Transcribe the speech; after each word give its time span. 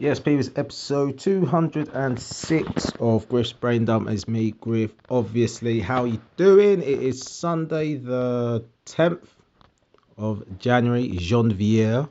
Yes, 0.00 0.20
previous 0.20 0.48
episode 0.54 1.18
206 1.18 2.92
of 3.00 3.28
Griff's 3.28 3.52
Brain 3.52 3.84
Dump 3.84 4.08
is 4.08 4.28
me, 4.28 4.52
Griff. 4.52 4.92
Obviously, 5.10 5.80
how 5.80 6.04
you 6.04 6.20
doing? 6.36 6.82
It 6.82 7.02
is 7.02 7.20
Sunday, 7.24 7.96
the 7.96 8.64
10th 8.86 9.26
of 10.16 10.44
January, 10.60 11.08
Janvier, 11.08 12.08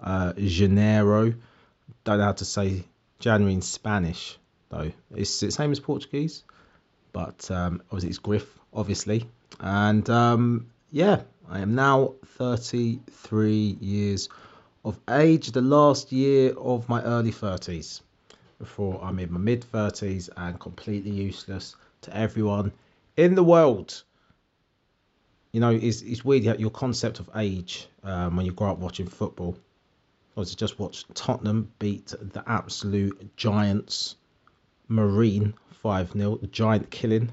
uh, 0.00 0.32
Janeiro. 0.36 1.34
Don't 2.02 2.18
know 2.18 2.24
how 2.24 2.32
to 2.32 2.44
say 2.44 2.82
January 3.20 3.54
in 3.54 3.62
Spanish, 3.62 4.36
though. 4.70 4.90
It's 5.14 5.38
the 5.38 5.52
same 5.52 5.70
as 5.70 5.78
Portuguese, 5.78 6.42
but 7.12 7.48
um, 7.48 7.80
obviously 7.92 8.08
it's 8.08 8.18
Griff, 8.18 8.58
obviously. 8.72 9.24
And 9.60 10.10
um, 10.10 10.66
yeah, 10.90 11.20
I 11.48 11.60
am 11.60 11.76
now 11.76 12.14
33 12.38 13.76
years 13.80 14.28
of 14.84 15.00
age, 15.08 15.52
the 15.52 15.62
last 15.62 16.12
year 16.12 16.52
of 16.58 16.88
my 16.88 17.02
early 17.02 17.30
30s, 17.30 18.02
before 18.58 19.02
I'm 19.02 19.18
in 19.18 19.32
my 19.32 19.38
mid 19.38 19.64
30s 19.72 20.28
and 20.36 20.60
completely 20.60 21.10
useless 21.10 21.74
to 22.02 22.16
everyone 22.16 22.72
in 23.16 23.34
the 23.34 23.44
world. 23.44 24.02
You 25.52 25.60
know, 25.60 25.70
it's, 25.70 26.02
it's 26.02 26.24
weird 26.24 26.60
your 26.60 26.70
concept 26.70 27.20
of 27.20 27.30
age 27.36 27.86
um, 28.02 28.36
when 28.36 28.44
you 28.44 28.52
grow 28.52 28.72
up 28.72 28.78
watching 28.78 29.06
football. 29.06 29.56
I 30.36 30.40
was 30.40 30.54
just 30.54 30.78
watched 30.78 31.14
Tottenham 31.14 31.70
beat 31.78 32.06
the 32.20 32.42
absolute 32.46 33.36
giants, 33.36 34.16
Marine 34.88 35.54
5 35.70 36.12
0, 36.12 36.36
the 36.36 36.46
giant 36.48 36.90
killing. 36.90 37.30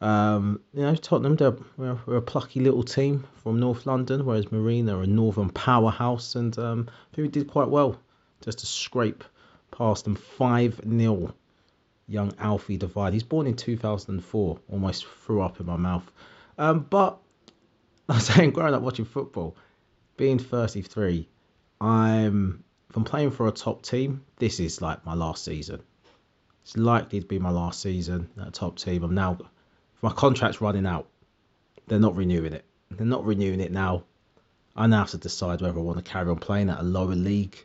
Um, 0.00 0.60
you 0.74 0.82
know, 0.82 0.94
Tottenham, 0.94 1.36
they're, 1.36 1.56
we're, 1.76 2.16
a 2.16 2.22
plucky 2.22 2.60
little 2.60 2.82
team 2.82 3.26
from 3.42 3.60
North 3.60 3.86
London, 3.86 4.26
whereas 4.26 4.52
Marine 4.52 4.90
are 4.90 5.02
a 5.02 5.06
northern 5.06 5.50
powerhouse, 5.50 6.34
and 6.34 6.56
um, 6.58 6.88
I 6.88 7.16
think 7.16 7.26
we 7.26 7.28
did 7.28 7.48
quite 7.48 7.68
well 7.68 7.98
just 8.42 8.58
to 8.58 8.66
scrape 8.66 9.24
past 9.70 10.04
them 10.04 10.16
5 10.16 10.82
0. 10.88 11.34
Young 12.08 12.32
Alfie 12.38 12.76
Devine. 12.76 13.12
He's 13.12 13.24
born 13.24 13.46
in 13.46 13.56
2004, 13.56 14.58
almost 14.70 15.06
threw 15.24 15.42
up 15.42 15.58
in 15.60 15.66
my 15.66 15.76
mouth. 15.76 16.08
Um, 16.56 16.86
but 16.88 17.18
I 18.08 18.14
was 18.14 18.26
saying, 18.26 18.50
growing 18.50 18.74
up 18.74 18.82
watching 18.82 19.04
football, 19.04 19.56
being 20.16 20.38
33, 20.38 21.28
I'm 21.80 22.62
from 22.90 23.04
playing 23.04 23.32
for 23.32 23.48
a 23.48 23.52
top 23.52 23.82
team. 23.82 24.24
This 24.38 24.60
is 24.60 24.80
like 24.80 25.04
my 25.04 25.14
last 25.14 25.44
season. 25.44 25.82
It's 26.62 26.76
likely 26.76 27.20
to 27.20 27.26
be 27.26 27.38
my 27.38 27.50
last 27.50 27.80
season 27.80 28.30
at 28.40 28.48
a 28.48 28.50
top 28.50 28.78
team. 28.78 29.02
I'm 29.02 29.14
now 29.14 29.38
my 30.02 30.10
contract's 30.12 30.60
running 30.60 30.86
out. 30.86 31.08
They're 31.86 31.98
not 31.98 32.16
renewing 32.16 32.52
it. 32.52 32.64
They're 32.90 33.06
not 33.06 33.24
renewing 33.24 33.60
it 33.60 33.72
now. 33.72 34.04
I 34.74 34.86
now 34.86 34.98
have 34.98 35.10
to 35.10 35.18
decide 35.18 35.60
whether 35.60 35.78
I 35.78 35.82
want 35.82 36.04
to 36.04 36.10
carry 36.10 36.28
on 36.28 36.36
playing 36.36 36.68
at 36.68 36.80
a 36.80 36.82
lower 36.82 37.14
league, 37.14 37.56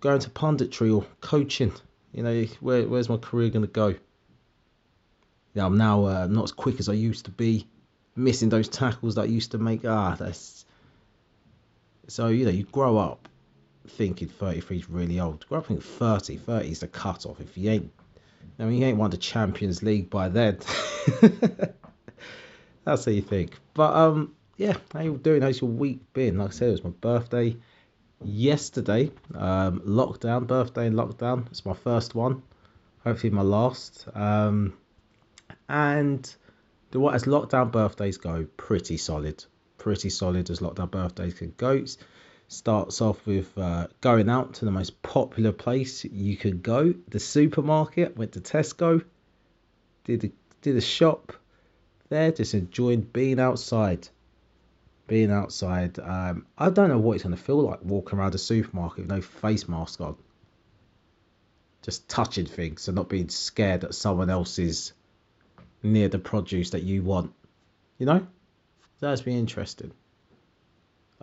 going 0.00 0.20
to 0.20 0.30
punditry 0.30 0.94
or 0.94 1.06
coaching. 1.20 1.72
You 2.12 2.22
know, 2.22 2.42
where, 2.60 2.86
where's 2.86 3.08
my 3.08 3.16
career 3.16 3.48
going 3.48 3.64
to 3.64 3.70
go? 3.70 3.94
Yeah, 5.54 5.66
I'm 5.66 5.78
now 5.78 6.04
uh, 6.04 6.26
not 6.26 6.44
as 6.44 6.52
quick 6.52 6.80
as 6.80 6.88
I 6.88 6.94
used 6.94 7.26
to 7.26 7.30
be, 7.30 7.66
missing 8.14 8.48
those 8.48 8.68
tackles 8.68 9.14
that 9.14 9.22
I 9.22 9.26
used 9.26 9.52
to 9.52 9.58
make. 9.58 9.84
Ah, 9.84 10.16
that's 10.18 10.64
so 12.08 12.28
you 12.28 12.44
know 12.44 12.50
you 12.50 12.64
grow 12.64 12.98
up 12.98 13.28
thinking 13.86 14.28
33 14.28 14.76
is 14.78 14.90
really 14.90 15.20
old. 15.20 15.46
Grow 15.48 15.58
up 15.58 15.66
thinking 15.66 15.82
30, 15.82 16.36
30 16.36 16.70
is 16.70 16.80
the 16.80 16.88
cut 16.88 17.26
off. 17.26 17.40
If 17.40 17.56
you 17.56 17.70
ain't 17.70 17.92
I 18.58 18.64
mean, 18.64 18.78
he 18.80 18.84
ain't 18.84 18.98
won 18.98 19.10
the 19.10 19.16
Champions 19.16 19.82
League 19.82 20.10
by 20.10 20.28
then. 20.28 20.58
That's 22.84 23.04
how 23.04 23.10
you 23.12 23.22
think. 23.22 23.58
But 23.74 23.94
um, 23.94 24.34
yeah, 24.56 24.76
how 24.92 25.00
you 25.00 25.16
doing? 25.16 25.42
How's 25.42 25.60
your 25.60 25.70
week 25.70 26.00
been? 26.12 26.38
Like 26.38 26.48
I 26.48 26.52
said, 26.52 26.68
it 26.68 26.72
was 26.72 26.84
my 26.84 26.90
birthday 26.90 27.56
yesterday. 28.24 29.10
Um, 29.34 29.80
lockdown, 29.80 30.46
birthday 30.46 30.86
in 30.86 30.94
lockdown. 30.94 31.46
It's 31.48 31.64
my 31.64 31.74
first 31.74 32.14
one. 32.14 32.42
Hopefully 33.04 33.30
my 33.30 33.42
last. 33.42 34.06
Um, 34.14 34.74
and 35.68 36.34
the 36.90 37.00
what 37.00 37.14
as 37.14 37.24
lockdown 37.24 37.70
birthdays 37.72 38.18
go, 38.18 38.46
pretty 38.56 38.96
solid. 38.96 39.44
Pretty 39.78 40.10
solid 40.10 40.50
as 40.50 40.60
lockdown 40.60 40.90
birthdays 40.90 41.34
can 41.34 41.54
go 41.56 41.84
starts 42.52 43.00
off 43.00 43.24
with 43.26 43.56
uh, 43.56 43.88
going 44.00 44.28
out 44.28 44.54
to 44.54 44.64
the 44.64 44.70
most 44.70 45.02
popular 45.02 45.52
place 45.52 46.04
you 46.04 46.36
could 46.36 46.62
go, 46.62 46.94
the 47.08 47.20
supermarket. 47.20 48.16
Went 48.16 48.32
to 48.32 48.40
Tesco, 48.40 49.04
did 50.04 50.24
a, 50.24 50.30
did 50.60 50.76
a 50.76 50.80
shop 50.80 51.32
there, 52.08 52.30
just 52.32 52.54
enjoying 52.54 53.00
being 53.00 53.40
outside. 53.40 54.08
Being 55.06 55.30
outside, 55.30 55.98
um, 55.98 56.46
I 56.56 56.70
don't 56.70 56.88
know 56.88 56.98
what 56.98 57.14
it's 57.14 57.24
gonna 57.24 57.36
feel 57.36 57.60
like 57.60 57.82
walking 57.82 58.18
around 58.18 58.34
a 58.34 58.38
supermarket 58.38 58.98
with 58.98 59.10
no 59.10 59.20
face 59.20 59.68
mask 59.68 60.00
on. 60.00 60.16
Just 61.82 62.08
touching 62.08 62.46
things 62.46 62.86
and 62.86 62.94
not 62.94 63.08
being 63.08 63.28
scared 63.28 63.80
that 63.80 63.94
someone 63.94 64.30
else 64.30 64.58
is 64.58 64.92
near 65.82 66.08
the 66.08 66.18
produce 66.18 66.70
that 66.70 66.84
you 66.84 67.02
want. 67.02 67.32
You 67.98 68.06
know, 68.06 68.26
that's 69.00 69.22
be 69.22 69.36
interesting. 69.36 69.92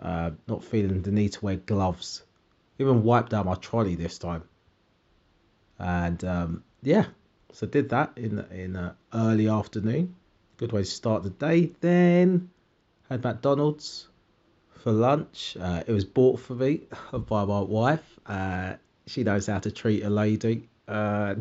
Uh, 0.00 0.30
not 0.48 0.64
feeling 0.64 1.02
the 1.02 1.10
need 1.10 1.32
to 1.32 1.44
wear 1.44 1.56
gloves. 1.56 2.22
Even 2.78 3.02
wiped 3.02 3.34
out 3.34 3.44
my 3.44 3.54
trolley 3.54 3.94
this 3.94 4.18
time. 4.18 4.44
And 5.78 6.24
um, 6.24 6.64
yeah, 6.82 7.06
so 7.52 7.66
did 7.66 7.90
that 7.90 8.12
in 8.16 8.38
in 8.50 8.76
uh, 8.76 8.94
early 9.12 9.48
afternoon. 9.48 10.14
Good 10.56 10.72
way 10.72 10.82
to 10.82 10.90
start 10.90 11.22
the 11.22 11.30
day. 11.30 11.72
Then 11.80 12.50
had 13.10 13.22
McDonald's 13.22 14.08
for 14.82 14.92
lunch. 14.92 15.56
Uh, 15.60 15.82
it 15.86 15.92
was 15.92 16.06
bought 16.06 16.40
for 16.40 16.54
me 16.54 16.82
by 17.12 17.44
my 17.44 17.60
wife. 17.60 18.18
Uh, 18.24 18.74
she 19.06 19.22
knows 19.22 19.46
how 19.46 19.58
to 19.58 19.70
treat 19.70 20.02
a 20.02 20.10
lady. 20.10 20.68
Uh, 20.88 21.34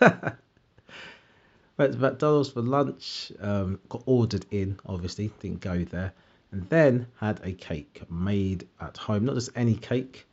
went 1.78 1.92
to 1.92 1.98
McDonald's 1.98 2.50
for 2.50 2.60
lunch. 2.60 3.32
Um, 3.40 3.80
got 3.88 4.02
ordered 4.04 4.44
in, 4.50 4.78
obviously, 4.84 5.30
didn't 5.40 5.60
go 5.60 5.84
there 5.84 6.12
and 6.50 6.68
then 6.68 7.06
had 7.16 7.40
a 7.44 7.52
cake 7.52 8.02
made 8.10 8.66
at 8.80 8.96
home. 8.96 9.26
Not 9.26 9.34
just 9.34 9.50
any 9.54 9.74
cake, 9.74 10.26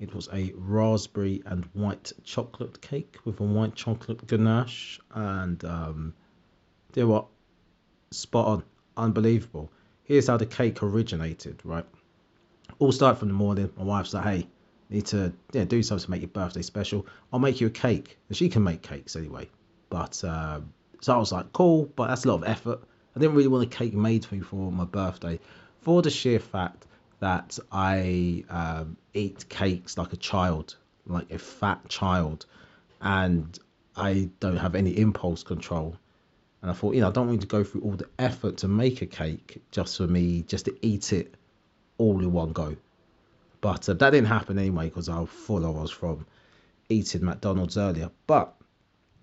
it 0.00 0.14
was 0.14 0.28
a 0.32 0.52
raspberry 0.56 1.42
and 1.46 1.64
white 1.74 2.12
chocolate 2.24 2.80
cake 2.80 3.18
with 3.24 3.38
a 3.40 3.44
white 3.44 3.74
chocolate 3.74 4.26
ganache. 4.26 4.98
And 5.14 5.64
um, 5.64 6.14
know 6.96 7.06
what? 7.06 7.26
Spot 8.10 8.46
on. 8.46 8.64
Unbelievable. 8.96 9.70
Here's 10.04 10.26
how 10.26 10.36
the 10.36 10.46
cake 10.46 10.82
originated, 10.82 11.60
right? 11.64 11.86
All 12.78 12.92
start 12.92 13.18
from 13.18 13.28
the 13.28 13.34
morning. 13.34 13.70
My 13.76 13.84
wife's 13.84 14.12
like, 14.12 14.24
hey, 14.24 14.48
need 14.88 15.06
to 15.06 15.32
yeah, 15.52 15.64
do 15.64 15.82
something 15.82 16.04
to 16.04 16.10
make 16.10 16.22
your 16.22 16.28
birthday 16.28 16.62
special. 16.62 17.06
I'll 17.32 17.38
make 17.38 17.60
you 17.60 17.68
a 17.68 17.70
cake. 17.70 18.18
And 18.28 18.36
she 18.36 18.48
can 18.48 18.64
make 18.64 18.82
cakes 18.82 19.14
anyway. 19.14 19.48
But 19.88 20.22
uh, 20.24 20.60
so 21.00 21.14
I 21.14 21.18
was 21.18 21.30
like, 21.30 21.52
cool, 21.52 21.84
but 21.94 22.08
that's 22.08 22.24
a 22.24 22.28
lot 22.28 22.42
of 22.42 22.44
effort. 22.44 22.80
I 23.14 23.20
didn't 23.20 23.36
really 23.36 23.48
want 23.48 23.64
a 23.64 23.76
cake 23.76 23.94
made 23.94 24.24
for 24.24 24.34
me 24.34 24.40
for 24.40 24.72
my 24.72 24.84
birthday 24.84 25.38
for 25.80 26.02
the 26.02 26.10
sheer 26.10 26.38
fact 26.38 26.86
that 27.20 27.58
I 27.70 28.44
um, 28.48 28.96
eat 29.14 29.48
cakes 29.48 29.98
like 29.98 30.12
a 30.12 30.16
child, 30.16 30.76
like 31.06 31.30
a 31.30 31.38
fat 31.38 31.88
child, 31.88 32.46
and 33.00 33.58
I 33.96 34.30
don't 34.40 34.56
have 34.56 34.74
any 34.74 34.96
impulse 34.96 35.42
control. 35.42 35.96
And 36.62 36.70
I 36.70 36.74
thought, 36.74 36.94
you 36.94 37.00
know, 37.00 37.08
I 37.08 37.12
don't 37.12 37.28
want 37.28 37.40
to 37.40 37.46
go 37.46 37.64
through 37.64 37.82
all 37.82 37.92
the 37.92 38.08
effort 38.18 38.58
to 38.58 38.68
make 38.68 39.02
a 39.02 39.06
cake 39.06 39.62
just 39.70 39.96
for 39.96 40.06
me, 40.06 40.42
just 40.42 40.66
to 40.66 40.76
eat 40.86 41.12
it 41.12 41.34
all 41.98 42.20
in 42.20 42.32
one 42.32 42.52
go. 42.52 42.76
But 43.60 43.88
uh, 43.88 43.94
that 43.94 44.10
didn't 44.10 44.28
happen 44.28 44.58
anyway 44.58 44.86
because 44.86 45.08
how 45.08 45.26
full 45.26 45.66
I 45.66 45.70
was 45.70 45.90
from 45.90 46.26
eating 46.88 47.24
McDonald's 47.24 47.76
earlier. 47.78 48.10
But 48.26 48.54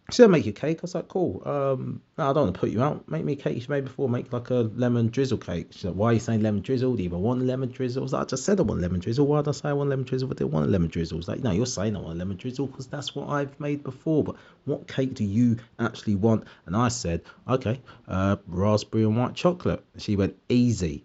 she 0.09 0.15
said, 0.15 0.31
make 0.31 0.45
you 0.45 0.51
a 0.51 0.53
cake. 0.53 0.77
I 0.79 0.81
was 0.83 0.95
like, 0.95 1.09
cool. 1.09 1.41
Um, 1.45 2.01
no, 2.17 2.29
I 2.29 2.33
don't 2.33 2.43
want 2.43 2.53
to 2.53 2.59
put 2.61 2.69
you 2.69 2.81
out. 2.81 3.09
Make 3.09 3.25
me 3.25 3.33
a 3.33 3.35
cake 3.35 3.61
she 3.61 3.67
made 3.67 3.83
before. 3.83 4.07
Make 4.07 4.31
like 4.31 4.49
a 4.51 4.71
lemon 4.73 5.09
drizzle 5.09 5.37
cake. 5.37 5.67
She's 5.71 5.83
like, 5.83 5.95
why 5.95 6.11
are 6.11 6.13
you 6.13 6.21
saying 6.21 6.41
lemon 6.41 6.61
drizzle? 6.61 6.95
Do 6.95 7.03
you 7.03 7.09
even 7.09 7.19
want 7.19 7.41
lemon 7.41 7.71
drizzle? 7.71 8.01
I 8.01 8.05
was 8.05 8.13
like, 8.13 8.21
I 8.21 8.25
just 8.25 8.45
said 8.45 8.57
I 8.61 8.63
want 8.63 8.79
lemon 8.79 9.01
drizzle. 9.01 9.27
Why 9.27 9.41
did 9.41 9.49
I 9.49 9.51
say 9.51 9.67
I 9.67 9.73
want 9.73 9.89
lemon 9.89 10.05
drizzle? 10.05 10.29
But 10.29 10.37
they 10.37 10.45
want 10.45 10.69
lemon 10.69 10.87
drizzle. 10.87 11.17
It's 11.17 11.27
like, 11.27 11.41
no, 11.41 11.51
you're 11.51 11.65
saying 11.65 11.97
I 11.97 11.99
want 11.99 12.17
lemon 12.17 12.37
drizzle 12.37 12.67
because 12.67 12.87
that's 12.87 13.13
what 13.15 13.27
I've 13.27 13.59
made 13.59 13.83
before. 13.83 14.23
But 14.23 14.37
what 14.63 14.87
cake 14.87 15.13
do 15.13 15.25
you 15.25 15.57
actually 15.77 16.15
want? 16.15 16.45
And 16.65 16.77
I 16.77 16.87
said, 16.87 17.23
okay, 17.45 17.81
uh, 18.07 18.37
raspberry 18.47 19.03
and 19.03 19.17
white 19.17 19.35
chocolate. 19.35 19.83
She 19.97 20.15
went, 20.15 20.37
easy. 20.47 21.03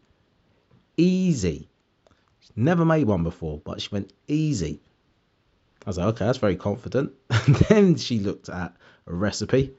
Easy. 0.97 1.69
She's 2.39 2.53
never 2.55 2.85
made 2.85 3.09
one 3.09 3.25
before, 3.25 3.61
but 3.65 3.81
she 3.81 3.89
went, 3.91 4.13
easy. 4.29 4.81
I 5.85 5.91
was 5.91 5.99
like, 5.99 6.07
okay, 6.15 6.27
that's 6.27 6.39
very 6.39 6.55
confident. 6.55 7.15
And 7.47 7.57
then 7.57 7.97
she 7.97 8.21
looked 8.21 8.49
at 8.49 8.77
recipe 9.07 9.73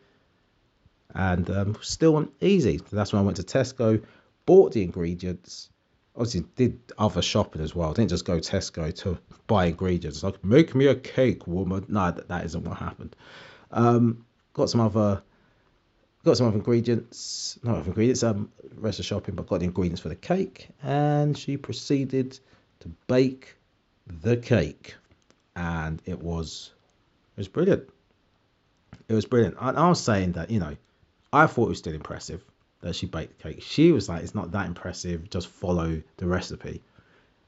and 1.14 1.50
um, 1.50 1.78
still 1.82 2.28
easy. 2.42 2.78
So 2.78 2.96
that's 2.96 3.14
when 3.14 3.22
I 3.22 3.26
went 3.26 3.38
to 3.38 3.44
Tesco, 3.44 4.04
bought 4.46 4.74
the 4.74 4.84
ingredients. 4.84 5.70
Obviously, 6.16 6.46
did 6.56 6.80
other 6.98 7.22
shopping 7.22 7.62
as 7.62 7.74
well. 7.76 7.90
I 7.90 7.94
didn't 7.94 8.10
just 8.10 8.26
go 8.26 8.38
Tesco 8.38 8.96
to 9.02 9.18
buy 9.48 9.66
ingredients. 9.66 10.24
Like, 10.24 10.44
make 10.44 10.76
me 10.76 10.88
a 10.88 10.96
cake, 10.96 11.48
woman. 11.48 11.86
No, 11.88 12.12
that, 12.12 12.28
that 12.28 12.46
isn't 12.46 12.64
what 12.64 12.78
happened. 12.78 13.16
Um, 13.72 14.26
got 14.54 14.70
some 14.70 14.82
other, 14.82 15.24
got 16.24 16.38
some 16.38 16.48
other 16.48 16.58
ingredients. 16.58 17.58
Not 17.64 17.78
other 17.78 17.88
ingredients. 17.88 18.24
Um, 18.24 18.52
rest 18.76 19.00
of 19.00 19.06
shopping, 19.06 19.36
but 19.36 19.48
got 19.48 19.60
the 19.60 19.66
ingredients 19.66 20.02
for 20.02 20.10
the 20.10 20.16
cake. 20.16 20.70
And 20.84 21.38
she 21.38 21.58
proceeded 21.58 22.40
to 22.82 22.90
bake 23.08 23.56
the 24.06 24.38
cake. 24.38 24.96
and 25.56 26.02
it 26.06 26.20
was 26.22 26.72
it 27.36 27.40
was 27.40 27.48
brilliant. 27.48 27.90
It 29.14 29.18
was 29.18 29.26
brilliant. 29.26 29.58
And 29.62 29.78
I 29.78 29.90
was 29.90 30.04
saying 30.04 30.32
that 30.32 30.50
you 30.50 30.60
know, 30.60 30.76
I 31.32 31.46
thought 31.46 31.66
it 31.66 31.70
was 31.70 31.78
still 31.78 31.94
impressive 31.94 32.44
that 32.82 32.96
she 32.96 33.06
baked 33.06 33.38
the 33.38 33.44
cake. 33.44 33.62
She 33.62 33.92
was 33.92 34.10
like, 34.10 34.24
it's 34.24 34.34
not 34.34 34.54
that 34.54 34.66
impressive. 34.66 35.30
Just 35.30 35.50
follow 35.50 36.02
the 36.18 36.26
recipe. 36.26 36.82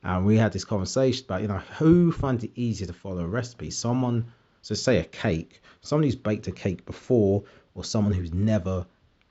And 0.04 0.28
we 0.28 0.38
had 0.38 0.54
this 0.54 0.64
conversation 0.64 1.26
about 1.26 1.42
you 1.42 1.48
know 1.48 1.58
who 1.80 2.12
finds 2.12 2.44
it 2.44 2.52
easier 2.54 2.86
to 2.86 2.94
follow 2.94 3.24
a 3.24 3.28
recipe. 3.28 3.72
Someone, 3.72 4.32
so 4.62 4.76
say 4.76 5.00
a 5.00 5.04
cake, 5.06 5.60
someone 5.82 6.04
who's 6.04 6.16
baked 6.16 6.48
a 6.48 6.52
cake 6.52 6.86
before, 6.86 7.46
or 7.74 7.84
someone 7.84 8.14
who's 8.14 8.32
never 8.32 8.86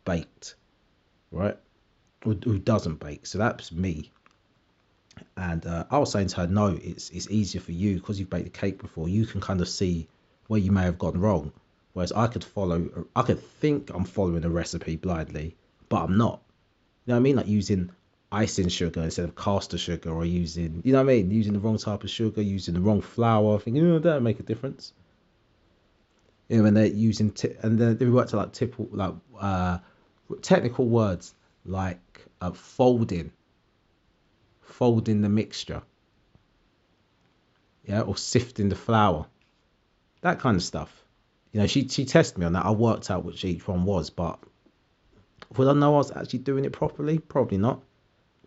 baked, 0.05 0.57
right? 1.31 1.57
Or 2.27 2.33
who 2.33 2.59
doesn't 2.59 2.99
bake. 2.99 3.27
So 3.27 3.39
that's 3.39 3.71
me. 3.71 4.11
And 5.37 5.65
uh, 5.65 5.85
I 5.89 5.99
was 5.99 6.11
saying 6.11 6.27
to 6.29 6.37
her, 6.39 6.47
no, 6.49 6.77
it's 6.83 7.11
it's 7.11 7.31
easier 7.31 7.61
for 7.61 7.71
you 7.71 7.95
because 7.95 8.19
you've 8.19 8.29
baked 8.29 8.47
the 8.47 8.59
cake 8.59 8.81
before. 8.81 9.09
You 9.09 9.25
can 9.25 9.41
kind 9.41 9.61
of 9.61 9.69
see 9.69 10.09
where 10.49 10.59
you 10.59 10.73
may 10.73 10.83
have 10.83 10.99
gone 10.99 11.21
wrong. 11.21 11.53
Whereas 11.95 12.13
I 12.13 12.27
could 12.27 12.45
follow, 12.45 13.07
I 13.17 13.23
could 13.23 13.43
think 13.43 13.91
I'm 13.91 14.05
following 14.05 14.45
a 14.45 14.51
recipe 14.51 14.97
blindly, 14.97 15.57
but 15.89 16.03
I'm 16.03 16.19
not. 16.19 16.43
You 17.07 17.13
know 17.13 17.15
what 17.15 17.21
I 17.21 17.23
mean? 17.23 17.37
Like 17.37 17.47
using 17.47 17.91
icing 18.31 18.69
sugar 18.69 19.01
instead 19.01 19.25
of 19.25 19.37
caster 19.37 19.79
sugar, 19.79 20.11
or 20.11 20.25
using, 20.25 20.83
you 20.85 20.93
know 20.93 20.99
what 21.03 21.11
I 21.11 21.15
mean? 21.17 21.31
Using 21.31 21.55
the 21.55 21.61
wrong 21.61 21.79
type 21.79 22.05
of 22.05 22.11
sugar, 22.11 22.43
using 22.43 22.75
the 22.75 22.81
wrong 22.81 23.01
flour. 23.01 23.59
Thinking, 23.59 23.83
know, 23.89 23.99
that'll 23.99 24.21
make 24.21 24.41
a 24.41 24.43
difference. 24.43 24.93
You 26.49 26.59
know, 26.59 26.65
when 26.65 26.75
they're 26.75 26.87
using, 26.87 27.31
t- 27.31 27.55
and 27.63 27.79
then 27.79 27.97
they 27.97 28.07
worked 28.07 28.31
to 28.31 28.37
like 28.37 28.53
typical, 28.53 28.89
like 28.93 29.15
uh, 29.41 29.79
technical 30.43 30.87
words 30.87 31.35
like 31.65 32.27
uh, 32.41 32.51
folding 32.51 33.31
folding 34.75 35.21
the 35.21 35.29
mixture, 35.29 35.83
yeah, 37.85 38.01
or 38.01 38.17
sifting 38.17 38.69
the 38.69 38.75
flour, 38.75 39.27
that 40.23 40.41
kind 40.41 40.57
of 40.57 40.63
stuff. 40.63 41.04
You 41.55 41.61
know, 41.61 41.69
she 41.69 41.87
she 41.87 42.05
tested 42.05 42.37
me 42.37 42.47
on 42.47 42.53
that. 42.55 42.67
I 42.67 42.73
worked 42.73 43.13
out 43.13 43.25
which 43.25 43.45
each 43.45 43.69
one 43.69 43.85
was, 43.85 44.11
but 44.11 44.41
would 45.57 45.69
I 45.69 45.73
know 45.73 45.95
I 45.95 45.99
was 45.99 46.11
actually 46.11 46.41
doing 46.41 46.65
it 46.65 46.73
properly? 46.73 47.21
Probably 47.21 47.59
not. 47.59 47.81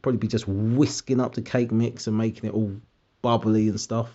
Probably 0.02 0.18
be 0.20 0.28
just 0.28 0.46
whisking 0.46 1.22
up 1.22 1.34
the 1.34 1.42
cake 1.42 1.72
mix 1.72 2.08
and 2.08 2.18
making 2.18 2.50
it 2.50 2.54
all 2.54 2.76
bubbly 3.22 3.70
and 3.70 3.80
stuff, 3.80 4.10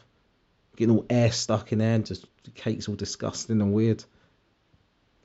getting 0.77 0.95
all 0.95 1.07
air 1.09 1.33
stuck 1.33 1.73
in 1.73 1.79
there, 1.79 1.95
and 1.95 2.05
just 2.05 2.27
the 2.45 2.51
cake's 2.51 2.87
all 2.87 2.95
disgusting 2.95 3.63
and 3.63 3.73
weird. 3.73 4.05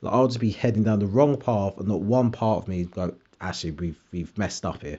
Like 0.00 0.14
I'll 0.14 0.28
just 0.28 0.40
be 0.40 0.50
heading 0.50 0.84
down 0.84 1.00
the 1.00 1.06
wrong 1.06 1.36
path, 1.36 1.76
and 1.76 1.88
not 1.88 2.00
one 2.00 2.30
part 2.30 2.62
of 2.62 2.68
me 2.68 2.84
go, 2.84 3.16
actually, 3.38 3.72
we've 3.72 4.00
we've 4.10 4.38
messed 4.38 4.64
up 4.64 4.80
here. 4.80 4.98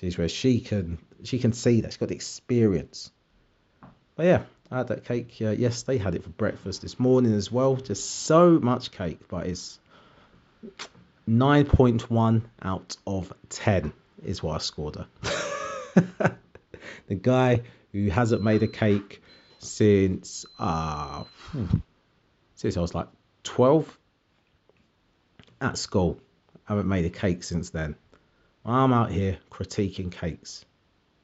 She's 0.00 0.18
where 0.18 0.28
she 0.28 0.58
can 0.58 0.98
she 1.22 1.38
can 1.38 1.52
see 1.52 1.80
that 1.82 1.92
she's 1.92 1.98
got 1.98 2.08
the 2.08 2.16
experience. 2.16 3.12
But 4.16 4.26
yeah, 4.26 4.42
Had 4.74 4.88
that 4.88 5.04
cake 5.04 5.36
uh, 5.40 5.54
they 5.86 5.98
Had 5.98 6.16
it 6.16 6.24
for 6.24 6.30
breakfast 6.30 6.82
this 6.82 6.98
morning 6.98 7.32
as 7.32 7.52
well. 7.52 7.76
Just 7.76 8.10
so 8.10 8.58
much 8.58 8.90
cake, 8.90 9.20
but 9.28 9.46
it's 9.46 9.78
nine 11.28 11.64
point 11.64 12.10
one 12.10 12.48
out 12.60 12.96
of 13.06 13.32
ten 13.48 13.92
is 14.24 14.42
what 14.42 14.56
I 14.56 14.58
scored 14.58 14.96
her. 14.96 15.06
the 17.06 17.14
guy 17.14 17.62
who 17.92 18.08
hasn't 18.08 18.42
made 18.42 18.64
a 18.64 18.66
cake 18.66 19.22
since 19.60 20.44
uh 20.58 21.22
since 22.56 22.76
I 22.76 22.80
was 22.80 22.96
like 22.96 23.08
twelve 23.44 23.96
at 25.60 25.78
school. 25.78 26.18
I 26.66 26.72
haven't 26.72 26.88
made 26.88 27.04
a 27.04 27.10
cake 27.10 27.44
since 27.44 27.70
then. 27.70 27.94
I'm 28.66 28.92
out 28.92 29.12
here 29.12 29.38
critiquing 29.52 30.10
cakes 30.10 30.64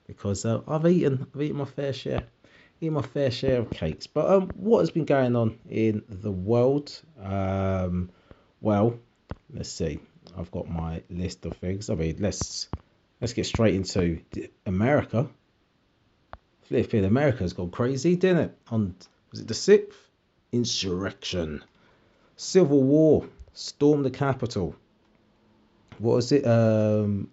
because 0.06 0.44
uh, 0.44 0.61
I've 0.69 0.87
eaten 0.87 1.26
I've 1.35 1.43
eaten 1.43 1.56
my 1.56 1.64
fair 1.64 1.93
share, 1.93 2.25
eaten 2.81 2.94
my 2.94 3.03
fair 3.03 3.31
share 3.31 3.59
of 3.59 3.71
cakes. 3.71 4.06
But 4.06 4.31
um, 4.31 4.49
what 4.55 4.81
has 4.81 4.91
been 4.91 5.05
going 5.05 5.37
on 5.37 5.59
in 5.69 6.03
the 6.09 6.31
world? 6.31 6.99
Um, 7.23 8.11
well, 8.61 8.99
let's 9.53 9.71
see. 9.71 10.00
I've 10.37 10.50
got 10.50 10.69
my 10.69 11.03
list 11.11 11.44
of 11.47 11.56
things. 11.56 11.91
I 11.91 11.94
mean, 11.94 12.17
let's 12.21 12.69
let's 13.21 13.32
get 13.32 13.47
straight 13.47 13.75
into 13.75 14.21
America. 14.67 15.29
Flipping 16.62 17.05
America's 17.05 17.53
gone 17.53 17.71
crazy, 17.71 18.17
didn't 18.17 18.44
it? 18.44 18.59
On 18.71 18.94
was 19.31 19.41
it 19.41 19.49
the 19.49 19.55
sixth? 19.55 19.99
Insurrection, 20.53 21.62
civil 22.37 22.83
war, 22.83 23.25
storm 23.53 24.03
the 24.03 24.11
Capitol. 24.11 24.75
what 25.99 26.17
was 26.17 26.33
it? 26.33 26.44
Um, 26.44 27.31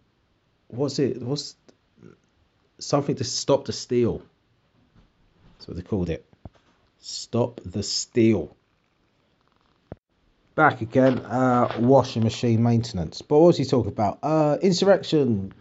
what's 0.67 0.99
it? 0.99 1.21
What's 1.21 1.55
something 2.79 3.15
to 3.15 3.23
stop 3.23 3.65
the 3.65 3.73
steal? 3.73 4.21
That's 5.57 5.67
what 5.67 5.77
they 5.77 5.83
called 5.83 6.09
it. 6.09 6.25
Stop 6.99 7.61
the 7.65 7.83
steal. 7.83 8.55
Back 10.55 10.81
again, 10.81 11.19
uh, 11.19 11.75
washing 11.79 12.23
machine 12.23 12.63
maintenance. 12.63 13.21
But 13.21 13.39
what 13.39 13.47
was 13.47 13.57
he 13.57 13.65
talking 13.65 13.91
about? 13.91 14.19
Uh, 14.23 14.57
insurrection, 14.61 15.53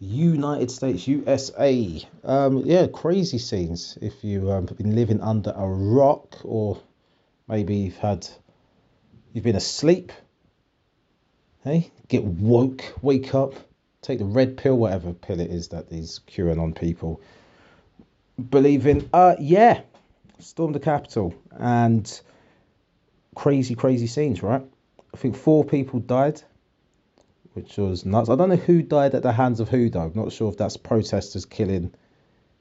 United 0.00 0.70
States, 0.70 1.06
USA. 1.06 2.06
Um, 2.24 2.62
yeah, 2.64 2.86
crazy 2.86 3.38
scenes. 3.38 3.98
If 4.00 4.24
you 4.24 4.50
um, 4.50 4.64
been 4.64 4.94
living 4.94 5.20
under 5.20 5.50
a 5.50 5.66
rock, 5.66 6.36
or 6.42 6.80
maybe 7.46 7.76
you've 7.76 7.98
had, 7.98 8.26
you've 9.32 9.44
been 9.44 9.56
asleep 9.56 10.12
Hey, 11.64 11.90
get 12.08 12.24
woke, 12.24 12.92
wake 13.00 13.34
up, 13.34 13.54
take 14.02 14.18
the 14.18 14.26
red 14.26 14.58
pill, 14.58 14.76
whatever 14.76 15.14
pill 15.14 15.40
it 15.40 15.50
is 15.50 15.68
that 15.68 15.88
these 15.88 16.20
QAnon 16.28 16.78
people 16.78 17.22
believe 18.38 18.86
in. 18.86 19.08
Uh, 19.12 19.36
yeah, 19.38 19.82
storm 20.38 20.72
the 20.72 20.80
Capitol 20.80 21.34
and 21.52 22.20
crazy, 23.34 23.74
crazy 23.74 24.06
scenes, 24.06 24.42
right? 24.42 24.62
I 25.12 25.16
think 25.16 25.36
four 25.36 25.64
people 25.64 26.00
died, 26.00 26.42
which 27.52 27.76
was 27.76 28.04
nuts. 28.04 28.28
I 28.28 28.36
don't 28.36 28.48
know 28.48 28.56
who 28.56 28.82
died 28.82 29.14
at 29.14 29.22
the 29.22 29.32
hands 29.32 29.60
of 29.60 29.68
who, 29.68 29.90
though. 29.90 30.00
I'm 30.00 30.12
not 30.14 30.32
sure 30.32 30.50
if 30.50 30.56
that's 30.56 30.76
protesters 30.76 31.44
killing 31.44 31.94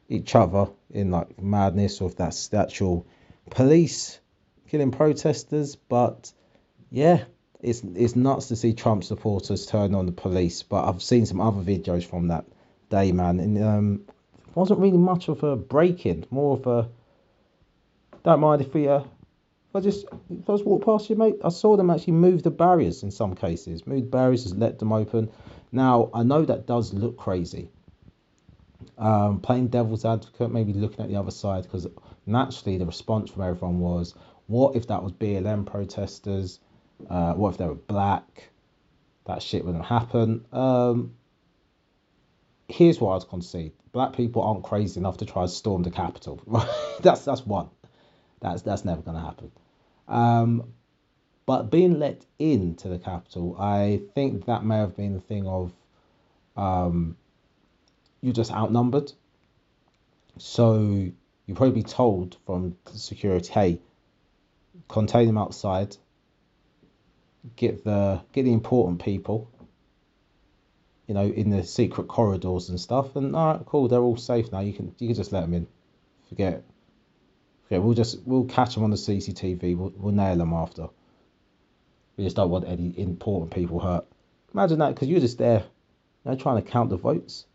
each 0.09 0.35
other 0.35 0.67
in 0.91 1.09
like 1.11 1.41
madness 1.41 2.01
or 2.01 2.09
if 2.09 2.15
that's 2.15 2.49
the 2.49 2.57
actual 2.57 3.07
police 3.49 4.19
killing 4.67 4.91
protesters, 4.91 5.75
but 5.75 6.31
yeah, 6.91 7.23
it's 7.61 7.83
it's 7.83 8.15
nuts 8.15 8.47
to 8.47 8.55
see 8.55 8.73
Trump 8.73 9.03
supporters 9.03 9.65
turn 9.65 9.95
on 9.95 10.05
the 10.05 10.11
police. 10.11 10.63
But 10.63 10.87
I've 10.87 11.01
seen 11.01 11.25
some 11.25 11.39
other 11.39 11.61
videos 11.61 12.03
from 12.03 12.27
that 12.27 12.45
day, 12.89 13.11
man, 13.11 13.39
and 13.39 13.63
um, 13.63 14.01
wasn't 14.55 14.79
really 14.79 14.97
much 14.97 15.27
of 15.29 15.43
a 15.43 15.55
break-in, 15.55 16.25
more 16.29 16.57
of 16.57 16.67
a 16.67 16.89
don't 18.23 18.39
mind 18.39 18.61
if 18.61 18.73
we 18.73 18.87
uh, 18.87 18.99
if 18.99 19.75
I 19.75 19.79
just 19.79 20.05
if 20.29 20.49
I 20.49 20.53
just 20.53 20.65
walk 20.65 20.85
past 20.85 21.09
you, 21.09 21.15
mate. 21.15 21.35
I 21.43 21.49
saw 21.49 21.75
them 21.75 21.89
actually 21.89 22.13
move 22.13 22.43
the 22.43 22.51
barriers 22.51 23.03
in 23.03 23.11
some 23.11 23.35
cases, 23.35 23.85
move 23.85 24.09
barriers, 24.09 24.43
just 24.43 24.57
let 24.57 24.79
them 24.79 24.93
open. 24.93 25.29
Now 25.71 26.09
I 26.13 26.23
know 26.23 26.45
that 26.45 26.65
does 26.65 26.93
look 26.93 27.17
crazy. 27.17 27.69
Um, 28.97 29.39
playing 29.39 29.67
devil's 29.69 30.05
advocate, 30.05 30.51
maybe 30.51 30.73
looking 30.73 31.03
at 31.03 31.09
the 31.09 31.15
other 31.15 31.31
side, 31.31 31.63
because 31.63 31.87
naturally 32.25 32.77
the 32.77 32.85
response 32.85 33.31
from 33.31 33.41
everyone 33.41 33.79
was, 33.79 34.13
what 34.47 34.75
if 34.75 34.87
that 34.87 35.01
was 35.01 35.11
BLM 35.13 35.65
protesters? 35.65 36.59
Uh, 37.09 37.33
what 37.33 37.49
if 37.49 37.57
they 37.57 37.65
were 37.65 37.75
black? 37.75 38.49
That 39.25 39.41
shit 39.41 39.65
wouldn't 39.65 39.85
happen. 39.85 40.45
Um, 40.51 41.15
here's 42.67 42.99
what 42.99 43.21
I'd 43.21 43.29
concede: 43.29 43.73
black 43.91 44.13
people 44.13 44.41
aren't 44.41 44.63
crazy 44.63 44.99
enough 44.99 45.17
to 45.17 45.25
try 45.25 45.43
to 45.43 45.47
storm 45.47 45.83
the 45.83 45.91
Capitol. 45.91 46.41
that's 47.01 47.25
that's 47.25 47.45
one. 47.45 47.69
That's 48.41 48.61
that's 48.61 48.85
never 48.85 49.01
going 49.01 49.17
to 49.17 49.23
happen. 49.23 49.51
Um, 50.07 50.73
but 51.45 51.63
being 51.63 51.99
let 51.99 52.25
into 52.39 52.87
the 52.87 52.99
Capitol, 52.99 53.55
I 53.59 54.01
think 54.15 54.45
that 54.45 54.63
may 54.63 54.77
have 54.77 54.95
been 54.95 55.13
the 55.13 55.21
thing 55.21 55.47
of 55.47 55.73
um, 56.55 57.17
you're 58.21 58.33
just 58.33 58.51
outnumbered. 58.51 59.11
So 60.37 60.79
you 61.45 61.55
probably 61.55 61.83
told 61.83 62.37
from 62.45 62.75
security, 62.93 63.51
hey, 63.51 63.79
contain 64.87 65.27
them 65.27 65.37
outside, 65.37 65.97
get 67.55 67.83
the 67.83 68.21
get 68.31 68.43
the 68.43 68.53
important 68.53 69.03
people 69.03 69.49
you 71.07 71.13
know 71.13 71.25
in 71.25 71.49
the 71.49 71.63
secret 71.63 72.07
corridors 72.07 72.69
and 72.69 72.79
stuff 72.79 73.15
and 73.15 73.35
all 73.35 73.53
right 73.53 73.65
cool 73.65 73.87
they're 73.87 74.01
all 74.01 74.17
safe 74.17 74.51
now. 74.51 74.59
You 74.59 74.73
can 74.73 74.93
you 74.99 75.07
can 75.07 75.15
just 75.15 75.31
let 75.31 75.41
them 75.41 75.53
in. 75.53 75.67
Forget 76.29 76.63
forget 77.63 77.81
we'll 77.81 77.93
just 77.93 78.19
we'll 78.25 78.45
catch 78.45 78.75
them 78.75 78.83
on 78.83 78.91
the 78.91 78.97
cctv 78.97 79.77
we'll, 79.77 79.93
we'll 79.95 80.13
nail 80.13 80.35
them 80.35 80.53
after. 80.53 80.87
We 82.17 82.23
just 82.23 82.35
don't 82.35 82.49
want 82.49 82.67
any 82.67 82.93
important 82.97 83.51
people 83.51 83.79
hurt. 83.79 84.05
Imagine 84.53 84.79
that 84.79 84.93
because 84.93 85.07
you're 85.07 85.19
just 85.19 85.37
there 85.37 85.59
you 85.59 86.31
know 86.31 86.35
trying 86.35 86.63
to 86.63 86.69
count 86.69 86.89
the 86.89 86.97
votes. 86.97 87.45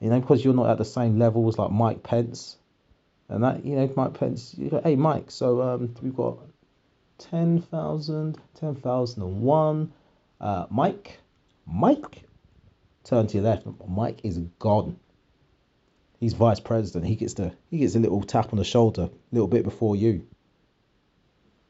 You 0.00 0.10
know 0.10 0.20
because 0.20 0.44
you're 0.44 0.54
not 0.54 0.70
at 0.70 0.78
the 0.78 0.84
same 0.84 1.18
level 1.18 1.48
as 1.48 1.58
like 1.58 1.70
mike 1.70 2.02
pence. 2.02 2.56
And 3.28 3.44
that 3.44 3.64
you 3.64 3.76
know 3.76 3.90
mike 3.96 4.14
pence 4.14 4.54
you 4.58 4.68
go 4.68 4.80
hey 4.82 4.96
mike 4.96 5.30
so 5.30 5.62
um 5.62 5.94
we've 6.02 6.14
got 6.14 6.38
10,000, 7.30 8.38
10,001. 8.54 9.92
Uh, 10.40 10.66
Mike, 10.70 11.18
Mike, 11.66 12.24
turn 13.04 13.26
to 13.26 13.34
your 13.34 13.44
left. 13.44 13.66
Mike 13.86 14.20
is 14.24 14.38
gone. 14.58 14.98
He's 16.18 16.34
vice 16.34 16.60
president. 16.60 17.06
He 17.06 17.16
gets 17.16 17.34
the 17.34 17.52
he 17.70 17.78
gets 17.78 17.96
a 17.96 17.98
little 17.98 18.22
tap 18.22 18.52
on 18.52 18.58
the 18.58 18.64
shoulder, 18.64 19.02
a 19.02 19.10
little 19.32 19.48
bit 19.48 19.64
before 19.64 19.96
you. 19.96 20.26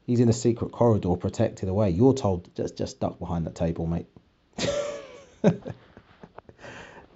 He's 0.07 0.21
in 0.21 0.29
a 0.29 0.33
secret 0.33 0.73
corridor, 0.73 1.17
protected 1.17 1.69
away. 1.69 1.91
You're 1.91 2.15
told 2.15 2.55
just 2.55 2.77
just 2.77 3.01
duck 3.01 3.19
behind 3.19 3.47
that 3.47 3.55
table, 3.55 3.87
mate. 3.87 4.07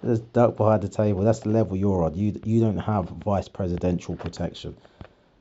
just 0.04 0.33
duck 0.33 0.56
behind 0.56 0.83
the 0.83 0.88
table. 0.88 1.23
That's 1.23 1.40
the 1.40 1.50
level 1.50 1.76
you're 1.76 2.04
on. 2.04 2.14
You 2.14 2.40
you 2.45 2.61
don't 2.61 2.78
have 2.78 3.09
vice 3.09 3.49
presidential 3.49 4.16
protection. 4.16 4.76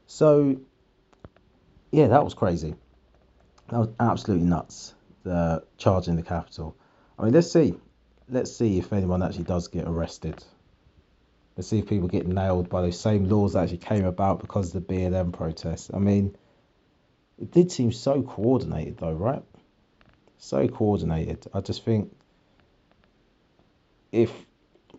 So 0.08 0.58
yeah, 1.92 2.08
that 2.08 2.24
was 2.24 2.34
crazy. 2.34 2.76
That 3.70 3.80
was 3.80 3.90
absolutely 4.00 4.48
nuts. 4.48 4.94
The 5.24 5.64
charge 5.78 6.08
in 6.08 6.18
the 6.18 6.24
Capitol. 6.24 6.76
I 7.18 7.24
mean, 7.24 7.34
let's 7.34 7.52
see. 7.52 7.76
Let's 8.30 8.56
see 8.56 8.80
if 8.80 8.92
anyone 8.92 9.24
actually 9.24 9.44
does 9.44 9.68
get 9.68 9.88
arrested. 9.88 10.44
Let's 11.56 11.70
see 11.70 11.80
if 11.80 11.88
people 11.88 12.08
get 12.08 12.28
nailed 12.28 12.70
by 12.70 12.82
those 12.82 13.00
same 13.00 13.30
laws 13.30 13.54
that 13.54 13.64
actually 13.64 13.78
came 13.78 14.06
about 14.06 14.42
because 14.42 14.74
of 14.76 14.86
the 14.86 14.94
BLM 14.94 15.32
protests. 15.32 15.90
I 15.94 16.00
mean, 16.00 16.36
it 17.40 17.52
did 17.52 17.72
seem 17.72 17.92
so 17.92 18.22
coordinated, 18.24 18.98
though, 18.98 19.14
right? 19.14 19.44
So 20.38 20.68
coordinated. 20.68 21.46
I 21.54 21.62
just 21.62 21.86
think 21.86 22.14
if, 24.12 24.32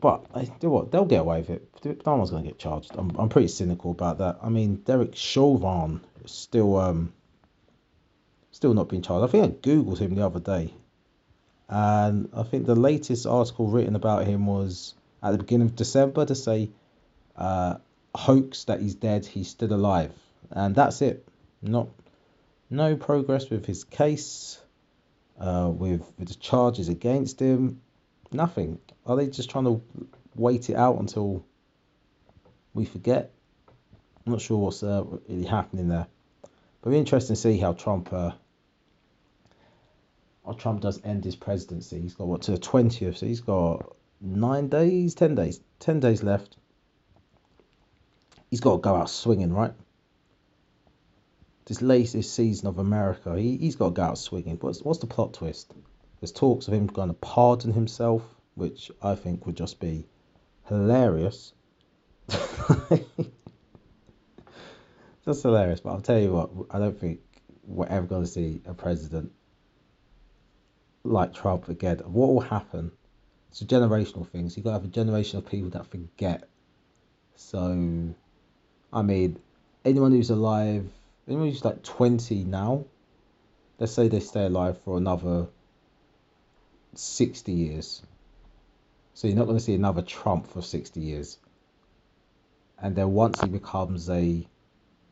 but 0.01 0.25
I 0.35 0.45
do 0.45 0.71
what 0.71 0.91
they'll 0.91 1.05
get 1.05 1.21
away 1.21 1.41
with 1.41 1.51
it. 1.85 2.07
No 2.07 2.17
one's 2.17 2.31
going 2.31 2.45
to 2.45 2.51
get 2.51 2.59
charged. 2.59 2.93
I'm, 2.95 3.11
I'm 3.19 3.29
pretty 3.29 3.49
cynical 3.49 3.91
about 3.91 4.19
that. 4.19 4.39
I 4.43 4.49
mean, 4.49 4.77
Derek 4.77 5.15
Chauvin 5.15 6.01
still 6.25 6.77
um 6.77 7.13
still 8.51 8.75
not 8.75 8.89
being 8.89 9.03
charged. 9.03 9.29
I 9.29 9.31
think 9.31 9.45
I 9.45 9.69
googled 9.69 9.99
him 9.99 10.15
the 10.15 10.27
other 10.27 10.41
day, 10.41 10.73
and 11.69 12.29
I 12.33 12.43
think 12.43 12.67
the 12.67 12.77
latest 12.77 13.27
article 13.27 13.67
written 13.67 13.97
about 13.97 14.27
him 14.27 14.47
was 14.47 14.95
at 15.23 15.33
the 15.33 15.39
beginning 15.39 15.69
of 15.69 15.77
December 15.77 16.25
to 16.25 16.35
say 16.35 16.71
uh, 17.37 17.77
hoax 18.15 18.65
that 18.65 18.81
he's 18.81 18.95
dead, 18.95 19.27
he's 19.27 19.49
still 19.49 19.73
alive, 19.73 20.13
and 20.51 20.75
that's 20.75 21.03
it. 21.03 21.27
Not 21.63 21.89
no 22.71 22.97
progress 22.97 23.51
with 23.51 23.67
his 23.67 23.85
case, 23.85 24.61
uh, 25.41 25.71
with, 25.73 26.03
with 26.19 26.29
the 26.29 26.35
charges 26.35 26.89
against 26.89 27.41
him. 27.41 27.81
Nothing. 28.33 28.79
Are 29.05 29.17
they 29.17 29.29
just 29.29 29.51
trying 29.51 29.65
to 29.65 29.83
wait 30.35 30.69
it 30.71 30.77
out 30.77 30.99
until 30.99 31.45
we 32.75 32.85
forget? 32.85 33.33
I'm 34.25 34.33
not 34.33 34.41
sure 34.41 34.59
what's 34.59 34.83
uh, 34.83 35.05
really 35.29 35.45
happening 35.45 35.89
there. 35.89 36.07
But 36.43 36.91
it'll 36.91 36.93
be 36.93 36.99
interesting 36.99 37.37
to 37.37 37.41
see 37.41 37.59
how 37.59 37.73
Trump 37.73 38.13
uh, 38.13 38.33
how 40.47 40.53
Trump 40.53 40.81
does 40.81 41.01
end 41.05 41.25
his 41.25 41.35
presidency. 41.35 42.01
He's 42.01 42.15
got 42.15 42.29
what 42.29 42.43
to 42.43 42.53
the 42.53 42.59
twentieth, 42.59 43.19
so 43.19 43.27
he's 43.27 43.41
got 43.41 43.97
nine 44.21 44.69
days, 44.69 45.15
ten 45.15 45.35
days, 45.35 45.61
ten 45.81 45.99
days 45.99 46.23
left. 46.23 46.57
He's 48.49 48.61
got 48.61 48.77
to 48.77 48.79
go 48.79 48.95
out 48.95 49.11
swinging, 49.11 49.53
right? 49.53 49.73
This 51.65 51.83
latest 51.83 52.33
season 52.33 52.69
of 52.69 52.79
America, 52.79 53.37
he, 53.37 53.57
he's 53.57 53.75
got 53.75 53.87
to 53.87 53.95
go 53.95 54.03
out 54.03 54.19
swinging. 54.19 54.57
What's, 54.61 54.83
what's 54.83 55.01
the 55.01 55.09
plot 55.09 55.35
twist? 55.35 55.73
There's 56.21 56.31
talks 56.31 56.69
of 56.69 56.75
him 56.75 56.87
going 56.87 57.09
to 57.09 57.15
pardon 57.15 57.73
himself, 57.73 58.23
which 58.55 58.93
I 59.03 59.17
think 59.17 59.47
would 59.47 59.57
just 59.57 59.81
be 59.81 60.07
hilarious. 60.69 61.53
That's 62.29 63.03
hilarious, 65.43 65.81
but 65.81 65.91
I'll 65.91 66.01
tell 66.01 66.21
you 66.21 66.33
what, 66.33 66.51
I 66.71 66.79
don't 66.79 66.99
think 66.99 67.19
we're 67.65 67.87
ever 67.87 68.07
going 68.07 68.23
to 68.23 68.31
see 68.31 68.63
a 68.65 68.75
president 68.75 69.33
like 71.11 71.35
Trump 71.35 71.69
again. 71.69 71.99
What 71.99 72.29
will 72.29 72.41
happen 72.41 72.93
it's 73.57 73.63
a 73.63 73.65
generational 73.65 74.29
thing. 74.29 74.51
So 74.51 74.57
you've 74.57 74.65
got 74.65 74.73
to 74.73 74.77
have 74.81 74.85
a 74.85 74.89
generation 74.89 75.39
of 75.39 75.47
people 75.47 75.71
that 75.71 75.87
forget. 75.87 76.47
So, 77.37 78.15
I 78.93 79.03
mean, 79.03 79.39
anyone 79.83 80.13
who's 80.13 80.29
alive, 80.29 80.87
anyone 81.27 81.49
who's 81.49 81.65
like 81.65 81.83
20 81.83 82.45
now, 82.45 82.85
let's 83.79 83.93
say 83.93 84.09
they 84.09 84.21
stay 84.21 84.45
alive 84.45 84.79
for 84.85 84.99
another 84.99 85.47
60 86.97 87.51
years. 87.51 88.03
So 89.15 89.27
you're 89.27 89.39
not 89.39 89.47
going 89.47 89.57
to 89.57 89.65
see 89.65 89.75
another 89.75 90.03
Trump 90.03 90.49
for 90.49 90.61
60 90.61 91.01
years. 91.01 91.39
And 92.79 92.95
then 92.95 93.13
once 93.13 93.41
he 93.41 93.49
becomes 93.49 94.11
a, 94.11 94.23
you 94.23 94.47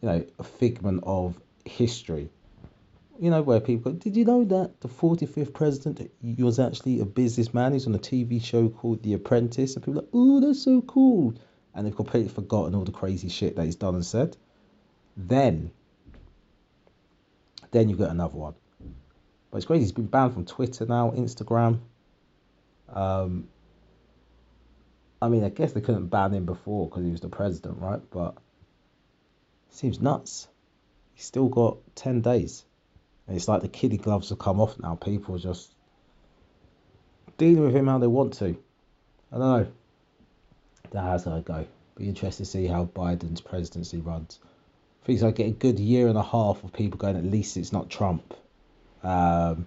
know, 0.02 0.22
a 0.38 0.44
figment 0.44 1.04
of 1.06 1.34
history, 1.64 2.28
you 3.18 3.30
know, 3.30 3.42
where 3.42 3.60
people 3.60 3.92
did 3.92 4.16
you 4.16 4.24
know 4.24 4.44
that 4.44 4.80
the 4.80 4.88
45th 4.88 5.52
president 5.52 6.10
was 6.22 6.58
actually 6.58 7.00
a 7.00 7.04
businessman? 7.04 7.72
He's 7.72 7.86
on 7.86 7.94
a 7.94 7.98
TV 7.98 8.42
show 8.42 8.68
called 8.68 9.02
The 9.02 9.14
Apprentice. 9.14 9.76
And 9.76 9.84
people 9.84 10.00
are 10.00 10.02
like, 10.02 10.10
oh, 10.12 10.40
that's 10.40 10.62
so 10.62 10.82
cool. 10.82 11.34
And 11.74 11.86
they've 11.86 11.94
completely 11.94 12.28
forgotten 12.28 12.74
all 12.74 12.84
the 12.84 12.92
crazy 12.92 13.28
shit 13.28 13.56
that 13.56 13.64
he's 13.64 13.76
done 13.76 13.94
and 13.94 14.04
said. 14.04 14.36
Then, 15.16 15.70
then 17.70 17.88
you 17.88 17.96
get 17.96 18.10
another 18.10 18.36
one. 18.36 18.54
But 19.50 19.58
it's 19.58 19.66
crazy. 19.66 19.82
He's 19.82 19.92
been 19.92 20.06
banned 20.06 20.34
from 20.34 20.44
Twitter 20.44 20.86
now, 20.86 21.12
Instagram. 21.12 21.80
Um, 22.92 23.48
I 25.22 25.28
mean, 25.28 25.44
I 25.44 25.48
guess 25.48 25.72
they 25.72 25.80
couldn't 25.80 26.08
ban 26.08 26.32
him 26.34 26.46
before 26.46 26.88
because 26.88 27.04
he 27.04 27.10
was 27.10 27.20
the 27.20 27.28
president, 27.28 27.78
right? 27.78 28.00
But 28.10 28.36
seems 29.70 30.00
nuts. 30.00 30.48
He's 31.14 31.24
still 31.24 31.48
got 31.48 31.78
10 31.94 32.20
days. 32.20 32.64
It's 33.28 33.48
like 33.48 33.62
the 33.62 33.68
kiddie 33.68 33.96
gloves 33.96 34.28
have 34.28 34.38
come 34.38 34.60
off 34.60 34.78
now. 34.78 34.96
People 34.96 35.34
are 35.36 35.38
just 35.38 35.70
dealing 37.38 37.64
with 37.64 37.74
him 37.74 37.86
how 37.86 37.98
they 37.98 38.06
want 38.06 38.34
to. 38.34 38.56
I 39.32 39.38
don't 39.38 39.40
know. 39.40 39.66
That's 40.90 41.24
how 41.24 41.36
it 41.36 41.44
go. 41.44 41.66
Be 41.96 42.08
interested 42.08 42.44
to 42.44 42.50
see 42.50 42.66
how 42.66 42.84
Biden's 42.84 43.40
presidency 43.40 44.00
runs. 44.00 44.38
I 45.02 45.06
think 45.06 45.22
I 45.22 45.30
get 45.30 45.46
a 45.46 45.50
good 45.50 45.78
year 45.78 46.08
and 46.08 46.18
a 46.18 46.22
half 46.22 46.62
of 46.64 46.72
people 46.72 46.98
going. 46.98 47.16
At 47.16 47.24
least 47.24 47.56
it's 47.56 47.72
not 47.72 47.90
Trump. 47.90 48.34
Um, 49.02 49.66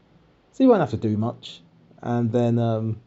so 0.51 0.63
he 0.63 0.67
won't 0.67 0.79
have 0.79 0.91
to 0.91 0.97
do 0.97 1.15
much, 1.17 1.61
and 2.01 2.31
then 2.31 2.57
um, 2.57 2.99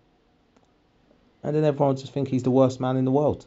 and 1.42 1.56
then 1.56 1.64
everyone 1.64 1.96
just 1.96 2.12
think 2.12 2.28
he's 2.28 2.44
the 2.44 2.50
worst 2.50 2.80
man 2.80 2.96
in 2.96 3.04
the 3.04 3.10
world 3.10 3.46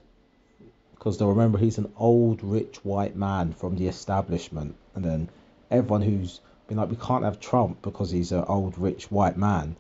because 0.96 1.18
they'll 1.18 1.30
remember 1.30 1.58
he's 1.58 1.78
an 1.78 1.92
old 1.98 2.44
rich 2.44 2.78
white 2.84 3.16
man 3.16 3.54
from 3.54 3.78
the 3.78 3.88
establishment, 3.88 4.76
and 4.96 5.06
then 5.06 5.30
everyone 5.72 6.02
who's 6.02 6.42
been 6.68 6.78
like, 6.78 6.90
we 6.90 6.96
can't 6.96 7.24
have 7.24 7.40
Trump 7.40 7.82
because 7.82 8.12
he's 8.12 8.32
an 8.32 8.44
old 8.48 8.78
rich 8.78 9.12
white 9.12 9.38
man. 9.38 9.76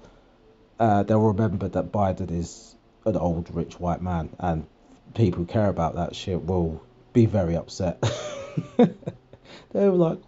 Uh, 0.79 1.03
they'll 1.03 1.19
remember 1.19 1.67
that 1.69 1.91
Biden 1.91 2.31
is 2.31 2.75
an 3.05 3.15
old 3.15 3.53
rich 3.53 3.79
white 3.79 4.01
man, 4.01 4.29
and 4.39 4.65
people 5.13 5.39
who 5.39 5.45
care 5.45 5.69
about 5.69 5.95
that 5.95 6.15
shit 6.15 6.43
will 6.43 6.81
be 7.13 7.25
very 7.25 7.55
upset. 7.55 8.01
they 8.77 8.87
were 9.73 9.91
like, 9.91 10.19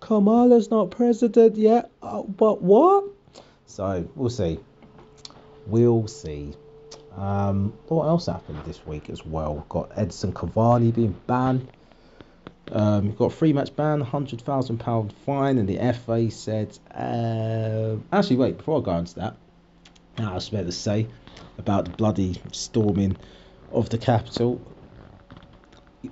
Kamala's 0.00 0.70
not 0.70 0.90
president 0.90 1.56
yet, 1.56 1.90
uh, 2.02 2.22
but 2.22 2.60
what? 2.60 3.04
So 3.66 4.08
we'll 4.14 4.30
see. 4.30 4.60
We'll 5.66 6.06
see. 6.06 6.52
Um, 7.16 7.72
what 7.88 8.06
else 8.06 8.26
happened 8.26 8.62
this 8.66 8.84
week 8.86 9.08
as 9.08 9.24
well? 9.24 9.64
Got 9.68 9.92
Edson 9.96 10.32
Cavani 10.32 10.94
being 10.94 11.16
banned 11.26 11.68
um, 12.74 13.14
got 13.14 13.32
three 13.32 13.52
match 13.52 13.74
ban, 13.76 14.00
hundred 14.00 14.40
thousand 14.40 14.78
pound 14.78 15.12
fine, 15.24 15.58
and 15.58 15.68
the 15.68 15.78
FA 15.92 16.30
said. 16.30 16.76
Uh, 16.92 17.96
actually, 18.12 18.36
wait 18.36 18.58
before 18.58 18.80
I 18.80 18.84
go 18.84 18.96
into 18.98 19.14
that, 19.14 19.36
I 20.18 20.34
was 20.34 20.48
about 20.48 20.66
to 20.66 20.72
say 20.72 21.06
about 21.56 21.84
the 21.84 21.92
bloody 21.92 22.42
storming 22.50 23.16
of 23.70 23.90
the 23.90 23.98
capital. 23.98 24.60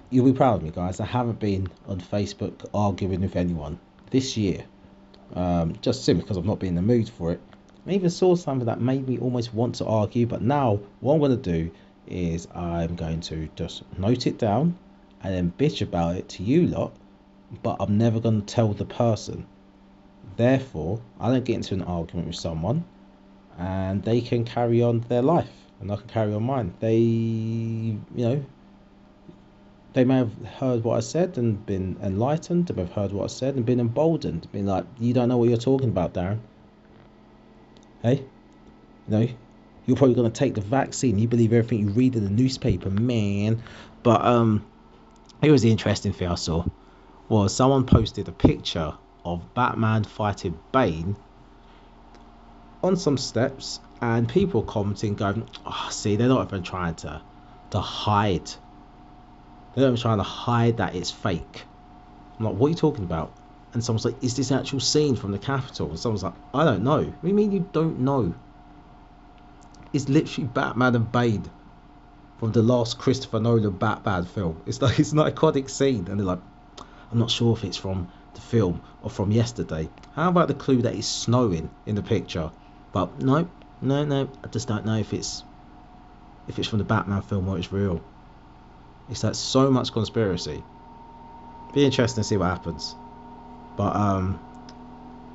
You'll 0.09 0.27
be 0.27 0.33
proud 0.33 0.57
of 0.57 0.63
me, 0.63 0.71
guys. 0.71 1.01
I 1.01 1.05
haven't 1.05 1.41
been 1.41 1.69
on 1.89 2.01
Facebook 2.01 2.65
arguing 2.73 3.21
with 3.21 3.35
anyone 3.35 3.81
this 4.11 4.37
year, 4.37 4.65
um, 5.35 5.75
just 5.83 6.05
simply 6.05 6.23
because 6.23 6.39
I've 6.39 6.45
not 6.45 6.61
been 6.61 6.71
in 6.71 6.75
the 6.77 6.83
mood 6.83 7.09
for 7.09 7.33
it. 7.33 7.41
I 7.89 7.91
even 7.91 8.09
saw 8.09 8.37
something 8.37 8.67
that 8.67 8.81
made 8.81 9.09
me 9.09 9.19
almost 9.19 9.53
want 9.53 9.75
to 9.77 9.87
argue, 9.87 10.27
but 10.27 10.41
now 10.41 10.79
what 11.01 11.15
I'm 11.15 11.19
going 11.19 11.43
to 11.43 11.53
do 11.53 11.73
is 12.07 12.47
I'm 12.55 12.95
going 12.95 13.21
to 13.23 13.49
just 13.57 13.83
note 13.99 14.29
it 14.29 14.39
down 14.39 14.79
and 15.23 15.35
then 15.35 15.53
bitch 15.59 15.83
about 15.83 16.17
it 16.17 16.29
to 16.31 16.43
you 16.43 16.67
lot, 16.67 16.93
but 17.63 17.77
I'm 17.81 17.99
never 17.99 18.21
going 18.21 18.41
to 18.43 18.47
tell 18.47 18.73
the 18.73 18.85
person. 18.85 19.47
Therefore, 20.37 21.01
I 21.21 21.31
don't 21.31 21.45
get 21.45 21.57
into 21.57 21.75
an 21.75 21.83
argument 21.83 22.29
with 22.29 22.37
someone 22.37 22.85
and 23.59 24.03
they 24.03 24.21
can 24.21 24.45
carry 24.45 24.83
on 24.83 25.01
their 25.09 25.23
life 25.23 25.51
and 25.81 25.93
I 25.93 25.97
can 25.97 26.09
carry 26.09 26.33
on 26.33 26.43
mine. 26.43 26.75
They, 26.81 26.97
you 26.97 28.01
know, 28.17 28.45
they 29.93 30.05
may 30.05 30.17
have 30.17 30.33
heard 30.47 30.85
what 30.85 30.97
I 30.97 31.01
said 31.01 31.37
and 31.37 31.65
been 31.67 31.99
enlightened, 32.03 32.67
they 32.67 32.75
may 32.75 32.83
have 32.83 32.93
heard 32.93 33.13
what 33.13 33.25
I 33.25 33.27
said 33.27 33.57
and 33.57 33.67
been 33.67 33.81
emboldened, 33.81 34.51
been 34.51 34.67
like, 34.67 34.87
you 34.99 35.13
don't 35.13 35.29
know 35.29 35.37
what 35.37 35.49
you're 35.49 35.59
talking 35.59 35.91
about, 35.91 36.15
Darren. 36.15 36.39
Hey? 38.03 38.25
You 39.09 39.19
know, 39.19 39.29
you're 39.87 39.97
probably 39.97 40.15
going 40.15 40.31
to 40.31 40.39
take 40.39 40.55
the 40.55 40.61
vaccine. 40.61 41.19
You 41.19 41.29
believe 41.29 41.53
everything 41.53 41.81
you 41.81 41.91
read 41.91 42.17
in 42.17 42.25
the 42.25 42.31
newspaper, 42.31 42.89
man. 42.89 43.63
But, 44.03 44.25
um, 44.25 44.65
here 45.43 45.53
was 45.53 45.63
the 45.63 45.71
interesting 45.71 46.13
thing 46.13 46.29
I 46.29 46.37
saw 46.37 46.65
was 47.29 47.55
someone 47.55 47.85
posted 47.85 48.29
a 48.29 48.33
picture 48.33 48.95
of 49.25 49.55
Batman 49.55 50.05
fighting 50.05 50.59
Bane 50.73 51.17
on 52.83 52.97
some 52.97 53.17
steps, 53.19 53.79
and 54.01 54.29
people 54.29 54.63
commenting, 54.63 55.15
going, 55.15 55.49
"Oh, 55.65 55.89
see, 55.91 56.17
they're 56.17 56.29
not 56.29 56.49
even 56.49 56.63
trying 56.63 56.95
to 56.97 57.21
to 57.71 57.81
hide 57.81 58.51
They're 59.75 59.89
not 59.89 59.99
trying 59.99 60.19
to 60.19 60.25
hide 60.25 60.77
that 60.77 60.95
it's 60.95 61.11
fake. 61.11 61.65
I'm 62.39 62.45
like, 62.45 62.55
what 62.57 62.67
are 62.67 62.71
you 62.71 62.77
talking 62.77 63.05
about? 63.05 63.33
And 63.73 63.83
someone's 63.83 64.05
like, 64.05 64.23
is 64.23 64.37
this 64.37 64.51
an 64.51 64.59
actual 64.59 64.81
scene 64.81 65.17
from 65.17 65.33
the 65.33 65.39
Capitol? 65.39 65.89
And 65.89 65.99
someone's 65.99 66.23
like, 66.23 66.35
I 66.53 66.65
don't 66.65 66.83
know. 66.85 67.03
What 67.03 67.23
do 67.23 67.29
you 67.29 67.35
mean 67.35 67.53
you 67.53 67.67
don't 67.73 68.01
know? 68.01 68.35
It's 69.95 70.09
literally 70.11 70.49
Batman 70.49 70.95
and 70.95 71.11
Bane 71.11 71.51
from 72.43 72.51
the 72.51 72.61
last 72.61 72.99
Christopher 72.99 73.39
Nolan 73.39 73.71
Batman 73.71 74.25
film. 74.25 74.61
It's 74.67 74.83
like 74.83 74.99
it's 74.99 75.13
an 75.13 75.19
iconic 75.19 75.71
scene, 75.71 76.09
and 76.09 76.19
they're 76.19 76.27
like, 76.27 76.41
I'm 77.13 77.21
not 77.21 77.31
sure 77.31 77.57
if 77.57 77.63
it's 77.63 77.77
from 77.77 78.09
the 78.35 78.41
film 78.41 78.83
or 79.01 79.11
from 79.11 79.31
yesterday. 79.31 79.89
How 80.17 80.29
about 80.29 80.49
the 80.49 80.55
clue 80.55 80.83
that 80.83 80.93
it's 80.93 81.07
snowing 81.07 81.71
in 81.87 81.95
the 81.95 82.03
picture? 82.03 82.51
But 82.91 83.23
no, 83.23 83.49
no, 83.81 84.05
no. 84.05 84.29
I 84.43 84.49
just 84.49 84.67
don't 84.67 84.85
know 84.85 84.97
if 84.97 85.13
it's 85.13 85.45
if 86.49 86.59
it's 86.59 86.67
from 86.67 86.81
the 86.81 86.85
Batman 86.85 87.23
film 87.23 87.49
or 87.49 87.59
it's 87.59 87.71
real. 87.71 88.03
It's 89.09 89.23
like 89.23 89.37
so 89.37 89.71
much 89.71 89.93
conspiracy. 89.93 90.65
Be 91.73 91.85
interesting 91.85 92.25
to 92.25 92.29
see 92.29 92.39
what 92.39 92.47
happens. 92.47 92.97
But 93.77 93.95
um, 93.95 94.41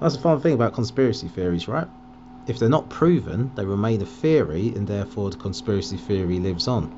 that's 0.02 0.18
the 0.18 0.22
fun 0.22 0.42
thing 0.42 0.56
about 0.56 0.74
conspiracy 0.74 1.30
theories, 1.30 1.70
right? 1.70 1.88
If 2.48 2.60
they're 2.60 2.70
not 2.70 2.89
proven, 2.89 3.51
they 3.56 3.66
remain 3.66 4.01
a 4.01 4.06
theory, 4.06 4.70
and 4.70 4.88
therefore 4.88 5.30
the 5.30 5.38
conspiracy 5.38 5.98
theory 5.98 6.39
lives 6.39 6.68
on. 6.68 6.94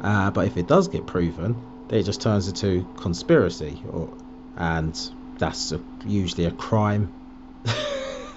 Uh, 0.00 0.30
but 0.30 0.46
if 0.46 0.56
it 0.56 0.68
does 0.68 0.88
get 0.88 1.06
proven, 1.06 1.56
then 1.88 1.98
it 1.98 2.04
just 2.04 2.20
turns 2.20 2.48
into 2.48 2.86
conspiracy, 2.96 3.82
or 3.90 4.08
and 4.56 4.98
that's 5.38 5.72
a, 5.72 5.80
usually 6.06 6.44
a 6.44 6.52
crime, 6.52 7.12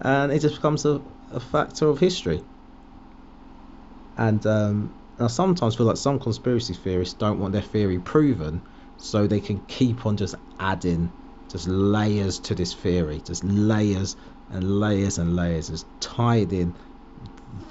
and 0.00 0.32
it 0.32 0.40
just 0.40 0.56
becomes 0.56 0.84
a, 0.84 1.00
a 1.32 1.40
factor 1.40 1.88
of 1.88 1.98
history. 1.98 2.42
And 4.16 4.44
um, 4.46 4.94
I 5.18 5.28
sometimes 5.28 5.74
feel 5.74 5.86
like 5.86 5.96
some 5.96 6.18
conspiracy 6.18 6.74
theorists 6.74 7.14
don't 7.14 7.40
want 7.40 7.52
their 7.52 7.62
theory 7.62 7.98
proven, 7.98 8.60
so 8.98 9.26
they 9.26 9.40
can 9.40 9.60
keep 9.66 10.04
on 10.04 10.16
just 10.16 10.34
adding 10.60 11.10
just 11.48 11.68
layers 11.68 12.40
to 12.40 12.54
this 12.54 12.74
theory, 12.74 13.20
just 13.24 13.44
layers 13.44 14.16
and 14.50 14.80
layers 14.80 15.18
and 15.18 15.36
layers, 15.36 15.68
just 15.68 15.86
tied 16.00 16.52
in 16.52 16.74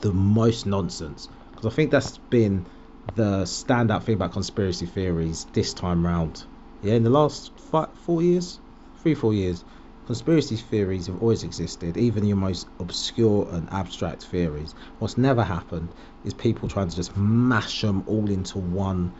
the 0.01 0.11
most 0.11 0.65
nonsense. 0.65 1.29
Because 1.51 1.65
I 1.65 1.75
think 1.75 1.91
that's 1.91 2.17
been 2.17 2.65
the 3.15 3.43
standout 3.43 4.03
thing 4.03 4.15
about 4.15 4.31
conspiracy 4.33 4.85
theories 4.85 5.45
this 5.53 5.73
time 5.73 6.05
round. 6.05 6.45
Yeah, 6.81 6.95
in 6.95 7.03
the 7.03 7.09
last 7.09 7.57
five, 7.59 7.89
four 8.05 8.21
years, 8.21 8.59
three, 9.01 9.15
four 9.15 9.33
years, 9.33 9.63
conspiracy 10.05 10.57
theories 10.57 11.07
have 11.07 11.21
always 11.21 11.43
existed, 11.43 11.97
even 11.97 12.25
your 12.25 12.37
most 12.37 12.67
obscure 12.79 13.47
and 13.51 13.69
abstract 13.71 14.25
theories. 14.25 14.73
What's 14.99 15.17
never 15.17 15.43
happened 15.43 15.89
is 16.25 16.33
people 16.33 16.67
trying 16.67 16.89
to 16.89 16.95
just 16.95 17.15
mash 17.15 17.81
them 17.81 18.03
all 18.07 18.29
into 18.29 18.57
one, 18.59 19.13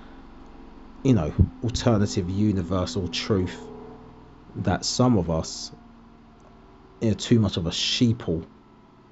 you 1.04 1.14
know, 1.14 1.34
alternative 1.64 2.30
universal 2.30 3.08
truth 3.08 3.58
that 4.58 4.86
some 4.86 5.18
of 5.18 5.30
us 5.30 5.72
are 7.02 7.14
too 7.14 7.40
much 7.40 7.58
of 7.58 7.66
a 7.66 7.72
sheeple 7.72 8.46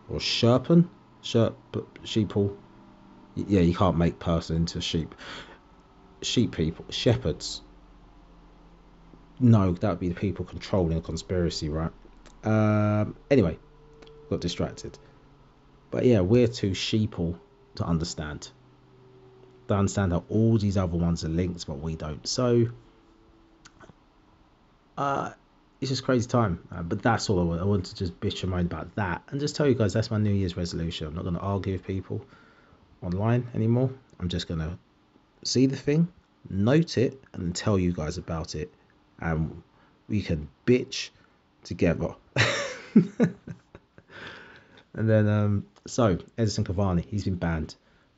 or 0.09 0.19
sherpan, 0.19 0.88
sherp, 1.23 1.55
sheeple. 2.03 2.55
Yeah, 3.35 3.61
you 3.61 3.73
can't 3.73 3.97
make 3.97 4.19
person 4.19 4.57
into 4.57 4.81
sheep. 4.81 5.15
Sheep 6.21 6.51
people, 6.51 6.85
shepherds 6.89 7.61
no, 9.41 9.73
that 9.73 9.89
would 9.89 10.00
be 10.00 10.09
the 10.09 10.15
people 10.15 10.45
controlling 10.45 10.97
a 10.97 11.01
conspiracy, 11.01 11.67
right? 11.69 11.91
Um, 12.43 13.15
anyway, 13.29 13.57
got 14.29 14.39
distracted. 14.39 14.97
But 15.89 16.05
yeah, 16.05 16.21
we're 16.21 16.47
too 16.47 16.71
sheeple 16.71 17.38
to 17.75 17.83
understand. 17.83 18.50
To 19.67 19.73
understand 19.73 20.11
how 20.13 20.23
all 20.29 20.57
these 20.57 20.77
other 20.77 20.97
ones 20.97 21.25
are 21.25 21.29
linked, 21.29 21.65
but 21.65 21.79
we 21.79 21.95
don't. 21.95 22.25
So, 22.27 22.67
uh, 24.97 25.31
it's 25.81 25.89
just 25.89 26.03
crazy 26.03 26.27
time. 26.27 26.59
Uh, 26.72 26.83
but 26.83 27.01
that's 27.01 27.29
all 27.29 27.39
I 27.39 27.44
want. 27.44 27.61
I 27.61 27.65
want 27.65 27.85
to 27.85 27.96
just 27.96 28.20
bitch 28.20 28.44
and 28.44 28.51
moan 28.51 28.67
about 28.67 28.96
that 28.96 29.24
and 29.29 29.39
just 29.39 29.55
tell 29.55 29.67
you 29.67 29.74
guys 29.74 29.94
that's 29.94 30.11
my 30.11 30.20
New 30.20 30.31
Year's 30.31 30.55
resolution. 30.55 31.07
I'm 31.07 31.15
not 31.15 31.24
going 31.24 31.35
to 31.35 31.41
argue 31.41 31.74
with 31.74 31.83
people 31.85 32.24
online 33.01 33.48
anymore. 33.55 33.89
I'm 34.20 34.29
just 34.29 34.48
going 34.48 34.59
to 34.59 34.77
see 35.44 35.65
the 35.65 35.75
thing, 35.75 36.07
note 36.50 37.00
it, 37.00 37.22
and 37.33 37.55
tell 37.55 37.79
you 37.79 37.91
guys 37.94 38.20
about 38.20 38.53
it 38.53 38.72
and 39.20 39.63
we 40.07 40.22
can 40.22 40.48
bitch 40.67 41.09
together. 41.63 42.13
and 42.96 43.35
then, 44.94 45.27
um, 45.27 45.65
so 45.87 46.20
Edison 46.37 46.63
Cavani, 46.63 47.03
he's 47.03 47.24
been 47.24 47.35
banned 47.35 47.75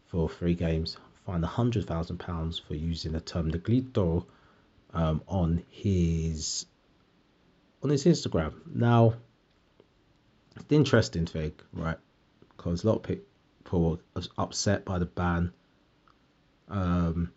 for 0.07 0.27
three 0.27 0.55
games, 0.55 0.97
fined 1.25 1.45
a 1.45 1.47
hundred 1.47 1.87
thousand 1.87 2.17
pounds 2.17 2.59
for 2.59 2.75
using 2.75 3.13
the 3.13 3.21
term 3.21 3.49
negrito 3.49 4.25
um, 4.93 5.21
on 5.27 5.63
his 5.69 6.65
on 7.83 7.89
his 7.89 8.05
Instagram. 8.05 8.53
Now, 8.73 9.15
it's 10.55 10.65
the 10.65 10.75
interesting 10.75 11.25
thing, 11.25 11.53
right? 11.73 11.97
Because 12.55 12.83
a 12.83 12.87
lot 12.87 12.95
of 12.97 13.03
people 13.03 13.99
are 14.15 14.21
upset 14.37 14.85
by 14.85 14.99
the 14.99 15.05
ban. 15.05 15.51
Um, 16.69 17.31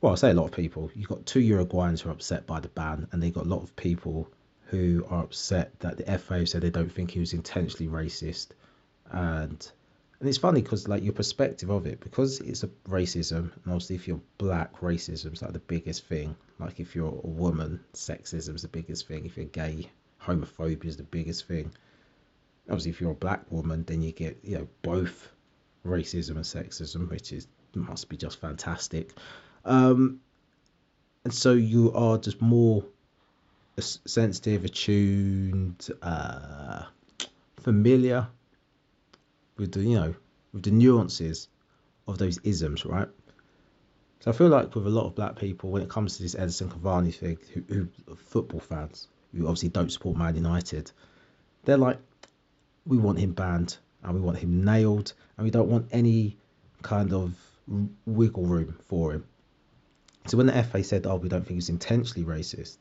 well, 0.00 0.12
I 0.12 0.16
say 0.16 0.30
a 0.30 0.34
lot 0.34 0.46
of 0.46 0.52
people. 0.52 0.90
You've 0.94 1.08
got 1.08 1.26
two 1.26 1.40
Uruguayans 1.40 2.00
who 2.00 2.10
are 2.10 2.12
upset 2.12 2.46
by 2.46 2.60
the 2.60 2.68
ban, 2.68 3.06
and 3.12 3.22
they 3.22 3.30
got 3.30 3.46
a 3.46 3.48
lot 3.48 3.62
of 3.62 3.74
people 3.76 4.28
who 4.66 5.06
are 5.08 5.22
upset 5.22 5.78
that 5.80 5.96
the 5.96 6.18
FA 6.18 6.46
said 6.46 6.62
they 6.62 6.70
don't 6.70 6.90
think 6.90 7.12
he 7.12 7.20
was 7.20 7.32
intentionally 7.32 7.90
racist, 7.90 8.48
and 9.12 9.70
and 10.18 10.28
it's 10.28 10.38
funny 10.38 10.62
because 10.62 10.88
like 10.88 11.02
your 11.02 11.12
perspective 11.12 11.70
of 11.70 11.86
it, 11.86 12.00
because 12.00 12.40
it's 12.40 12.62
a 12.62 12.68
racism, 12.88 13.52
and 13.52 13.66
obviously 13.66 13.96
if 13.96 14.08
you're 14.08 14.20
black, 14.38 14.80
racism 14.80 15.34
is 15.34 15.42
like 15.42 15.52
the 15.52 15.58
biggest 15.58 16.06
thing. 16.06 16.34
Like 16.58 16.80
if 16.80 16.94
you're 16.94 17.08
a 17.08 17.26
woman, 17.26 17.80
sexism 17.92 18.54
is 18.54 18.62
the 18.62 18.68
biggest 18.68 19.06
thing. 19.06 19.26
If 19.26 19.36
you're 19.36 19.46
gay, 19.46 19.90
homophobia 20.22 20.86
is 20.86 20.96
the 20.96 21.02
biggest 21.02 21.46
thing. 21.46 21.70
Obviously, 22.68 22.90
if 22.92 23.00
you're 23.00 23.12
a 23.12 23.14
black 23.14 23.50
woman, 23.50 23.84
then 23.86 24.00
you 24.02 24.12
get 24.12 24.38
you 24.42 24.58
know 24.58 24.68
both 24.82 25.28
racism 25.84 26.36
and 26.36 26.44
sexism, 26.44 27.10
which 27.10 27.32
is 27.32 27.46
must 27.74 28.08
be 28.08 28.16
just 28.16 28.40
fantastic. 28.40 29.12
Um, 29.66 30.20
and 31.24 31.34
so 31.34 31.52
you 31.52 31.92
are 31.92 32.16
just 32.16 32.40
more 32.40 32.84
sensitive, 33.78 34.64
attuned, 34.64 35.88
uh, 36.00 36.84
familiar 37.58 38.28
with 39.56 39.72
the 39.72 39.80
you 39.80 39.96
know 39.96 40.14
with 40.52 40.62
the 40.62 40.70
nuances 40.70 41.48
of 42.08 42.18
those 42.18 42.38
isms, 42.38 42.84
right? 42.84 43.08
So 44.20 44.30
I 44.30 44.34
feel 44.34 44.48
like 44.48 44.74
with 44.74 44.86
a 44.86 44.90
lot 44.90 45.06
of 45.06 45.14
black 45.14 45.36
people, 45.36 45.70
when 45.70 45.82
it 45.82 45.88
comes 45.90 46.16
to 46.16 46.22
this 46.22 46.34
Edison 46.34 46.68
Cavani 46.70 47.14
thing, 47.14 47.38
who, 47.52 47.62
who 47.68 48.14
football 48.16 48.60
fans 48.60 49.08
who 49.32 49.44
obviously 49.44 49.68
don't 49.68 49.90
support 49.90 50.16
Man 50.16 50.34
United, 50.34 50.90
they're 51.64 51.76
like, 51.76 51.98
we 52.86 52.96
want 52.96 53.18
him 53.18 53.32
banned 53.32 53.76
and 54.02 54.14
we 54.14 54.20
want 54.20 54.38
him 54.38 54.64
nailed, 54.64 55.12
and 55.36 55.44
we 55.44 55.50
don't 55.50 55.68
want 55.68 55.88
any 55.90 56.36
kind 56.82 57.12
of 57.12 57.34
wiggle 58.06 58.44
room 58.44 58.78
for 58.86 59.12
him. 59.12 59.24
So 60.26 60.36
when 60.36 60.46
the 60.46 60.62
FA 60.62 60.82
said, 60.84 61.06
"Oh, 61.06 61.16
we 61.16 61.28
don't 61.28 61.44
think 61.44 61.56
he's 61.56 61.68
intentionally 61.68 62.24
racist," 62.24 62.78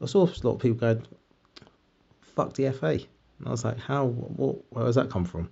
I 0.00 0.06
saw 0.06 0.24
a 0.26 0.46
lot 0.46 0.54
of 0.54 0.60
people 0.60 0.78
going, 0.78 1.06
"Fuck 2.20 2.54
the 2.54 2.70
FA," 2.72 2.92
and 3.38 3.46
I 3.46 3.50
was 3.50 3.64
like, 3.64 3.78
"How? 3.78 4.06
What? 4.06 4.64
Where 4.70 4.84
does 4.84 4.94
that 4.94 5.10
come 5.10 5.24
from?" 5.24 5.50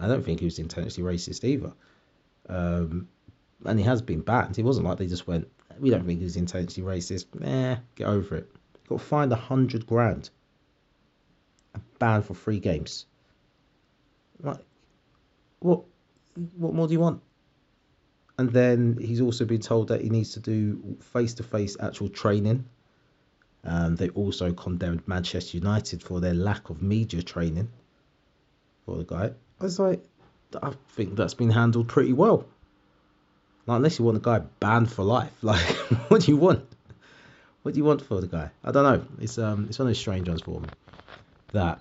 I 0.00 0.08
don't 0.08 0.24
think 0.24 0.40
he 0.40 0.46
was 0.46 0.58
intentionally 0.58 1.14
racist 1.14 1.44
either. 1.44 1.72
Um, 2.48 3.08
and 3.64 3.78
he 3.78 3.84
has 3.84 4.02
been 4.02 4.20
banned. 4.20 4.58
It 4.58 4.64
wasn't 4.64 4.86
like 4.86 4.98
they 4.98 5.06
just 5.06 5.26
went, 5.26 5.46
"We 5.78 5.90
don't 5.90 6.06
think 6.06 6.20
he's 6.20 6.36
intentionally 6.36 6.96
racist." 6.96 7.26
Nah, 7.38 7.76
get 7.94 8.06
over 8.06 8.36
it. 8.36 8.50
Got 8.88 9.00
fined 9.00 9.32
a 9.32 9.36
hundred 9.36 9.86
grand. 9.86 10.30
Banned 11.98 12.24
for 12.24 12.34
three 12.34 12.58
games. 12.58 13.06
Like, 14.42 14.64
what? 15.60 15.84
What 16.56 16.74
more 16.74 16.86
do 16.86 16.92
you 16.94 17.00
want? 17.00 17.20
and 18.40 18.48
then 18.54 18.96
he's 18.98 19.20
also 19.20 19.44
been 19.44 19.60
told 19.60 19.88
that 19.88 20.00
he 20.00 20.08
needs 20.08 20.32
to 20.32 20.40
do 20.40 20.96
face-to-face 21.12 21.76
actual 21.78 22.08
training. 22.08 22.64
Um, 23.64 23.96
they 23.96 24.08
also 24.10 24.50
condemned 24.54 25.06
Manchester 25.06 25.58
United 25.58 26.02
for 26.02 26.20
their 26.20 26.32
lack 26.32 26.70
of 26.70 26.80
media 26.80 27.22
training 27.22 27.68
for 28.86 28.96
the 28.96 29.04
guy. 29.04 29.32
I 29.60 29.64
was 29.64 29.78
like, 29.78 30.02
I 30.62 30.72
think 30.90 31.16
that's 31.16 31.34
been 31.34 31.50
handled 31.50 31.88
pretty 31.88 32.12
well. 32.12 32.46
Like, 33.66 33.76
unless 33.76 33.98
you 33.98 34.04
want 34.04 34.22
the 34.22 34.30
guy 34.30 34.44
banned 34.58 34.90
for 34.90 35.04
life, 35.04 35.32
like, 35.42 35.60
what 36.08 36.22
do 36.22 36.32
you 36.32 36.38
want? 36.38 36.64
What 37.62 37.74
do 37.74 37.78
you 37.78 37.84
want 37.84 38.00
for 38.00 38.20
the 38.20 38.26
guy? 38.26 38.50
I 38.64 38.72
don't 38.72 38.84
know. 38.84 39.06
It's 39.20 39.36
um, 39.36 39.66
it's 39.68 39.78
one 39.78 39.86
of 39.86 39.90
those 39.90 39.98
strange 39.98 40.28
ones 40.28 40.40
for 40.40 40.60
me. 40.60 40.68
That 41.52 41.80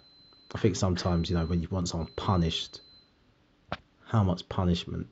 I 0.53 0.57
think 0.57 0.75
sometimes 0.75 1.29
you 1.29 1.37
know 1.37 1.45
when 1.45 1.61
you 1.61 1.69
want 1.71 1.87
someone 1.87 2.09
punished, 2.17 2.81
how 4.05 4.23
much 4.23 4.49
punishment 4.49 5.07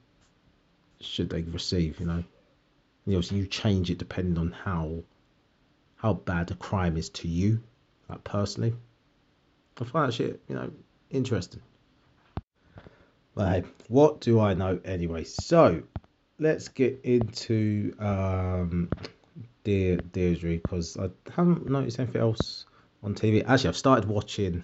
should 0.99 1.29
they 1.29 1.43
receive, 1.43 1.99
you 2.01 2.05
know. 2.05 2.23
And 3.05 3.31
you 3.31 3.47
change 3.47 3.89
it 3.89 3.97
depending 3.97 4.37
on 4.37 4.51
how 4.51 5.03
how 5.95 6.13
bad 6.13 6.47
the 6.47 6.55
crime 6.55 6.97
is 6.97 7.09
to 7.09 7.29
you, 7.29 7.63
like 8.09 8.25
personally. 8.25 8.73
I 9.79 9.85
find 9.85 10.09
that 10.09 10.13
shit, 10.15 10.41
you 10.49 10.55
know, 10.55 10.71
interesting. 11.11 11.61
But 13.37 13.49
hey, 13.49 13.63
what 13.87 14.19
do 14.19 14.39
I 14.39 14.55
know 14.55 14.79
anyway? 14.83 15.23
So 15.23 15.83
let's 16.39 16.69
get 16.69 17.01
into 17.03 17.93
um, 17.99 18.89
Dear 19.63 19.97
Deirdre 19.97 20.57
because 20.57 20.97
I 20.97 21.11
haven't 21.29 21.69
noticed 21.69 21.99
anything 21.99 22.19
else 22.19 22.65
on 23.03 23.13
TV. 23.13 23.47
Actually, 23.47 23.69
I've 23.69 23.77
started 23.77 24.09
watching 24.09 24.63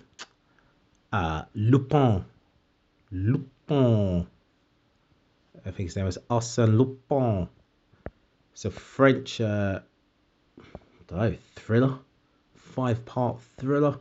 uh, 1.11 1.43
Lupin. 1.53 2.25
Lupin. 3.11 4.25
I 5.63 5.69
think 5.69 5.89
his 5.89 5.95
name 5.95 6.07
is 6.07 6.17
Arsène 6.31 6.75
Lupin. 6.75 7.47
It's 8.53 8.65
a 8.65 8.71
French, 8.71 9.39
uh, 9.39 9.81
know, 11.11 11.35
thriller, 11.55 11.99
five 12.55 13.05
part 13.05 13.39
thriller 13.59 13.99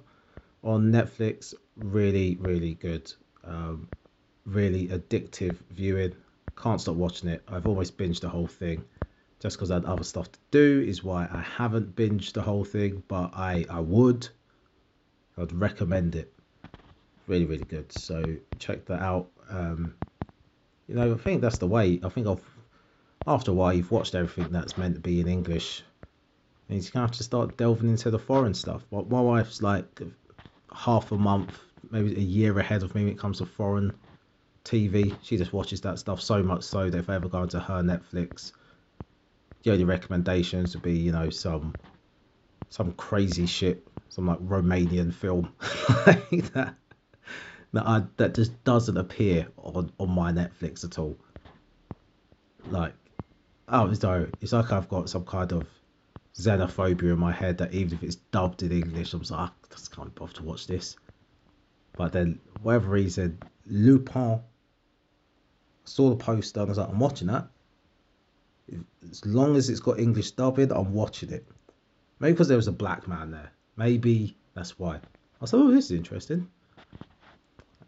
on 0.65 0.91
Netflix. 0.91 1.53
Really, 1.77 2.39
really 2.41 2.73
good. 2.73 3.13
Um, 3.45 3.89
really 4.45 4.89
addictive 4.89 5.57
viewing. 5.71 6.15
Can't 6.57 6.81
stop 6.81 6.97
watching 6.97 7.29
it. 7.29 7.43
I've 7.49 7.67
almost 7.67 7.97
binged 7.97 8.21
the 8.21 8.29
whole 8.29 8.47
thing 8.47 8.85
just 9.43 9.57
because 9.57 9.73
I 9.73 9.75
had 9.75 9.85
other 9.87 10.05
stuff 10.05 10.31
to 10.31 10.39
do, 10.53 10.85
is 10.87 11.03
why 11.03 11.29
I 11.33 11.41
haven't 11.41 11.97
binged 11.97 12.33
the 12.33 12.43
whole 12.43 12.65
thing, 12.65 13.03
but 13.09 13.33
I, 13.35 13.67
I 13.69 13.81
would. 13.81 14.29
I'd 15.37 15.53
recommend 15.53 16.15
it. 16.15 16.33
Really, 17.27 17.45
really 17.45 17.65
good. 17.65 17.91
So 17.91 18.37
check 18.61 18.85
that 18.85 19.03
out. 19.03 19.29
Um, 19.51 19.95
you 20.87 20.95
know, 20.95 21.13
I 21.13 21.17
think 21.17 21.41
that's 21.41 21.59
the 21.59 21.67
way. 21.67 21.99
I 22.05 22.09
think 22.09 22.29
I've, 22.29 22.45
after 23.27 23.51
a 23.51 23.55
while, 23.55 23.73
you've 23.73 23.91
watched 23.91 24.15
everything 24.15 24.53
that's 24.53 24.79
meant 24.79 24.95
to 24.95 25.01
be 25.01 25.21
in 25.21 25.27
English. 25.27 25.83
And 26.69 26.77
you're 26.77 26.93
going 26.93 26.93
to 26.93 27.01
have 27.01 27.17
to 27.17 27.25
start 27.25 27.57
delving 27.57 27.91
into 27.91 28.13
the 28.13 28.21
foreign 28.21 28.55
stuff. 28.55 28.85
But 28.93 29.11
my 29.11 29.21
wife's 29.21 29.61
like 29.61 30.03
half 30.73 31.11
a 31.11 31.19
month, 31.19 31.59
maybe 31.91 32.15
a 32.15 32.21
year 32.21 32.57
ahead 32.61 32.85
of 32.85 32.95
me 32.95 33.05
when 33.05 33.13
it 33.13 33.19
comes 33.19 33.39
to 33.39 33.47
foreign 33.47 33.93
TV. 34.65 35.17
She 35.23 35.37
just 35.37 35.53
watches 35.53 35.81
that 35.83 35.99
stuff 35.99 36.21
so 36.21 36.43
much 36.43 36.63
so 36.63 36.89
that 36.91 36.99
if 36.99 37.11
I 37.11 37.15
ever 37.15 37.29
go 37.29 37.43
into 37.43 37.61
her 37.61 37.83
Netflix, 37.83 38.53
the 39.63 39.73
only 39.73 39.85
recommendations 39.85 40.75
would 40.75 40.83
be, 40.83 40.99
you 40.99 41.13
know, 41.13 41.31
some 41.31 41.75
some 42.69 42.93
crazy 42.93 43.47
shit, 43.47 43.87
some 44.09 44.27
like 44.27 44.39
Romanian 44.39 45.13
film 45.13 45.53
like 46.07 46.53
that 46.55 46.75
that 47.73 47.87
I, 47.87 48.03
that 48.17 48.35
just 48.35 48.63
doesn't 48.65 48.97
appear 48.97 49.49
on 49.57 49.93
on 49.99 50.11
my 50.11 50.33
Netflix 50.33 50.85
at 50.85 50.99
all. 50.99 51.17
Like, 52.67 52.95
oh, 53.69 53.93
so 53.95 54.29
it's 54.41 54.53
like 54.53 54.73
I've 54.73 54.89
got 54.89 55.09
some 55.09 55.25
kind 55.25 55.53
of 55.53 55.67
xenophobia 56.35 57.13
in 57.13 57.19
my 57.19 57.33
head 57.33 57.59
that 57.59 57.75
even 57.75 57.95
if 57.95 58.03
it's 58.03 58.17
dubbed 58.17 58.63
in 58.63 58.73
English, 58.73 59.13
I'm 59.13 59.21
like, 59.21 59.31
ah, 59.33 59.53
I 59.53 59.75
just 59.75 59.95
can't 59.95 60.15
bother 60.15 60.33
to 60.35 60.43
watch 60.43 60.67
this. 60.67 60.97
But 61.97 62.13
then, 62.13 62.41
whatever 62.63 62.91
reason, 62.91 63.39
Lupin 63.67 64.41
saw 65.85 66.11
the 66.11 66.17
poster 66.17 66.61
and 66.61 66.69
I 66.69 66.71
was 66.71 66.79
like, 66.79 66.89
I'm 66.89 66.99
watching 66.99 67.29
that. 67.29 67.49
As 69.11 69.25
long 69.27 69.57
as 69.57 69.69
it's 69.69 69.81
got 69.81 69.99
English 69.99 70.33
dubbing, 70.33 70.73
I'm 70.73 70.93
watching 70.93 71.31
it. 71.31 71.47
Maybe 72.21 72.33
because 72.33 72.49
there 72.49 72.57
was 72.57 72.69
a 72.69 72.73
black 72.73 73.09
man 73.09 73.31
there. 73.31 73.51
Maybe 73.77 74.37
that's 74.55 74.79
why. 74.79 74.97
I 74.97 75.01
was 75.41 75.53
like, 75.53 75.63
oh, 75.63 75.71
this 75.71 75.87
is 75.87 75.93
interesting. 75.93 76.49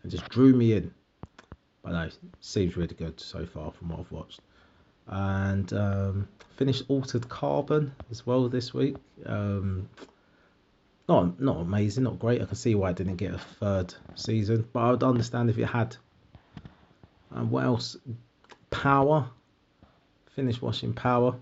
It 0.05 0.09
just 0.09 0.29
drew 0.29 0.53
me 0.53 0.73
in. 0.73 0.93
But 1.83 1.93
no, 1.93 2.09
seems 2.41 2.77
really 2.77 2.95
good 2.95 3.21
so 3.21 3.47
far 3.47 3.71
from 3.71 3.91
what 3.91 4.01
I've 4.01 4.13
watched. 4.13 4.41
And 5.07 5.73
um, 5.73 6.29
finished 6.57 6.85
Altered 6.89 7.29
Carbon 7.29 7.95
as 8.11 8.27
well 8.27 8.49
this 8.49 8.75
week. 8.75 8.97
Um, 9.27 9.89
not 11.09 11.39
not 11.41 11.59
amazing, 11.59 12.05
not 12.05 12.19
great. 12.19 12.41
I 12.41 12.47
can 12.47 12.57
see 12.57 12.75
why 12.75 12.91
it 12.91 12.97
didn't 12.97 13.17
get 13.17 13.35
a 13.35 13.39
third 13.39 13.95
season, 14.15 14.67
but 14.73 14.81
I 14.81 14.91
would 14.91 15.03
understand 15.03 15.51
if 15.51 15.59
it 15.59 15.67
had. 15.67 15.97
And 17.35 17.51
what 17.51 17.65
else? 17.65 17.97
Power. 18.71 19.29
Finished 20.35 20.63
watching 20.63 20.95
Power. 20.95 21.37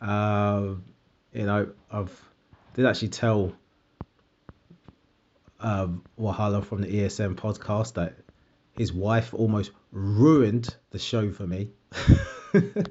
Uh, 0.00 0.74
you 1.32 1.44
know, 1.44 1.68
I've 1.90 2.24
did 2.74 2.86
actually 2.86 3.08
tell 3.08 3.52
um, 5.60 6.04
Wahala 6.18 6.64
from 6.64 6.82
the 6.82 6.88
ESM 6.88 7.34
podcast 7.34 7.94
that 7.94 8.14
his 8.76 8.92
wife 8.92 9.34
almost 9.34 9.72
ruined 9.90 10.76
the 10.90 10.98
show 10.98 11.32
for 11.32 11.46
me. 11.46 11.70
but 12.52 12.88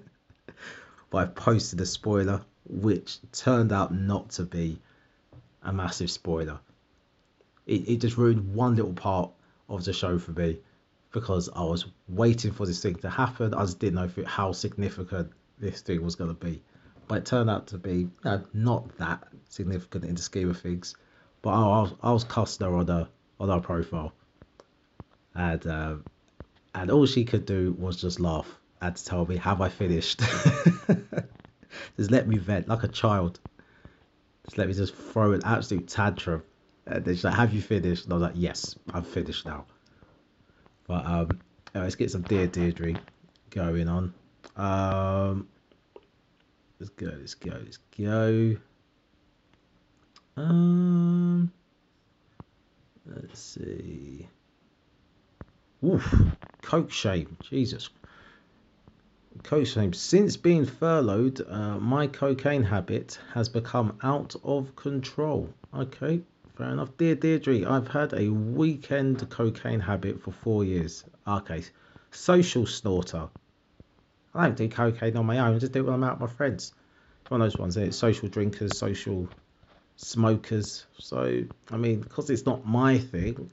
I 1.14 1.26
posted 1.26 1.80
a 1.80 1.86
spoiler, 1.86 2.42
which 2.68 3.20
turned 3.32 3.72
out 3.72 3.94
not 3.94 4.32
to 4.32 4.44
be 4.44 4.80
a 5.64 5.72
massive 5.72 6.12
spoiler. 6.12 6.60
It, 7.66 7.88
it 7.88 8.02
just 8.02 8.18
ruined 8.18 8.54
one 8.54 8.76
little 8.76 8.94
part 8.94 9.32
of 9.70 9.86
the 9.86 9.94
show 9.94 10.20
for 10.20 10.32
me 10.32 10.60
because 11.20 11.50
I 11.56 11.64
was 11.64 11.88
waiting 12.08 12.52
for 12.52 12.68
this 12.68 12.80
thing 12.80 12.94
to 12.98 13.10
happen. 13.10 13.56
I 13.56 13.62
just 13.62 13.80
didn't 13.80 13.96
know 13.96 14.10
it, 14.16 14.28
how 14.28 14.52
significant 14.52 15.32
this 15.58 15.82
thing 15.82 16.04
was 16.04 16.14
going 16.14 16.30
to 16.30 16.46
be. 16.46 16.62
But 17.08 17.20
it 17.20 17.26
turned 17.26 17.50
out 17.50 17.66
to 17.68 17.80
be 17.80 18.08
not 18.54 18.96
that 19.00 19.24
significant 19.50 20.06
in 20.06 20.14
the 20.14 20.22
scheme 20.22 20.52
of 20.52 20.60
things. 20.60 20.96
But 21.42 21.50
I, 21.50 21.82
was, 21.82 21.94
I 22.04 22.12
was 22.12 22.24
cussing 22.24 22.68
her 22.68 22.76
on 22.76 22.88
her, 22.88 23.08
on 23.40 23.50
her 23.50 23.60
profile. 23.60 24.14
And, 25.34 25.66
uh, 25.66 25.96
and 26.76 26.92
all 26.92 27.08
she 27.08 27.26
could 27.26 27.48
do 27.48 27.76
was 27.80 28.00
just 28.00 28.20
laugh 28.20 28.60
and 28.80 28.96
tell 28.96 29.26
me, 29.26 29.38
Have 29.38 29.60
I 29.60 29.70
finished? 29.70 30.20
just 31.98 32.12
let 32.12 32.28
me 32.28 32.38
vent 32.38 32.68
like 32.68 32.84
a 32.84 32.88
child. 32.88 33.40
Just 34.46 34.60
let 34.60 34.68
me 34.68 34.76
just 34.76 34.94
throw 34.94 35.32
an 35.32 35.42
absolute 35.44 35.88
tantrum. 35.88 36.44
And 36.86 37.04
then 37.04 37.16
she's 37.16 37.24
like, 37.24 37.34
Have 37.34 37.56
you 37.56 37.62
finished? 37.64 38.04
And 38.04 38.14
I 38.14 38.18
was 38.18 38.24
like, 38.24 38.36
Yes, 38.36 38.76
I've 38.94 39.08
finished 39.08 39.48
now. 39.48 39.66
But 40.88 41.06
um, 41.06 41.40
let's 41.74 41.96
get 41.96 42.12
some 42.12 42.22
Dear 42.22 42.48
Deirdre 42.48 43.00
going 43.50 43.90
on. 43.90 44.14
Um, 44.56 45.48
let's 46.80 46.90
go, 46.90 47.14
let's 47.20 47.34
go, 47.36 47.52
let's 47.64 47.80
go. 47.98 48.56
Um, 50.38 51.52
let's 53.06 53.40
see. 53.40 54.28
Oof, 55.84 56.16
coke 56.62 56.92
shame, 56.92 57.38
Jesus. 57.42 57.90
Coke 59.44 59.68
shame. 59.68 59.94
Since 59.94 60.38
being 60.38 60.66
furloughed, 60.66 61.42
uh, 61.48 61.78
my 61.80 62.08
cocaine 62.08 62.64
habit 62.64 63.20
has 63.34 63.50
become 63.50 63.98
out 64.02 64.36
of 64.44 64.76
control. 64.76 65.54
Okay, 65.74 66.22
fair 66.58 66.70
enough. 66.70 66.98
Dear 66.98 67.16
Deirdre, 67.16 67.70
I've 67.70 67.88
had 67.88 68.14
a 68.14 68.30
weekend 68.30 69.30
cocaine 69.30 69.80
habit 69.80 70.22
for 70.22 70.32
four 70.32 70.64
years. 70.64 71.04
Okay, 71.28 71.64
social 72.12 72.66
snorter. 72.66 73.30
I 74.34 74.46
don't 74.46 74.58
do 74.58 74.68
cocaine 74.68 75.16
on 75.18 75.26
my 75.26 75.40
own. 75.40 75.56
I 75.56 75.60
just 75.60 75.74
do 75.74 75.80
it 75.80 75.84
when 75.84 75.94
I'm 75.94 76.04
out 76.04 76.20
with 76.20 76.30
my 76.30 76.36
friends. 76.36 76.74
One 77.30 77.42
of 77.42 77.46
those 77.46 77.60
ones. 77.60 77.78
It's 77.78 77.98
social 77.98 78.28
drinkers, 78.28 78.78
social 78.78 79.28
smokers. 79.98 80.86
So, 80.98 81.44
I 81.72 81.78
mean, 81.78 82.02
because 82.02 82.30
it's 82.30 82.46
not 82.46 82.66
my 82.66 82.98
thing, 82.98 83.52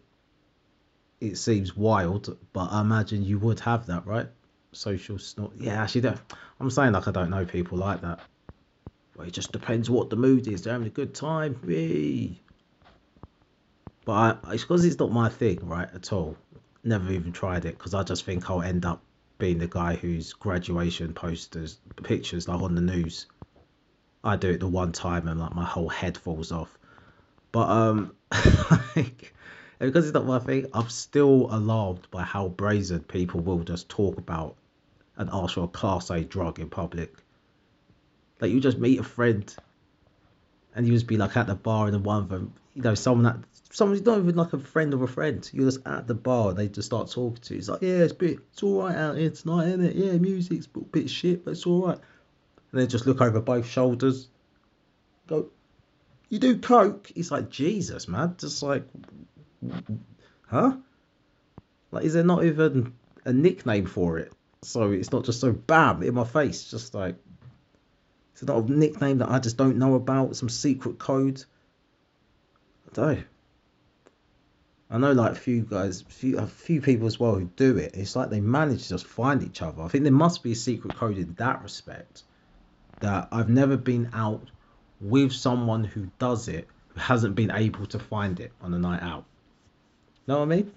it 1.21 1.37
seems 1.37 1.77
wild, 1.77 2.37
but 2.53 2.73
I 2.73 2.81
imagine 2.81 3.25
you 3.25 3.39
would 3.39 3.61
have 3.61 3.87
that, 3.87 4.07
right? 4.07 4.29
Social 4.73 5.19
snort. 5.19 5.53
Yeah, 5.57 5.83
actually. 5.83 6.13
I'm 6.61 6.71
saying 6.71 6.93
like 6.93 7.09
I 7.09 7.11
don't 7.11 7.31
know 7.31 7.45
people 7.45 7.79
like 7.79 8.01
that. 8.01 8.21
Well, 9.17 9.27
it 9.27 9.33
just 9.33 9.53
depends 9.53 9.89
what 9.89 10.11
the 10.11 10.17
mood 10.17 10.49
is. 10.49 10.63
They're 10.63 10.73
having 10.73 10.89
a 10.89 10.91
good 10.91 11.15
time. 11.15 11.59
Me. 11.63 12.41
But 14.05 14.13
I, 14.45 14.53
it's 14.53 14.63
because 14.65 14.85
it's 14.85 14.99
not 14.99 15.13
my 15.13 15.29
thing, 15.29 15.61
right, 15.63 15.89
at 15.95 16.13
all. 16.13 16.37
Never 16.83 17.11
even 17.13 17.33
tried 17.33 17.65
it 17.65 17.79
because 17.79 17.95
I 17.95 18.03
just 18.03 18.25
think 18.25 18.51
I'll 18.51 18.63
end 18.63 18.85
up 18.85 19.03
being 19.39 19.59
the 19.59 19.67
guy 19.67 19.95
whose 19.95 20.33
graduation 20.33 21.15
posters, 21.15 21.79
pictures, 22.03 22.47
like 22.47 22.61
on 22.61 22.75
the 22.75 22.81
news 22.81 23.27
I 24.25 24.37
do 24.37 24.51
it 24.51 24.61
the 24.61 24.67
one 24.67 24.93
time 24.93 25.29
and 25.29 25.39
like 25.39 25.55
my 25.55 25.67
whole 25.67 25.91
head 25.91 26.17
falls 26.17 26.51
off. 26.51 26.79
But 27.53 27.69
um, 27.69 28.15
like, 28.97 29.35
because 29.79 30.07
it's 30.07 30.15
not 30.15 30.25
my 30.25 30.39
thing, 30.39 30.67
I'm 30.73 30.89
still 30.89 31.49
alarmed 31.51 32.09
by 32.11 32.23
how 32.23 32.49
brazen 32.49 33.01
people 33.01 33.41
will 33.41 33.63
just 33.63 33.91
talk 33.91 34.17
about 34.17 34.57
and 35.17 35.29
ask 35.31 35.55
for 35.55 35.65
a 35.65 35.69
class 35.69 36.11
A 36.11 36.25
drug 36.25 36.59
in 36.59 36.71
public. 36.71 37.15
Like 38.41 38.51
you 38.51 38.61
just 38.61 38.79
meet 38.79 38.99
a 38.99 39.05
friend, 39.05 39.55
and 40.75 40.87
you 40.87 40.93
just 40.93 41.07
be 41.07 41.17
like 41.17 41.37
at 41.37 41.47
the 41.47 41.55
bar, 41.55 41.89
and 41.89 42.05
one 42.05 42.23
of 42.23 42.29
them, 42.29 42.53
you 42.75 42.83
know, 42.83 42.95
someone 42.95 43.25
that 43.25 43.37
someone's 43.71 44.03
not 44.03 44.19
even 44.19 44.35
like 44.35 44.53
a 44.53 44.59
friend 44.59 44.95
of 44.95 45.03
a 45.03 45.07
friend. 45.07 45.49
You're 45.53 45.71
just 45.71 45.87
at 45.87 46.07
the 46.07 46.15
bar, 46.15 46.51
and 46.51 46.59
they 46.59 46.69
just 46.69 46.87
start 46.87 47.11
talking 47.11 47.43
to 47.43 47.55
you. 47.55 47.59
It's 47.59 47.69
like, 47.69 47.83
yeah, 47.83 47.99
it's 47.99 48.13
bit, 48.13 48.39
it's 48.53 48.63
all 48.63 48.83
right 48.83 48.97
out 48.97 49.17
here 49.17 49.31
tonight, 49.31 49.69
isn't 49.69 49.85
it? 49.85 49.97
Yeah, 49.97 50.13
music's 50.13 50.69
a 50.75 50.81
bit 50.81 51.11
shit, 51.11 51.45
but 51.45 51.53
it's 51.53 51.67
all 51.67 51.89
right 51.89 51.99
and 52.75 52.81
then 52.81 52.89
just 52.89 53.07
look 53.07 53.21
over 53.21 53.41
both 53.41 53.69
shoulders. 53.69 54.27
Go, 55.29 55.51
you 56.29 56.41
do 56.41 56.59
coke? 56.59 57.07
He's 57.15 57.31
like, 57.31 57.49
Jesus, 57.49 58.09
man. 58.09 58.35
Just 58.37 58.65
like, 58.65 58.83
huh? 60.49 60.79
Like, 61.93 62.05
is 62.05 62.15
there 62.15 62.25
not 62.25 62.45
even 62.45 62.95
a 63.25 63.33
nickname 63.33 63.87
for 63.87 64.19
it? 64.19 64.33
So 64.63 64.91
it's 64.91 65.13
not 65.13 65.25
just 65.25 65.41
so 65.41 65.53
bam 65.53 66.03
in 66.03 66.15
my 66.15 66.25
face. 66.25 66.69
Just 66.69 66.95
like, 66.95 67.15
it's 68.35 68.43
a 68.43 68.63
nickname 68.63 69.19
that 69.19 69.31
I 69.31 69.39
just 69.39 69.57
don't 69.57 69.77
know 69.77 69.95
about. 69.95 70.35
Some 70.35 70.49
secret 70.49 70.99
code. 70.99 71.45
I 72.91 72.95
don't 72.95 73.15
know. 73.19 73.25
I 74.91 74.99
know 74.99 75.13
like 75.13 75.33
a 75.33 75.37
few 75.37 75.63
guys, 75.63 76.03
few, 76.09 76.39
a 76.39 76.47
few 76.47 76.81
people 76.81 77.07
as 77.07 77.19
well 77.19 77.35
who 77.35 77.47
do 77.57 77.79
it. 77.79 77.93
It's 77.95 78.15
like 78.15 78.31
they 78.31 78.41
manage 78.41 78.85
to 78.85 78.89
just 78.91 79.07
find 79.07 79.43
each 79.43 79.63
other. 79.63 79.83
I 79.83 79.89
think 79.89 80.05
there 80.05 80.13
must 80.13 80.43
be 80.43 80.53
a 80.53 80.57
secret 80.57 80.95
code 80.97 81.17
in 81.17 81.35
that 81.35 81.63
respect. 81.63 82.25
That 83.01 83.29
I've 83.33 83.49
never 83.49 83.77
been 83.77 84.11
out 84.13 84.51
with 85.01 85.33
someone 85.33 85.85
who 85.85 86.11
does 86.19 86.49
it 86.49 86.69
who 86.89 87.01
hasn't 87.01 87.35
been 87.35 87.51
able 87.51 87.87
to 87.87 87.99
find 87.99 88.39
it 88.41 88.53
on 88.61 88.75
a 88.75 88.79
night 88.79 89.03
out. 89.03 89.25
Know 90.27 90.39
what 90.39 90.45
I 90.45 90.57
mean? 90.57 90.73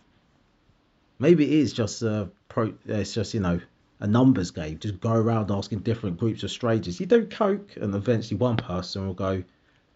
Maybe 1.19 1.45
it 1.45 1.59
is 1.59 1.73
just 1.73 2.01
a 2.01 2.29
pro. 2.49 2.73
It's 2.85 3.13
just 3.13 3.33
you 3.33 3.39
know 3.39 3.59
a 3.99 4.07
numbers 4.07 4.51
game. 4.51 4.77
Just 4.79 4.99
go 4.99 5.11
around 5.11 5.51
asking 5.51 5.79
different 5.79 6.17
groups 6.17 6.43
of 6.43 6.51
strangers. 6.51 6.99
You 6.99 7.05
do 7.05 7.25
coke, 7.25 7.75
and 7.77 7.93
eventually 7.95 8.37
one 8.37 8.57
person 8.57 9.05
will 9.05 9.13
go, 9.13 9.43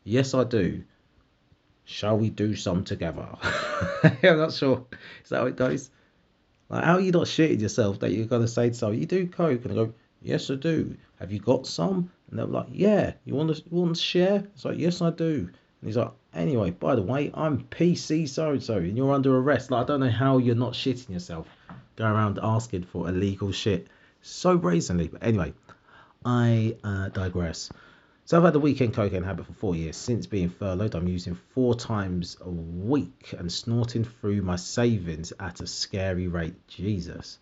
"Yes, 0.04 0.34
I 0.34 0.44
do." 0.44 0.84
Shall 1.86 2.18
we 2.18 2.30
do 2.30 2.56
some 2.56 2.84
together? 2.84 3.28
I'm 4.04 4.38
not 4.38 4.54
sure. 4.54 4.86
Is 5.24 5.30
that 5.30 5.40
how 5.40 5.46
it 5.48 5.56
goes? 5.56 5.90
Like, 6.70 6.84
how 6.84 6.94
are 6.94 7.02
you 7.02 7.12
not 7.12 7.28
shitting 7.28 7.60
yourself 7.60 8.00
that 8.00 8.12
you're 8.12 8.28
gonna 8.28 8.48
say 8.48 8.70
to 8.70 8.76
someone, 8.76 9.00
"You 9.00 9.06
do 9.06 9.28
coke," 9.28 9.66
and 9.66 9.72
they 9.72 9.76
go, 9.76 9.94
"Yes, 10.22 10.50
I 10.50 10.56
do." 10.56 10.96
Have 11.20 11.32
you 11.32 11.40
got 11.40 11.68
some? 11.68 12.10
And 12.30 12.40
they're 12.40 12.46
like, 12.46 12.68
"Yeah." 12.72 13.14
You 13.26 13.36
want 13.36 13.56
to 13.56 13.64
want 13.70 13.96
to 13.96 14.02
share? 14.02 14.48
It's 14.56 14.66
like, 14.66 14.80
"Yes, 14.80 15.02
I 15.02 15.12
do." 15.12 15.50
And 15.82 15.88
he's 15.88 15.98
like, 15.98 16.12
"Anyway, 16.34 16.72
by 16.72 16.96
the 16.96 17.02
way, 17.02 17.30
I'm 17.34 17.66
PC 17.66 18.28
so 18.28 18.52
and 18.52 18.64
so, 18.64 18.78
and 18.78 18.96
you're 18.96 19.14
under 19.14 19.38
arrest." 19.38 19.70
Like, 19.70 19.84
I 19.84 19.88
don't 19.88 20.00
know 20.00 20.10
how 20.10 20.38
you're 20.38 20.56
not 20.56 20.74
shitting 20.74 21.10
yourself, 21.10 21.48
going 22.02 22.14
around 22.14 22.40
asking 22.42 22.84
for 22.84 23.08
illegal 23.08 23.52
shit 23.52 23.88
so 24.22 24.58
brazenly. 24.58 25.08
But 25.08 25.24
anyway, 25.24 25.54
I 26.26 26.76
uh, 26.84 27.10
digress. 27.10 27.70
So 28.26 28.38
I've 28.38 28.44
had 28.44 28.54
the 28.54 28.60
weekend 28.60 28.94
cocaine 28.94 29.24
habit 29.24 29.46
for 29.46 29.54
four 29.54 29.76
years. 29.76 29.98
Since 29.98 30.28
being 30.28 30.50
furloughed, 30.50 30.96
I'm 30.96 31.08
using 31.08 31.36
four 31.54 31.76
times 31.76 32.38
a 32.42 32.50
week 32.50 33.34
and 33.38 33.52
snorting 33.52 34.04
through 34.04 34.42
my 34.42 34.56
savings 34.56 35.34
at 35.40 35.62
a 35.62 35.68
scary 35.68 36.28
rate. 36.28 36.56
Jesus. 36.68 37.38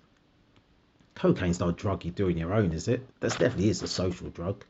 Cocaine's 1.15 1.59
not 1.59 1.69
a 1.69 1.73
drug 1.73 2.05
you 2.05 2.11
do 2.11 2.27
on 2.27 2.37
your 2.37 2.53
own, 2.53 2.71
is 2.71 2.87
it? 2.87 3.05
That 3.19 3.31
definitely 3.31 3.69
is 3.69 3.83
a 3.83 3.87
social 3.87 4.29
drug. 4.29 4.63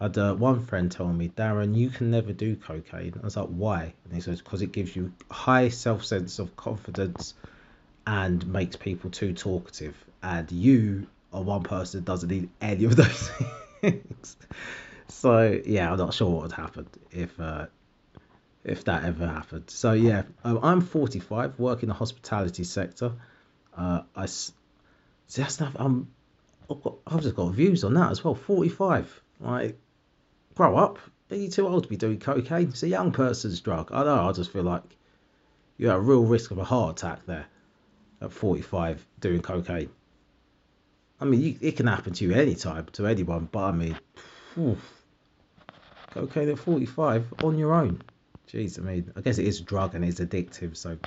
I 0.00 0.04
had 0.04 0.18
uh, 0.18 0.34
one 0.34 0.64
friend 0.64 0.90
tell 0.92 1.08
me, 1.12 1.28
Darren, 1.28 1.74
you 1.74 1.90
can 1.90 2.10
never 2.10 2.32
do 2.32 2.54
cocaine. 2.54 3.14
I 3.20 3.24
was 3.24 3.36
like, 3.36 3.48
why? 3.48 3.94
And 4.04 4.12
he 4.12 4.20
says, 4.20 4.42
because 4.42 4.62
it 4.62 4.70
gives 4.70 4.94
you 4.94 5.12
high 5.30 5.70
self 5.70 6.04
sense 6.04 6.38
of 6.38 6.56
confidence 6.56 7.34
and 8.08 8.46
makes 8.46 8.74
people 8.74 9.10
too 9.10 9.34
talkative. 9.34 9.94
And 10.22 10.50
you 10.50 11.06
are 11.30 11.42
one 11.42 11.62
person 11.62 12.00
that 12.00 12.06
doesn't 12.06 12.30
need 12.30 12.48
any 12.58 12.84
of 12.86 12.96
those 12.96 13.30
things. 13.82 14.36
so 15.08 15.60
yeah, 15.66 15.92
I'm 15.92 15.98
not 15.98 16.14
sure 16.14 16.30
what 16.30 16.42
would 16.44 16.52
happen 16.52 16.88
if 17.10 17.38
uh, 17.38 17.66
if 18.64 18.84
that 18.84 19.04
ever 19.04 19.26
happened. 19.26 19.68
So 19.68 19.92
yeah, 19.92 20.22
um, 20.42 20.58
I'm 20.62 20.80
45, 20.80 21.58
work 21.58 21.82
in 21.82 21.90
the 21.90 21.94
hospitality 21.94 22.64
sector. 22.64 23.12
Uh, 23.76 24.00
I 24.16 24.24
see 24.24 24.52
that's 25.36 25.60
not, 25.60 25.72
I'm 25.76 26.08
I've, 27.06 27.20
just 27.20 27.36
got 27.36 27.52
views 27.52 27.84
on 27.84 27.92
that 27.94 28.10
as 28.10 28.24
well. 28.24 28.34
45, 28.34 29.22
like 29.40 29.78
grow 30.54 30.78
up. 30.78 30.98
Are 31.30 31.36
you 31.36 31.50
too 31.50 31.68
old 31.68 31.82
to 31.82 31.88
be 31.90 31.96
doing 31.96 32.18
cocaine? 32.18 32.68
It's 32.68 32.82
a 32.82 32.88
young 32.88 33.12
person's 33.12 33.60
drug. 33.60 33.90
I 33.92 34.02
know. 34.02 34.26
I 34.26 34.32
just 34.32 34.50
feel 34.50 34.62
like 34.62 34.82
you're 35.76 35.92
at 35.92 35.98
a 35.98 36.00
real 36.00 36.24
risk 36.24 36.50
of 36.50 36.56
a 36.56 36.64
heart 36.64 36.98
attack 36.98 37.26
there 37.26 37.46
at 38.20 38.32
45 38.32 39.04
doing 39.20 39.42
cocaine. 39.42 39.90
I 41.20 41.24
mean, 41.24 41.40
you, 41.40 41.56
it 41.60 41.76
can 41.76 41.86
happen 41.86 42.12
to 42.12 42.24
you 42.24 42.32
anytime, 42.32 42.86
to 42.92 43.06
anyone, 43.06 43.48
but 43.50 43.64
I 43.64 43.72
mean, 43.72 43.98
oof, 44.56 45.02
cocaine 46.14 46.48
at 46.48 46.58
45 46.58 47.34
on 47.42 47.58
your 47.58 47.74
own. 47.74 48.02
Jeez, 48.48 48.78
I 48.78 48.82
mean, 48.82 49.12
I 49.14 49.20
guess 49.20 49.38
it 49.38 49.46
is 49.46 49.60
a 49.60 49.64
drug 49.64 49.94
and 49.94 50.04
it's 50.04 50.20
addictive. 50.20 50.76
So, 50.76 50.98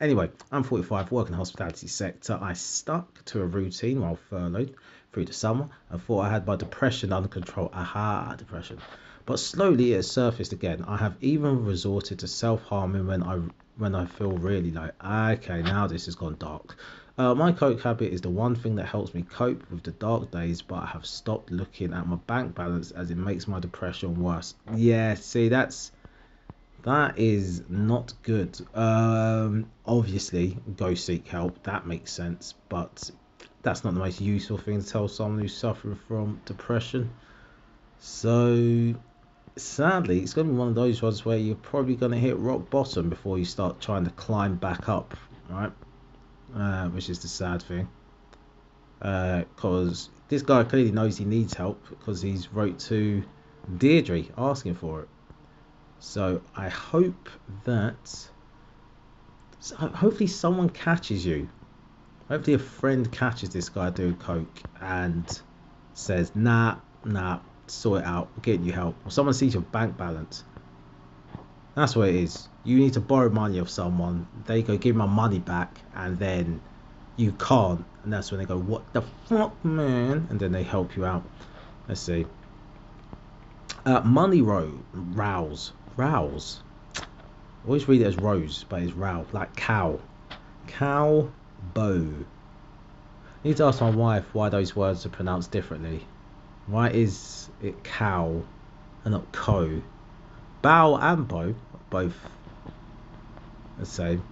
anyway, 0.00 0.30
I'm 0.52 0.62
45, 0.62 1.10
work 1.10 1.26
in 1.26 1.32
the 1.32 1.38
hospitality 1.38 1.88
sector. 1.88 2.38
I 2.40 2.52
stuck 2.52 3.24
to 3.26 3.42
a 3.42 3.46
routine 3.46 4.00
while 4.00 4.14
furloughed 4.14 4.74
through 5.12 5.24
the 5.24 5.32
summer 5.32 5.68
and 5.90 6.00
thought 6.00 6.20
I 6.20 6.30
had 6.30 6.46
my 6.46 6.54
depression 6.54 7.12
under 7.12 7.28
control. 7.28 7.70
Aha, 7.72 8.36
depression. 8.38 8.78
But 9.26 9.38
slowly 9.38 9.94
it 9.94 10.02
surfaced 10.02 10.52
again. 10.52 10.84
I 10.86 10.98
have 10.98 11.16
even 11.20 11.64
resorted 11.64 12.18
to 12.18 12.28
self-harming 12.28 13.06
when 13.06 13.22
I 13.22 13.40
when 13.76 13.94
I 13.94 14.06
feel 14.06 14.36
really 14.36 14.70
like, 14.70 14.92
okay, 15.04 15.62
now 15.62 15.86
this 15.86 16.04
has 16.04 16.14
gone 16.14 16.36
dark. 16.38 16.76
Uh, 17.16 17.34
my 17.34 17.52
coke 17.52 17.80
habit 17.80 18.12
is 18.12 18.20
the 18.20 18.28
one 18.28 18.54
thing 18.54 18.76
that 18.76 18.86
helps 18.86 19.14
me 19.14 19.22
cope 19.22 19.68
with 19.70 19.82
the 19.82 19.92
dark 19.92 20.30
days, 20.30 20.62
but 20.62 20.76
I 20.76 20.86
have 20.86 21.06
stopped 21.06 21.50
looking 21.50 21.92
at 21.92 22.06
my 22.06 22.16
bank 22.16 22.54
balance 22.54 22.90
as 22.90 23.10
it 23.10 23.16
makes 23.16 23.48
my 23.48 23.60
depression 23.60 24.20
worse. 24.20 24.54
Yeah, 24.74 25.14
see, 25.14 25.48
that's 25.48 25.90
that 26.82 27.18
is 27.18 27.62
not 27.68 28.12
good. 28.22 28.60
Um, 28.74 29.70
obviously, 29.86 30.58
go 30.76 30.94
seek 30.94 31.26
help. 31.28 31.62
That 31.62 31.86
makes 31.86 32.12
sense, 32.12 32.54
but 32.68 33.10
that's 33.62 33.84
not 33.84 33.94
the 33.94 34.00
most 34.00 34.20
useful 34.20 34.58
thing 34.58 34.82
to 34.82 34.86
tell 34.86 35.08
someone 35.08 35.40
who's 35.40 35.56
suffering 35.56 35.98
from 36.06 36.40
depression. 36.44 37.10
So, 38.00 38.94
sadly, 39.56 40.20
it's 40.20 40.34
going 40.34 40.46
to 40.46 40.52
be 40.52 40.58
one 40.58 40.68
of 40.68 40.74
those 40.74 41.02
ones 41.02 41.24
where 41.24 41.38
you're 41.38 41.54
probably 41.56 41.96
going 41.96 42.12
to 42.12 42.18
hit 42.18 42.36
rock 42.38 42.70
bottom 42.70 43.08
before 43.08 43.38
you 43.38 43.44
start 43.44 43.80
trying 43.80 44.04
to 44.04 44.10
climb 44.10 44.56
back 44.56 44.88
up, 44.88 45.16
right? 45.48 45.72
uh, 46.56 46.88
which 46.88 47.08
is 47.08 47.20
the 47.20 47.28
sad 47.28 47.62
thing. 47.62 47.88
Because 48.98 50.08
uh, 50.08 50.18
this 50.28 50.42
guy 50.42 50.64
clearly 50.64 50.92
knows 50.92 51.18
he 51.18 51.24
needs 51.24 51.54
help 51.54 51.84
because 51.88 52.22
he's 52.22 52.52
wrote 52.52 52.78
to 52.80 53.22
Deirdre 53.76 54.24
asking 54.38 54.74
for 54.76 55.02
it. 55.02 55.08
So 55.98 56.42
I 56.54 56.68
hope 56.68 57.28
that 57.64 58.28
so 59.60 59.76
hopefully 59.76 60.26
someone 60.26 60.68
catches 60.68 61.24
you. 61.24 61.48
Hopefully 62.28 62.54
a 62.54 62.58
friend 62.58 63.10
catches 63.10 63.50
this 63.50 63.68
guy 63.68 63.90
doing 63.90 64.16
coke 64.16 64.60
and 64.80 65.26
says, 65.94 66.34
"Nah, 66.34 66.76
nah, 67.04 67.40
sort 67.66 68.02
it 68.02 68.06
out. 68.06 68.28
get 68.42 68.60
you 68.60 68.72
help." 68.72 68.94
Or 69.04 69.10
someone 69.10 69.34
sees 69.34 69.54
your 69.54 69.62
bank 69.62 69.96
balance. 69.96 70.44
That's 71.74 71.96
what 71.96 72.08
it 72.08 72.16
is 72.16 72.48
you 72.64 72.78
need 72.78 72.94
to 72.94 73.00
borrow 73.00 73.28
money 73.28 73.58
of 73.58 73.68
someone 73.68 74.26
they 74.46 74.62
go 74.62 74.76
give 74.76 74.96
my 74.96 75.06
money 75.06 75.38
back 75.38 75.78
and 75.94 76.18
then 76.18 76.60
you 77.16 77.30
can't 77.32 77.84
and 78.02 78.12
that's 78.12 78.30
when 78.30 78.40
they 78.40 78.46
go 78.46 78.58
what 78.58 78.82
the 78.94 79.02
fuck 79.26 79.62
man 79.64 80.26
and 80.30 80.40
then 80.40 80.50
they 80.50 80.62
help 80.62 80.96
you 80.96 81.04
out 81.04 81.22
let's 81.86 82.00
see 82.00 82.26
uh, 83.86 84.00
money 84.00 84.40
row 84.40 84.72
rows, 84.94 85.72
rows. 85.98 86.62
I 86.96 87.02
always 87.66 87.86
read 87.86 88.00
it 88.00 88.06
as 88.06 88.16
rose 88.16 88.64
but 88.68 88.82
it's 88.82 88.92
row 88.92 89.26
like 89.32 89.54
cow 89.54 90.00
cow 90.66 91.28
bow 91.74 92.08
I 93.44 93.48
need 93.48 93.58
to 93.58 93.64
ask 93.64 93.82
my 93.82 93.90
wife 93.90 94.24
why 94.32 94.48
those 94.48 94.74
words 94.74 95.04
are 95.04 95.10
pronounced 95.10 95.50
differently 95.50 96.06
why 96.66 96.90
is 96.90 97.48
it 97.62 97.84
cow 97.84 98.42
and 99.04 99.12
not 99.12 99.32
co 99.32 99.82
bow 100.62 100.96
and 100.96 101.28
bow 101.28 101.54
both 101.90 102.16
the 103.78 103.86
same. 103.86 104.22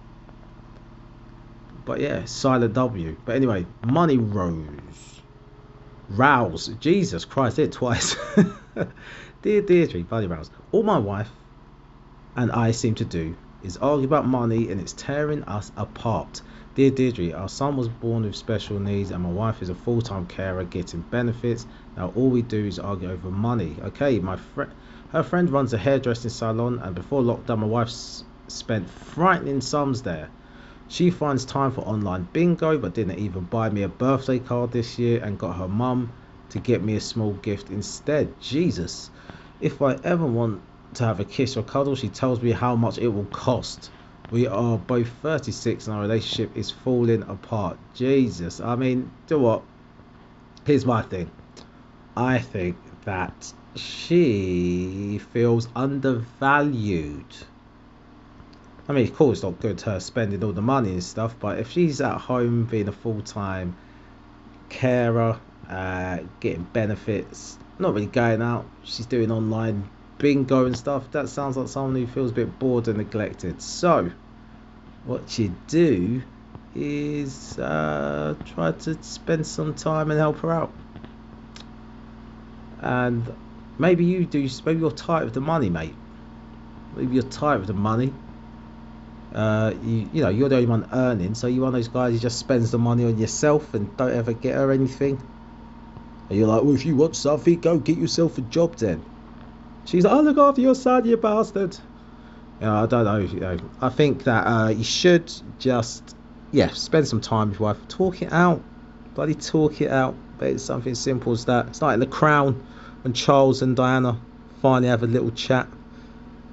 But 1.85 1.99
yeah, 1.99 2.25
silent 2.25 2.73
W. 2.73 3.15
But 3.25 3.35
anyway, 3.35 3.65
money 3.83 4.17
rose. 4.17 5.21
Rouse. 6.09 6.67
Jesus 6.79 7.25
Christ, 7.25 7.57
did 7.57 7.71
twice. 7.71 8.15
Dear 9.41 9.61
Deirdre, 9.61 10.01
bloody 10.01 10.27
rouse. 10.27 10.49
All 10.71 10.83
my 10.83 10.97
wife 10.97 11.29
and 12.35 12.51
I 12.51 12.71
seem 12.71 12.95
to 12.95 13.05
do 13.05 13.35
is 13.63 13.77
argue 13.77 14.07
about 14.07 14.25
money 14.25 14.69
and 14.71 14.79
it's 14.79 14.93
tearing 14.93 15.43
us 15.43 15.71
apart. 15.75 16.41
Dear 16.75 16.89
Deirdre, 16.89 17.33
our 17.33 17.49
son 17.49 17.77
was 17.77 17.87
born 17.87 18.23
with 18.23 18.35
special 18.35 18.79
needs 18.79 19.11
and 19.11 19.21
my 19.21 19.29
wife 19.29 19.61
is 19.61 19.69
a 19.69 19.75
full-time 19.75 20.25
carer 20.25 20.63
getting 20.63 21.01
benefits. 21.01 21.67
Now 21.95 22.11
all 22.15 22.31
we 22.31 22.41
do 22.41 22.65
is 22.65 22.79
argue 22.79 23.11
over 23.11 23.29
money. 23.29 23.77
Okay, 23.83 24.17
my 24.17 24.37
friend 24.37 24.71
her 25.09 25.21
friend 25.21 25.51
runs 25.51 25.71
a 25.73 25.77
hairdressing 25.77 26.31
salon 26.31 26.79
and 26.79 26.95
before 26.95 27.21
lockdown 27.21 27.59
my 27.59 27.67
wife's 27.67 28.23
spent 28.47 28.89
frightening 28.89 29.61
sums 29.61 30.01
there. 30.01 30.29
She 30.87 31.11
finds 31.11 31.45
time 31.45 31.71
for 31.71 31.81
online 31.81 32.27
bingo 32.33 32.79
but 32.79 32.95
didn't 32.95 33.19
even 33.19 33.43
buy 33.43 33.69
me 33.69 33.83
a 33.83 33.87
birthday 33.87 34.39
card 34.39 34.71
this 34.71 34.97
year 34.97 35.23
and 35.23 35.37
got 35.37 35.57
her 35.57 35.67
mum 35.67 36.11
to 36.49 36.57
get 36.57 36.81
me 36.81 36.95
a 36.95 37.01
small 37.01 37.33
gift 37.33 37.69
instead. 37.69 38.33
Jesus. 38.41 39.11
If 39.61 39.79
I 39.83 39.93
ever 40.03 40.25
want 40.25 40.59
to 40.95 41.03
have 41.03 41.19
a 41.19 41.25
kiss 41.25 41.55
or 41.55 41.61
cuddle, 41.61 41.95
she 41.95 42.09
tells 42.09 42.41
me 42.41 42.49
how 42.49 42.75
much 42.75 42.97
it 42.97 43.09
will 43.09 43.25
cost. 43.25 43.91
We 44.31 44.47
are 44.47 44.77
both 44.77 45.09
36 45.21 45.87
and 45.87 45.95
our 45.95 46.01
relationship 46.01 46.55
is 46.57 46.71
falling 46.71 47.23
apart. 47.23 47.77
Jesus. 47.93 48.59
I 48.59 48.75
mean, 48.75 49.11
do 49.27 49.39
what? 49.39 49.61
Here's 50.65 50.85
my 50.85 51.01
thing. 51.01 51.29
I 52.15 52.39
think 52.39 52.77
that 53.05 53.53
she 53.75 55.19
feels 55.31 55.67
undervalued 55.75 57.25
I 58.87 58.91
mean, 58.91 59.07
of 59.07 59.15
course, 59.15 59.37
it's 59.37 59.43
not 59.43 59.59
good 59.61 59.79
her 59.81 59.99
spending 59.99 60.43
all 60.43 60.51
the 60.51 60.61
money 60.61 60.91
and 60.91 61.03
stuff, 61.03 61.35
but 61.39 61.57
if 61.57 61.71
she's 61.71 62.01
at 62.01 62.17
home 62.17 62.65
being 62.65 62.89
a 62.89 62.91
full 62.91 63.21
time 63.21 63.77
carer, 64.67 65.39
uh, 65.69 66.19
getting 66.41 66.63
benefits, 66.63 67.57
not 67.79 67.93
really 67.93 68.07
going 68.07 68.41
out, 68.41 68.65
she's 68.83 69.05
doing 69.05 69.31
online 69.31 69.89
bingo 70.17 70.65
and 70.65 70.77
stuff, 70.77 71.11
that 71.11 71.29
sounds 71.29 71.57
like 71.57 71.67
someone 71.67 71.95
who 71.95 72.07
feels 72.07 72.31
a 72.31 72.33
bit 72.33 72.59
bored 72.59 72.87
and 72.87 72.97
neglected. 72.97 73.61
So, 73.61 74.11
what 75.05 75.37
you 75.37 75.55
do 75.67 76.21
is 76.75 77.57
uh, 77.59 78.35
try 78.45 78.71
to 78.71 79.03
spend 79.03 79.45
some 79.45 79.73
time 79.73 80.11
and 80.11 80.19
help 80.19 80.39
her 80.39 80.51
out. 80.51 80.73
And 82.79 83.33
maybe 83.77 84.05
you 84.05 84.25
do, 84.25 84.47
maybe 84.65 84.79
you're 84.79 84.91
tight 84.91 85.23
with 85.23 85.33
the 85.33 85.41
money, 85.41 85.69
mate. 85.69 85.95
Maybe 86.95 87.15
you're 87.15 87.23
tight 87.23 87.57
with 87.57 87.67
the 87.67 87.73
money. 87.73 88.13
Uh, 89.33 89.73
you, 89.83 90.09
you 90.13 90.21
know, 90.21 90.29
you're 90.29 90.49
the 90.49 90.55
only 90.55 90.67
one 90.67 90.87
earning, 90.93 91.33
so 91.33 91.47
you're 91.47 91.63
one 91.63 91.69
of 91.69 91.73
those 91.73 91.87
guys 91.87 92.13
who 92.13 92.19
just 92.19 92.37
spends 92.37 92.69
the 92.71 92.77
money 92.77 93.03
on 93.03 93.17
yourself 93.17 93.73
and 93.73 93.95
don't 93.97 94.11
ever 94.11 94.33
get 94.33 94.53
her 94.55 94.71
anything. 94.71 95.19
And 96.29 96.37
you're 96.37 96.47
like, 96.47 96.63
well, 96.63 96.75
if 96.75 96.85
you 96.85 96.95
want 96.95 97.15
something, 97.15 97.59
go 97.59 97.79
get 97.79 97.97
yourself 97.97 98.37
a 98.37 98.41
job 98.41 98.75
then. 98.75 99.03
She's 99.85 100.05
like, 100.05 100.13
oh, 100.13 100.21
look 100.21 100.37
after 100.37 100.61
your 100.61 100.75
son, 100.75 101.05
you 101.05 101.17
bastard. 101.17 101.77
You 102.59 102.67
know, 102.67 102.83
I 102.83 102.85
don't 102.85 103.05
know. 103.05 103.17
You 103.17 103.39
know, 103.39 103.57
I 103.81 103.89
think 103.89 104.23
that 104.23 104.47
uh, 104.47 104.69
you 104.69 104.83
should 104.83 105.31
just, 105.59 106.15
yeah, 106.51 106.69
spend 106.69 107.07
some 107.07 107.21
time 107.21 107.49
with 107.49 107.59
your 107.59 107.69
wife, 107.69 107.87
talk 107.87 108.21
it 108.21 108.31
out, 108.31 108.61
bloody 109.13 109.35
talk 109.35 109.81
it 109.81 109.91
out. 109.91 110.15
But 110.37 110.49
it's 110.49 110.63
something 110.63 110.95
simple 110.95 111.33
as 111.33 111.45
that. 111.45 111.67
It's 111.67 111.81
like 111.81 111.99
The 111.99 112.07
Crown 112.07 112.63
when 113.03 113.13
Charles 113.13 113.61
and 113.61 113.75
Diana 113.75 114.19
finally 114.61 114.87
have 114.87 115.03
a 115.03 115.07
little 115.07 115.31
chat. 115.31 115.67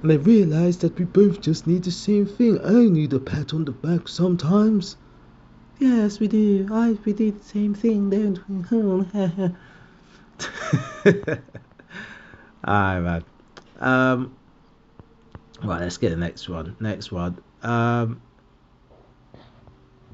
And 0.01 0.11
they 0.11 0.17
realise 0.17 0.77
that 0.77 0.97
we 0.97 1.05
both 1.05 1.41
just 1.41 1.67
need 1.67 1.83
the 1.83 1.91
same 1.91 2.25
thing. 2.25 2.59
I 2.63 2.89
need 2.89 3.13
a 3.13 3.19
pat 3.19 3.53
on 3.53 3.65
the 3.65 3.71
back 3.71 4.07
sometimes. 4.07 4.97
Yes, 5.79 6.19
we 6.19 6.27
do. 6.27 6.67
I 6.71 6.97
we 7.05 7.13
do 7.13 7.31
the 7.31 7.43
same 7.43 7.73
thing, 7.73 8.09
don't 8.09 8.39
we? 9.13 9.51
Alright, 12.65 13.03
man. 13.03 13.23
Um, 13.79 14.35
right, 15.63 15.81
let's 15.81 15.97
get 15.97 16.09
the 16.09 16.15
next 16.15 16.47
one. 16.47 16.75
Next 16.79 17.11
one. 17.11 17.41
Um, 17.63 18.21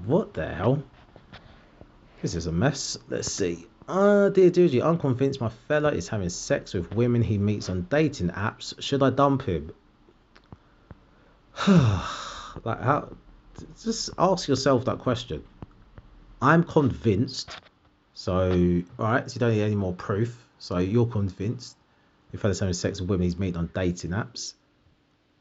what 0.05 0.33
the 0.33 0.47
hell? 0.47 0.83
This 2.21 2.35
is 2.35 2.47
a 2.47 2.51
mess. 2.51 2.97
Let's 3.09 3.31
see. 3.31 3.67
Uh, 3.87 4.29
dear 4.29 4.49
Doogie, 4.49 4.83
I'm 4.83 4.97
convinced 4.97 5.39
my 5.39 5.49
fella 5.67 5.91
is 5.91 6.07
having 6.09 6.29
sex 6.29 6.73
with 6.73 6.93
women 6.93 7.21
he 7.21 7.37
meets 7.37 7.69
on 7.69 7.87
dating 7.89 8.29
apps. 8.29 8.81
Should 8.81 9.03
I 9.03 9.09
dump 9.09 9.43
him? 9.43 9.71
like 11.67 12.81
how? 12.81 13.09
Just 13.81 14.11
ask 14.17 14.47
yourself 14.47 14.85
that 14.85 14.99
question. 14.99 15.43
I'm 16.41 16.63
convinced. 16.63 17.57
So, 18.13 18.81
alright, 18.99 19.29
so 19.29 19.35
you 19.35 19.39
don't 19.39 19.51
need 19.51 19.63
any 19.63 19.75
more 19.75 19.93
proof. 19.93 20.37
So 20.59 20.77
you're 20.77 21.05
convinced. 21.05 21.77
Your 22.31 22.39
fella's 22.39 22.59
having 22.59 22.73
sex 22.73 22.99
with 22.99 23.09
women 23.09 23.23
he's 23.23 23.37
meeting 23.37 23.57
on 23.57 23.69
dating 23.73 24.11
apps. 24.11 24.53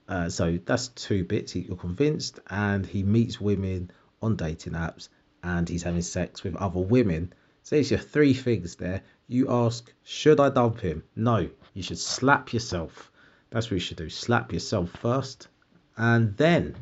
Uh, 0.08 0.28
so 0.28 0.58
that's 0.64 0.88
two 0.88 1.24
bits. 1.24 1.56
You're 1.56 1.76
convinced, 1.76 2.38
and 2.48 2.86
he 2.86 3.02
meets 3.02 3.40
women 3.40 3.90
on 4.22 4.36
dating 4.36 4.74
apps, 4.74 5.08
and 5.42 5.68
he's 5.68 5.82
having 5.82 6.02
sex 6.02 6.42
with 6.42 6.56
other 6.56 6.80
women 6.80 7.32
so 7.66 7.74
there's 7.74 7.90
your 7.90 7.98
three 7.98 8.32
things 8.32 8.76
there. 8.76 9.02
You 9.26 9.50
ask, 9.50 9.92
should 10.04 10.38
I 10.38 10.50
dump 10.50 10.78
him? 10.78 11.02
No, 11.16 11.50
you 11.74 11.82
should 11.82 11.98
slap 11.98 12.52
yourself. 12.52 13.10
That's 13.50 13.66
what 13.66 13.72
you 13.72 13.80
should 13.80 13.96
do. 13.96 14.08
Slap 14.08 14.52
yourself 14.52 14.90
first, 14.90 15.48
and 15.96 16.36
then, 16.36 16.76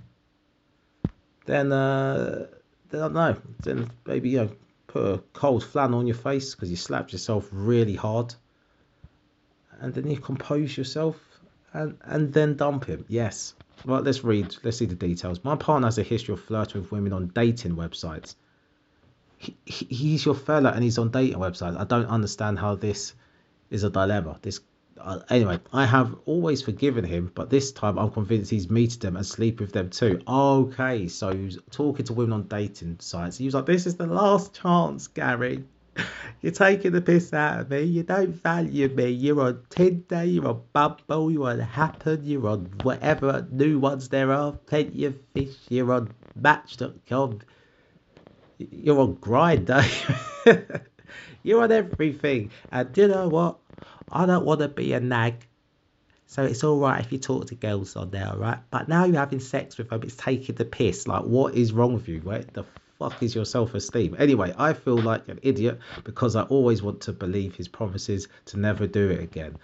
then, 1.47 1.73
uh, 1.73 2.49
then 2.91 3.01
I 3.01 3.05
don't 3.05 3.15
know. 3.15 3.37
Then 3.61 3.91
maybe 4.05 4.29
you 4.29 4.37
know, 4.41 4.51
put 4.87 5.07
a 5.07 5.19
cold 5.33 5.65
flannel 5.65 6.01
on 6.01 6.07
your 6.07 6.17
face 6.17 6.55
because 6.55 6.69
you 6.69 6.77
slapped 6.77 7.13
yourself 7.13 7.49
really 7.51 7.95
hard, 7.95 8.35
and 9.81 9.95
then 9.95 10.11
you 10.11 10.19
compose 10.19 10.77
yourself, 10.77 11.17
and 11.73 11.99
and 12.03 12.33
then 12.33 12.57
dump 12.57 12.87
him. 12.87 13.05
Yes. 13.09 13.55
Well, 13.85 14.01
let's 14.01 14.25
read. 14.25 14.57
Let's 14.63 14.79
see 14.79 14.87
the 14.87 14.95
details. 14.95 15.43
My 15.45 15.57
partner 15.57 15.89
has 15.89 15.99
a 15.99 16.03
history 16.03 16.35
of 16.35 16.43
flirting 16.43 16.83
with 16.83 16.93
women 16.93 17.13
on 17.13 17.29
dating 17.29 17.77
websites 17.77 18.35
he, 19.39 19.57
he's 19.67 20.25
your 20.25 20.35
fella 20.35 20.71
and 20.71 20.83
he's 20.83 20.99
on 20.99 21.11
dating 21.11 21.39
websites. 21.39 21.79
I 21.79 21.85
don't 21.85 22.07
understand 22.07 22.59
how 22.59 22.75
this 22.75 23.15
is 23.71 23.85
a 23.85 23.91
dilemma. 23.91 24.39
This 24.43 24.61
uh, 24.99 25.21
anyway, 25.29 25.59
I 25.73 25.87
have 25.87 26.15
always 26.25 26.63
forgiven 26.63 27.05
him, 27.05 27.31
but 27.35 27.51
this 27.51 27.73
time 27.73 27.99
I'm 27.99 28.11
convinced 28.11 28.51
he's 28.51 28.71
meeting 28.71 29.01
them 29.01 29.17
and 29.17 29.27
sleep 29.27 29.61
with 29.61 29.73
them 29.73 29.91
too. 29.91 30.21
Okay, 30.27 31.09
so 31.09 31.49
talking 31.71 32.07
to 32.07 32.13
women 32.13 32.33
on 32.33 32.43
dating 32.45 32.99
sites. 33.01 33.37
He 33.37 33.45
was 33.45 33.55
like, 33.55 33.67
"This 33.67 33.87
is 33.87 33.97
the 33.97 34.07
last 34.07 34.55
chance, 34.55 35.09
Gary. 35.09 35.65
You're 36.43 36.53
taking 36.53 36.93
the 36.93 37.01
piss 37.01 37.33
out 37.33 37.61
of 37.61 37.71
me. 37.71 37.83
You 37.83 38.03
don't 38.03 38.35
value 38.35 38.89
me. 38.89 39.09
You're 39.09 39.41
on 39.41 39.63
Tinder. 39.71 40.25
You're 40.25 40.49
on 40.49 40.63
Bumble. 40.73 41.31
You're 41.31 41.51
on 41.51 41.61
Happn. 41.61 42.21
You're 42.23 42.49
on 42.49 42.71
whatever 42.83 43.47
new 43.51 43.79
ones 43.79 44.09
there 44.09 44.31
are. 44.33 44.53
Plenty 44.53 45.07
of 45.07 45.17
fish. 45.35 45.57
You're 45.69 45.93
on 45.93 46.13
Match.com 46.35 47.41
you're 48.59 48.99
on 48.99 49.17
Grindr, 49.17 50.83
you're 51.43 51.63
on 51.63 51.73
everything. 51.73 52.51
And 52.71 52.97
you 52.97 53.09
know 53.09 53.29
what? 53.29 53.59
I 54.11 54.27
don't 54.27 54.45
want 54.45 54.61
to 54.61 54.69
be 54.69 54.93
a 54.93 55.01
nag. 55.01 55.47
So 56.27 56.45
it's 56.45 56.65
all 56.65 56.81
right 56.81 57.01
if 57.01 57.13
you 57.13 57.19
talk 57.19 57.47
to 57.49 57.55
girls 57.55 57.97
on 57.97 58.11
there, 58.11 58.29
all 58.29 58.39
right? 58.39 58.59
But 58.71 58.89
now 58.89 59.05
you're 59.05 59.17
having 59.17 59.41
sex 59.41 59.79
with 59.79 59.91
them, 59.91 60.03
it's 60.03 60.17
taking 60.17 60.57
the 60.57 60.65
piss. 60.65 61.07
Like, 61.07 61.23
what 61.25 61.55
is 61.55 61.73
wrong 61.73 61.95
with 61.95 62.09
you? 62.09 62.21
What 62.21 62.53
the 62.53 62.65
fuck 63.11 63.23
is 63.23 63.35
your 63.35 63.45
self-esteem? 63.45 64.17
Anyway, 64.19 64.55
I 64.57 64.73
feel 64.73 64.97
like 64.97 65.29
an 65.29 65.39
idiot 65.43 65.79
because 66.05 66.37
I 66.37 66.43
always 66.43 66.83
want 66.83 67.03
to 67.03 67.13
believe 67.13 67.55
his 67.55 67.69
promises 67.69 68.29
to 68.47 68.59
never 68.59 68.87
do 68.87 69.11
it 69.11 69.21
again. 69.21 69.59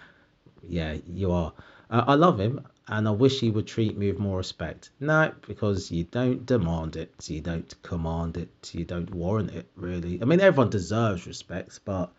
Yeah, 0.67 0.97
you 1.07 1.31
are. 1.31 1.53
Uh, 1.89 2.03
I 2.07 2.15
love 2.15 2.39
him 2.39 2.65
and 2.87 3.07
I 3.07 3.11
wish 3.11 3.39
he 3.39 3.49
would 3.49 3.67
treat 3.67 3.97
me 3.97 4.11
with 4.11 4.19
more 4.19 4.37
respect. 4.37 4.91
No, 4.99 5.33
because 5.47 5.91
you 5.91 6.03
don't 6.03 6.45
demand 6.45 6.95
it, 6.97 7.13
you 7.27 7.41
don't 7.41 7.73
command 7.81 8.37
it, 8.37 8.71
you 8.73 8.85
don't 8.85 9.11
warrant 9.13 9.51
it, 9.51 9.67
really. 9.75 10.21
I 10.21 10.25
mean, 10.25 10.39
everyone 10.39 10.69
deserves 10.69 11.25
respect, 11.25 11.79
but 11.83 12.11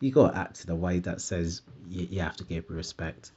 you 0.00 0.12
got 0.12 0.32
to 0.32 0.38
act 0.38 0.64
in 0.64 0.70
a 0.70 0.76
way 0.76 1.00
that 1.00 1.20
says 1.20 1.62
you, 1.88 2.06
you 2.10 2.20
have 2.20 2.36
to 2.36 2.44
give 2.44 2.70
respect. 2.70 3.32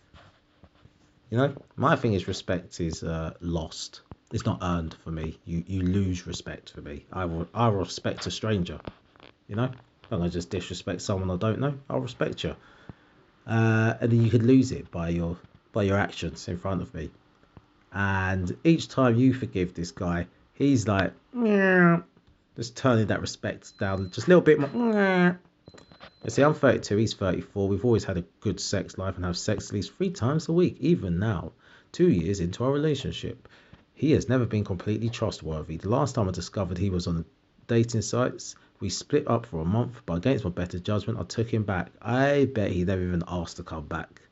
You 1.30 1.38
know, 1.38 1.56
my 1.76 1.96
thing 1.96 2.14
is 2.14 2.28
respect 2.28 2.80
is 2.80 3.04
uh, 3.04 3.34
lost. 3.40 4.02
It's 4.32 4.46
not 4.46 4.60
earned 4.62 4.96
for 5.04 5.12
me. 5.12 5.38
You 5.46 5.64
you 5.68 5.82
lose 5.82 6.26
respect 6.26 6.72
for 6.72 6.82
me. 6.82 7.06
I 7.12 7.26
will 7.26 7.48
I 7.54 7.68
respect 7.70 8.26
a 8.28 8.32
stranger. 8.32 8.80
You 9.48 9.56
know, 9.56 9.70
and 10.10 10.24
I 10.24 10.30
just 10.30 10.50
disrespect 10.50 11.02
someone 11.02 11.30
I 11.30 11.36
don't 11.36 11.60
know. 11.60 11.74
I'll 11.90 12.00
respect 12.00 12.44
you. 12.44 12.56
Uh, 13.46 13.96
and 14.00 14.12
then 14.12 14.24
you 14.24 14.30
could 14.30 14.44
lose 14.44 14.72
it 14.72 14.92
by 14.92 15.10
your 15.10 15.38
by 15.74 15.84
your 15.84 15.98
actions 15.98 16.48
in 16.48 16.58
front 16.58 16.82
of 16.82 16.94
me. 16.94 17.12
And 17.92 18.56
each 18.64 18.88
time 18.88 19.18
you 19.18 19.34
forgive 19.34 19.74
this 19.74 19.92
guy, 19.92 20.28
he's 20.54 20.88
like, 20.88 21.14
just 22.56 22.78
turning 22.78 23.08
that 23.08 23.20
respect 23.20 23.78
down 23.80 24.12
just 24.12 24.28
a 24.28 24.30
little 24.30 24.42
bit 24.42 24.60
more. 24.60 25.40
You 26.24 26.30
see, 26.30 26.44
I'm 26.44 26.54
32, 26.54 26.98
he's 26.98 27.14
34. 27.16 27.68
We've 27.68 27.84
always 27.84 28.04
had 28.04 28.18
a 28.18 28.24
good 28.42 28.60
sex 28.60 28.98
life 28.98 29.16
and 29.16 29.26
have 29.26 29.38
sex 29.38 29.70
at 29.70 29.74
least 29.74 29.94
three 29.96 30.12
times 30.12 30.48
a 30.48 30.54
week, 30.54 30.78
even 30.80 31.18
now, 31.18 31.52
two 31.92 32.10
years 32.10 32.40
into 32.40 32.64
our 32.64 32.72
relationship. 32.72 33.48
He 34.02 34.14
has 34.14 34.28
never 34.28 34.48
been 34.48 34.64
completely 34.64 35.10
trustworthy. 35.10 35.78
The 35.78 35.88
last 35.88 36.16
time 36.16 36.28
I 36.28 36.32
discovered 36.32 36.80
he 36.80 36.90
was 36.90 37.06
on 37.06 37.24
dating 37.68 38.02
sites, 38.02 38.56
we 38.80 38.90
split 38.90 39.28
up 39.28 39.46
for 39.46 39.62
a 39.62 39.64
month, 39.64 40.02
but 40.08 40.16
against 40.16 40.44
my 40.44 40.50
better 40.50 40.80
judgment, 40.80 41.20
I 41.20 41.24
took 41.24 41.54
him 41.54 41.62
back. 41.62 41.92
I 42.02 42.46
bet 42.46 42.72
he 42.72 42.84
never 42.84 43.04
even 43.04 43.22
asked 43.28 43.58
to 43.58 43.64
come 43.64 43.86
back. 43.86 44.24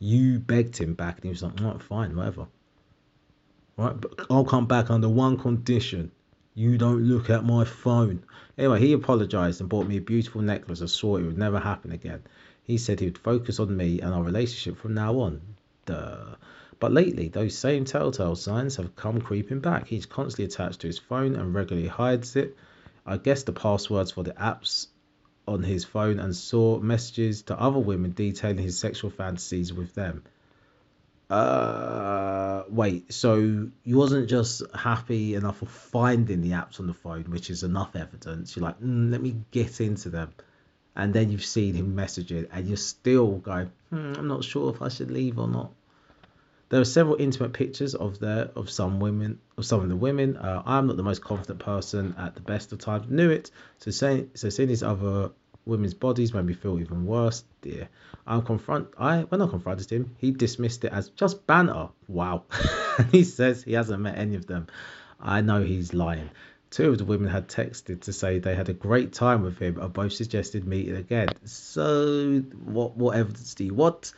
You 0.00 0.40
begged 0.40 0.76
him 0.76 0.94
back, 0.94 1.18
and 1.18 1.22
he 1.22 1.30
was 1.30 1.44
like, 1.44 1.60
"Right, 1.60 1.80
fine, 1.80 2.16
whatever." 2.16 2.48
Right, 3.76 3.96
but 4.00 4.26
I'll 4.28 4.44
come 4.44 4.66
back 4.66 4.90
under 4.90 5.08
one 5.08 5.38
condition: 5.38 6.10
you 6.56 6.76
don't 6.76 7.04
look 7.04 7.30
at 7.30 7.44
my 7.44 7.64
phone. 7.64 8.24
Anyway, 8.58 8.80
he 8.80 8.92
apologized 8.92 9.60
and 9.60 9.70
bought 9.70 9.86
me 9.86 9.98
a 9.98 10.00
beautiful 10.00 10.42
necklace. 10.42 10.82
I 10.82 10.86
swore 10.86 11.20
it 11.20 11.26
would 11.26 11.38
never 11.38 11.60
happen 11.60 11.92
again. 11.92 12.24
He 12.64 12.76
said 12.76 12.98
he 12.98 13.06
would 13.06 13.18
focus 13.18 13.60
on 13.60 13.76
me 13.76 14.00
and 14.00 14.12
our 14.12 14.24
relationship 14.24 14.78
from 14.78 14.94
now 14.94 15.20
on. 15.20 15.42
Duh. 15.84 16.34
But 16.78 16.92
lately, 16.92 17.28
those 17.28 17.56
same 17.56 17.84
telltale 17.84 18.36
signs 18.36 18.76
have 18.76 18.96
come 18.96 19.20
creeping 19.20 19.60
back. 19.60 19.86
He's 19.86 20.06
constantly 20.06 20.44
attached 20.44 20.80
to 20.80 20.86
his 20.86 20.98
phone 20.98 21.34
and 21.34 21.54
regularly 21.54 21.88
hides 21.88 22.36
it. 22.36 22.56
I 23.06 23.16
guess 23.16 23.44
the 23.44 23.52
passwords 23.52 24.10
for 24.10 24.24
the 24.24 24.32
apps 24.32 24.88
on 25.48 25.62
his 25.62 25.84
phone 25.84 26.18
and 26.18 26.34
saw 26.34 26.78
messages 26.78 27.42
to 27.42 27.58
other 27.58 27.78
women 27.78 28.12
detailing 28.12 28.58
his 28.58 28.78
sexual 28.78 29.10
fantasies 29.10 29.72
with 29.72 29.94
them. 29.94 30.24
Uh, 31.30 32.62
wait, 32.68 33.12
so 33.12 33.68
you 33.84 33.96
wasn't 33.96 34.28
just 34.28 34.62
happy 34.74 35.34
enough 35.34 35.62
of 35.62 35.68
finding 35.68 36.40
the 36.40 36.50
apps 36.50 36.78
on 36.78 36.86
the 36.86 36.94
phone, 36.94 37.24
which 37.24 37.50
is 37.50 37.62
enough 37.62 37.96
evidence. 37.96 38.54
You're 38.54 38.64
like, 38.64 38.80
mm, 38.80 39.10
let 39.10 39.20
me 39.20 39.36
get 39.50 39.80
into 39.80 40.10
them. 40.10 40.32
And 40.94 41.12
then 41.12 41.30
you've 41.30 41.44
seen 41.44 41.74
him 41.74 41.96
messaging, 41.96 42.48
and 42.52 42.66
you're 42.66 42.76
still 42.76 43.38
going, 43.38 43.70
hmm, 43.90 44.12
I'm 44.16 44.28
not 44.28 44.44
sure 44.44 44.72
if 44.74 44.82
I 44.82 44.88
should 44.88 45.10
leave 45.10 45.38
or 45.38 45.48
not. 45.48 45.72
There 46.68 46.80
are 46.80 46.84
several 46.84 47.16
intimate 47.20 47.52
pictures 47.52 47.94
of 47.94 48.18
the 48.18 48.50
of 48.56 48.70
some 48.70 48.98
women 48.98 49.38
of 49.56 49.64
some 49.64 49.80
of 49.80 49.88
the 49.88 49.96
women. 49.96 50.36
Uh, 50.36 50.62
I'm 50.66 50.86
not 50.86 50.96
the 50.96 51.02
most 51.02 51.22
confident 51.22 51.60
person 51.60 52.14
at 52.18 52.34
the 52.34 52.40
best 52.40 52.72
of 52.72 52.78
times. 52.78 53.08
Knew 53.08 53.30
it. 53.30 53.50
So 53.78 53.90
saying 53.90 54.30
so 54.34 54.48
seeing 54.48 54.68
these 54.68 54.82
other 54.82 55.30
women's 55.64 55.94
bodies 55.94 56.32
made 56.32 56.44
me 56.44 56.54
feel 56.54 56.80
even 56.80 57.06
worse. 57.06 57.44
Dear, 57.62 57.88
I'm 58.26 58.42
confront. 58.42 58.88
I 58.98 59.20
when 59.22 59.42
I 59.42 59.46
confronted 59.46 59.90
him, 59.90 60.16
he 60.18 60.32
dismissed 60.32 60.84
it 60.84 60.92
as 60.92 61.10
just 61.10 61.46
banter. 61.46 61.88
Wow. 62.08 62.44
he 63.12 63.24
says 63.24 63.62
he 63.62 63.74
hasn't 63.74 64.00
met 64.00 64.18
any 64.18 64.34
of 64.36 64.46
them. 64.46 64.66
I 65.20 65.40
know 65.42 65.62
he's 65.62 65.94
lying. 65.94 66.30
Two 66.70 66.90
of 66.90 66.98
the 66.98 67.04
women 67.04 67.28
had 67.28 67.48
texted 67.48 68.02
to 68.02 68.12
say 68.12 68.38
they 68.38 68.54
had 68.54 68.68
a 68.68 68.74
great 68.74 69.12
time 69.12 69.42
with 69.42 69.58
him 69.58 69.78
and 69.80 69.92
both 69.92 70.12
suggested 70.12 70.66
meeting 70.66 70.96
again. 70.96 71.28
So, 71.44 72.40
what 72.64 72.96
what 72.96 73.16
evidence 73.16 73.54
do 73.54 73.64
you 73.64 73.74
want? 73.74 74.12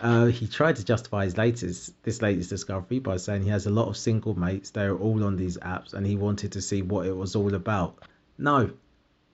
Uh, 0.00 0.26
he 0.26 0.46
tried 0.46 0.76
to 0.76 0.84
justify 0.84 1.24
his 1.24 1.36
latest 1.36 1.92
this 2.02 2.22
latest 2.22 2.48
discovery 2.48 3.00
by 3.00 3.18
saying 3.18 3.42
he 3.42 3.50
has 3.50 3.66
a 3.66 3.70
lot 3.70 3.88
of 3.88 3.96
single 3.98 4.38
mates. 4.38 4.70
They 4.70 4.84
are 4.84 4.96
all 4.96 5.24
on 5.24 5.36
these 5.36 5.58
apps, 5.58 5.92
and 5.92 6.06
he 6.06 6.16
wanted 6.16 6.52
to 6.52 6.62
see 6.62 6.80
what 6.80 7.06
it 7.06 7.14
was 7.14 7.36
all 7.36 7.54
about. 7.54 7.98
No, 8.38 8.70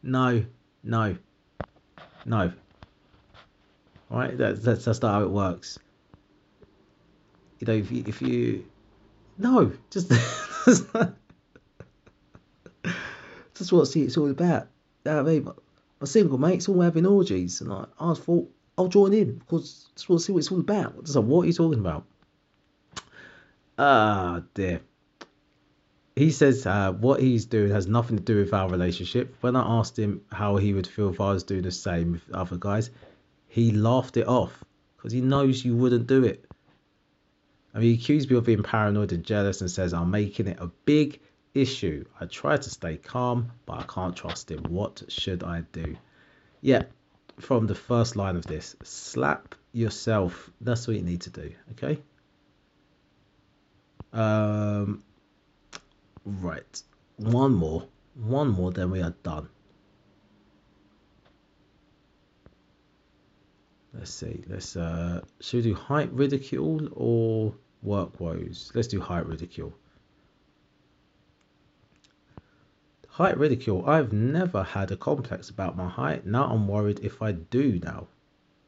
no, 0.03 0.45
no, 0.83 1.17
no. 2.25 2.53
All 4.11 4.19
right, 4.19 4.37
that's 4.37 4.61
that's, 4.61 4.85
that's 4.85 5.01
not 5.03 5.13
how 5.13 5.23
it 5.23 5.31
works. 5.31 5.79
You 7.61 7.69
know, 7.69 7.75
if 7.75 7.93
you, 7.93 8.05
if 8.07 8.21
you 8.21 8.65
no, 9.39 9.73
just 9.91 10.11
just 13.55 13.73
what 13.73 13.87
see 13.87 14.03
it's 14.03 14.17
all 14.17 14.31
about. 14.31 14.67
You 15.05 15.13
I 15.13 15.23
mean? 15.23 15.49
My 16.01 16.07
single 16.07 16.39
mates 16.39 16.69
all 16.69 16.81
having 16.81 17.07
orgies, 17.07 17.61
and 17.61 17.73
I, 17.73 17.87
I 17.99 18.15
thought 18.15 18.53
I'll 18.79 18.89
join 18.89 19.13
in 19.15 19.39
because 19.39 19.89
just 19.95 20.09
want 20.09 20.21
to 20.21 20.27
see 20.27 20.33
what 20.33 20.39
it's 20.39 20.53
all 20.53 20.61
about. 20.61 21.05
Just 21.05 21.17
like, 21.17 21.25
what 21.25 21.43
are 21.43 21.47
you 21.47 21.53
talking 21.53 21.81
about? 21.81 22.05
Ah, 23.79 24.43
dear. 24.55 24.81
He 26.15 26.31
says 26.31 26.67
uh, 26.67 26.93
what 26.93 27.21
he's 27.21 27.45
doing 27.45 27.73
has 27.73 27.87
nothing 27.87 28.17
to 28.17 28.23
do 28.23 28.39
with 28.39 28.55
our 28.55 28.71
relationship. 28.71 29.35
When 29.43 29.55
I 29.55 29.79
asked 29.79 29.99
him 29.99 30.23
how 30.33 30.57
he 30.57 30.73
would 30.73 30.87
feel 30.87 31.11
if 31.11 31.21
I 31.21 31.33
was 31.33 31.45
doing 31.45 31.63
the 31.63 31.71
same 31.71 32.13
with 32.13 32.31
other 32.33 32.57
guys, 32.57 32.91
he 33.49 33.71
laughed 33.73 34.17
it 34.17 34.27
off 34.27 34.65
because 34.97 35.13
he 35.13 35.21
knows 35.21 35.65
you 35.65 35.77
wouldn't 35.77 36.07
do 36.07 36.25
it. 36.25 36.45
I 37.75 37.79
mean, 37.79 37.89
he 37.89 37.95
accused 37.95 38.31
me 38.31 38.37
of 38.39 38.45
being 38.45 38.63
paranoid 38.63 39.13
and 39.13 39.25
jealous 39.25 39.61
and 39.61 39.71
says 39.71 39.93
I'm 39.93 40.11
making 40.11 40.47
it 40.47 40.59
a 40.59 40.69
big 40.87 41.21
issue. 41.53 42.05
I 42.19 42.25
try 42.27 42.57
to 42.57 42.71
stay 42.71 42.97
calm, 42.97 43.53
but 43.67 43.81
I 43.81 43.83
can't 43.83 44.17
trust 44.17 44.51
him. 44.51 44.65
What 44.69 45.03
should 45.09 45.43
I 45.43 45.63
do? 45.73 45.97
Yeah, 46.63 46.85
from 47.39 47.67
the 47.67 47.75
first 47.75 48.17
line 48.17 48.37
of 48.37 48.47
this 48.47 48.77
slap 48.83 49.55
yourself. 49.73 50.51
That's 50.61 50.87
what 50.87 50.97
you 50.97 51.03
need 51.03 51.23
to 51.23 51.31
do, 51.31 51.53
okay? 51.73 52.01
Um, 54.13 55.03
right. 56.25 56.83
One 57.17 57.55
more. 57.55 57.87
One 58.15 58.49
more, 58.49 58.71
then 58.73 58.91
we 58.91 59.03
are 59.03 59.15
done. 59.23 59.49
Let's 63.93 64.11
see. 64.11 64.45
Let's 64.47 64.77
uh 64.77 65.23
should 65.41 65.65
we 65.65 65.71
do 65.71 65.75
height 65.75 66.13
ridicule 66.13 66.89
or 66.93 67.55
work 67.83 68.21
woes? 68.21 68.71
Let's 68.75 68.89
do 68.89 69.01
height 69.01 69.27
ridicule. 69.27 69.73
Height 73.17 73.39
ridicule. 73.39 73.83
I've 73.89 74.13
never 74.13 74.63
had 74.63 74.91
a 74.91 74.97
complex 74.99 75.49
about 75.49 75.75
my 75.75 75.89
height. 75.89 76.27
Now 76.27 76.51
I'm 76.51 76.69
worried 76.69 77.01
if 77.03 77.23
I 77.23 77.33
do 77.33 77.81
now. 77.83 78.09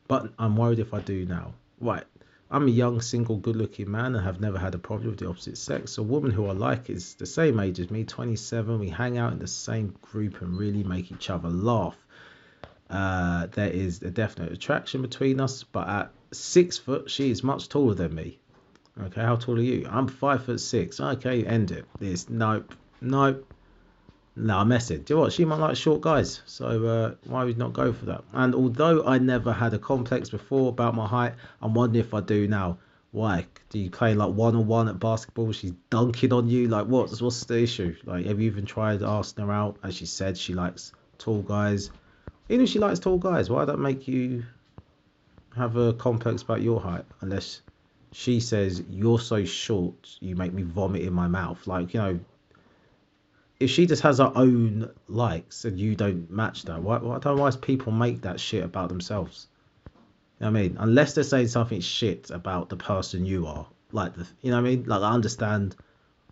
But 0.06 0.32
I'm 0.38 0.56
worried 0.56 0.78
if 0.78 0.94
I 0.94 1.00
do 1.00 1.26
now. 1.26 1.52
Right. 1.82 2.04
I'm 2.50 2.66
a 2.66 2.70
young, 2.70 3.02
single, 3.02 3.36
good 3.36 3.56
looking 3.56 3.90
man 3.90 4.14
and 4.14 4.24
have 4.24 4.40
never 4.40 4.58
had 4.58 4.74
a 4.74 4.78
problem 4.78 5.10
with 5.10 5.18
the 5.18 5.28
opposite 5.28 5.58
sex. 5.58 5.98
A 5.98 6.02
woman 6.02 6.30
who 6.30 6.46
I 6.46 6.52
like 6.52 6.88
is 6.88 7.12
the 7.12 7.26
same 7.26 7.60
age 7.60 7.78
as 7.78 7.90
me, 7.90 8.04
27. 8.04 8.78
We 8.78 8.88
hang 8.88 9.18
out 9.18 9.34
in 9.34 9.38
the 9.38 9.46
same 9.46 9.94
group 10.00 10.40
and 10.40 10.56
really 10.56 10.82
make 10.82 11.12
each 11.12 11.28
other 11.28 11.50
laugh. 11.50 11.98
Uh, 12.88 13.48
there 13.48 13.68
is 13.68 14.00
a 14.00 14.10
definite 14.10 14.50
attraction 14.50 15.02
between 15.02 15.40
us, 15.40 15.62
but 15.62 15.86
at 15.86 16.10
six 16.32 16.78
foot, 16.78 17.10
she 17.10 17.30
is 17.30 17.44
much 17.44 17.68
taller 17.68 17.92
than 17.92 18.14
me. 18.14 18.38
Okay, 18.98 19.20
how 19.20 19.36
tall 19.36 19.58
are 19.58 19.60
you? 19.60 19.86
I'm 19.90 20.08
five 20.08 20.46
foot 20.46 20.60
six. 20.60 21.00
Okay, 21.00 21.44
end 21.44 21.70
it. 21.70 21.84
This 21.98 22.30
nope, 22.30 22.74
nope, 23.02 23.46
no, 24.38 24.58
I'm 24.58 24.68
messing. 24.68 25.02
Do 25.02 25.14
you 25.14 25.16
know 25.16 25.22
what? 25.22 25.32
She 25.32 25.44
might 25.44 25.58
like 25.58 25.76
short 25.76 26.00
guys, 26.00 26.42
so 26.46 26.84
uh, 26.86 27.14
why 27.24 27.44
would 27.44 27.54
you 27.54 27.58
not 27.58 27.72
go 27.72 27.92
for 27.92 28.06
that? 28.06 28.24
And 28.32 28.54
although 28.54 29.04
I 29.04 29.18
never 29.18 29.52
had 29.52 29.74
a 29.74 29.78
complex 29.78 30.30
before 30.30 30.68
about 30.68 30.94
my 30.94 31.06
height, 31.06 31.34
I'm 31.60 31.74
wondering 31.74 32.04
if 32.04 32.14
I 32.14 32.20
do 32.20 32.46
now. 32.46 32.78
Why? 33.10 33.46
Do 33.70 33.78
you 33.78 33.90
play 33.90 34.14
like 34.14 34.32
one 34.34 34.54
on 34.54 34.66
one 34.66 34.88
at 34.88 35.00
basketball? 35.00 35.50
She's 35.52 35.72
dunking 35.90 36.32
on 36.32 36.48
you. 36.48 36.68
Like, 36.68 36.86
what's 36.86 37.20
what's 37.20 37.44
the 37.44 37.62
issue? 37.62 37.96
Like, 38.04 38.26
have 38.26 38.40
you 38.40 38.46
even 38.46 38.66
tried 38.66 39.02
asking 39.02 39.46
her 39.46 39.52
out? 39.52 39.78
As 39.82 39.96
she 39.96 40.06
said, 40.06 40.36
she 40.36 40.54
likes 40.54 40.92
tall 41.16 41.42
guys. 41.42 41.90
Even 42.48 42.64
if 42.64 42.70
she 42.70 42.78
likes 42.78 42.98
tall 42.98 43.18
guys, 43.18 43.50
why 43.50 43.64
that 43.64 43.78
make 43.78 44.06
you 44.08 44.44
have 45.56 45.76
a 45.76 45.94
complex 45.94 46.42
about 46.42 46.62
your 46.62 46.80
height? 46.80 47.04
Unless 47.22 47.62
she 48.12 48.40
says 48.40 48.82
you're 48.90 49.18
so 49.18 49.44
short, 49.44 50.16
you 50.20 50.36
make 50.36 50.52
me 50.52 50.62
vomit 50.62 51.02
in 51.02 51.12
my 51.12 51.28
mouth. 51.28 51.66
Like, 51.66 51.94
you 51.94 52.00
know, 52.00 52.20
if 53.60 53.70
she 53.70 53.86
just 53.86 54.02
has 54.02 54.18
her 54.18 54.32
own 54.34 54.90
likes 55.08 55.64
and 55.64 55.78
you 55.78 55.96
don't 55.96 56.30
match 56.30 56.62
that, 56.64 56.82
why, 56.82 56.98
why 56.98 57.18
don't 57.18 57.38
why 57.38 57.50
people 57.50 57.92
make 57.92 58.22
that 58.22 58.38
shit 58.38 58.64
about 58.64 58.88
themselves? 58.88 59.48
You 60.38 60.44
know 60.44 60.48
I 60.48 60.50
mean, 60.50 60.76
unless 60.78 61.14
they're 61.14 61.24
saying 61.24 61.48
something 61.48 61.80
shit 61.80 62.30
about 62.30 62.68
the 62.68 62.76
person 62.76 63.24
you 63.24 63.46
are, 63.46 63.66
like 63.90 64.14
the, 64.14 64.26
you 64.42 64.50
know 64.50 64.62
what 64.62 64.68
I 64.68 64.70
mean? 64.70 64.84
Like 64.84 65.02
I 65.02 65.10
understand 65.10 65.74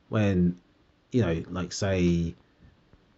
when, 0.09 0.57
you 1.11 1.22
know, 1.22 1.43
like 1.51 1.72
say, 1.72 2.35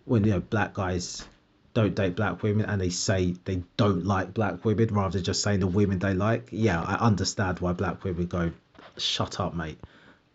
when 0.07 0.25
you 0.25 0.31
know 0.31 0.41
black 0.41 0.73
guys 0.73 1.27
don't 1.75 1.95
date 1.95 2.17
black 2.17 2.43
women 2.43 2.65
and 2.65 2.81
they 2.81 2.89
say 2.89 3.35
they 3.45 3.63
don't 3.77 4.07
like 4.07 4.33
black 4.33 4.65
women 4.65 4.95
rather 4.95 5.19
than 5.19 5.25
just 5.25 5.43
saying 5.43 5.61
the 5.61 5.67
women 5.67 5.99
they 5.99 6.15
like. 6.15 6.49
Yeah, 6.51 6.81
I 6.81 6.95
understand 6.95 7.61
why 7.61 7.75
black 7.75 8.05
women 8.05 8.27
go, 8.27 8.53
shut 8.97 9.39
up, 9.39 9.55
mate. 9.55 9.79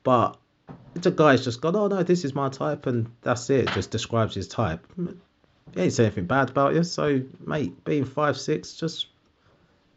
But 0.04 0.38
it's 0.96 1.06
a 1.06 1.12
guy's 1.12 1.44
just 1.44 1.62
gone, 1.62 1.76
oh 1.76 1.88
no, 1.88 2.04
this 2.04 2.24
is 2.24 2.36
my 2.36 2.50
type, 2.50 2.86
and 2.86 3.10
that's 3.22 3.50
it. 3.50 3.70
Just 3.74 3.92
describes 3.92 4.36
his 4.36 4.48
type. 4.48 4.86
He 5.74 5.82
ain't 5.82 5.94
saying 5.94 6.08
anything 6.08 6.26
bad 6.28 6.50
about 6.50 6.76
you. 6.76 6.84
So, 6.84 7.22
mate, 7.46 7.84
being 7.84 8.06
five 8.06 8.38
six, 8.38 8.76
just 8.76 9.08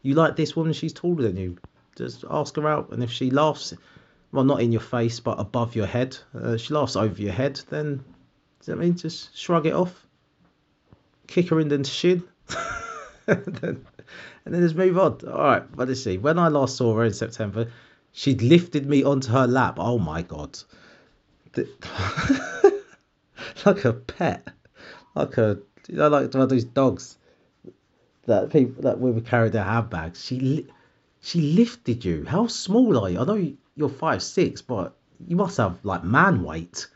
you 0.01 0.15
like 0.15 0.35
this 0.35 0.55
woman, 0.55 0.73
she's 0.73 0.93
taller 0.93 1.23
than 1.23 1.37
you. 1.37 1.57
Just 1.95 2.25
ask 2.29 2.55
her 2.55 2.67
out, 2.67 2.91
and 2.91 3.03
if 3.03 3.11
she 3.11 3.31
laughs, 3.31 3.73
well, 4.31 4.43
not 4.43 4.61
in 4.61 4.71
your 4.71 4.81
face, 4.81 5.19
but 5.19 5.39
above 5.39 5.75
your 5.75 5.85
head, 5.85 6.17
uh, 6.35 6.57
she 6.57 6.73
laughs 6.73 6.95
over 6.95 7.21
your 7.21 7.33
head, 7.33 7.59
then 7.69 8.03
does 8.59 8.67
that 8.67 8.77
mean 8.77 8.95
just 8.95 9.35
shrug 9.37 9.65
it 9.65 9.73
off, 9.73 10.05
kick 11.27 11.49
her 11.49 11.59
in 11.59 11.69
the 11.69 11.83
shin, 11.83 12.23
and, 13.27 13.45
then, 13.45 13.85
and 14.45 14.53
then 14.53 14.61
just 14.61 14.75
move 14.75 14.97
on. 14.97 15.19
All 15.27 15.37
right, 15.37 15.63
let's 15.75 16.03
see. 16.03 16.17
When 16.17 16.37
I 16.37 16.49
last 16.49 16.75
saw 16.75 16.95
her 16.95 17.03
in 17.03 17.13
September, 17.13 17.71
she'd 18.17 18.41
lifted 18.41 18.87
me 18.87 19.03
onto 19.03 19.31
her 19.31 19.45
lap. 19.45 19.75
Oh 19.77 19.99
my 19.99 20.23
god. 20.23 20.57
like 23.65 23.85
a 23.85 23.93
pet, 23.93 24.47
like 25.13 25.37
a 25.37 25.59
you 25.87 25.97
know, 25.97 26.09
like 26.09 26.33
one 26.33 26.41
of 26.43 26.49
those 26.49 26.63
dogs 26.63 27.17
that 28.25 28.51
people 28.51 28.81
that 28.81 28.99
women 28.99 29.21
carry 29.23 29.49
their 29.49 29.63
handbags. 29.63 30.25
She 30.25 30.65
she 31.21 31.41
lifted 31.41 32.03
you. 32.03 32.25
How 32.25 32.47
small 32.47 32.97
are 32.97 33.09
you? 33.09 33.19
I 33.19 33.23
know 33.23 33.53
you're 33.75 33.89
five 33.89 34.23
six, 34.23 34.63
but 34.63 34.95
you 35.27 35.35
must 35.35 35.57
have 35.57 35.77
like 35.83 36.03
man 36.03 36.43
weight. 36.43 36.87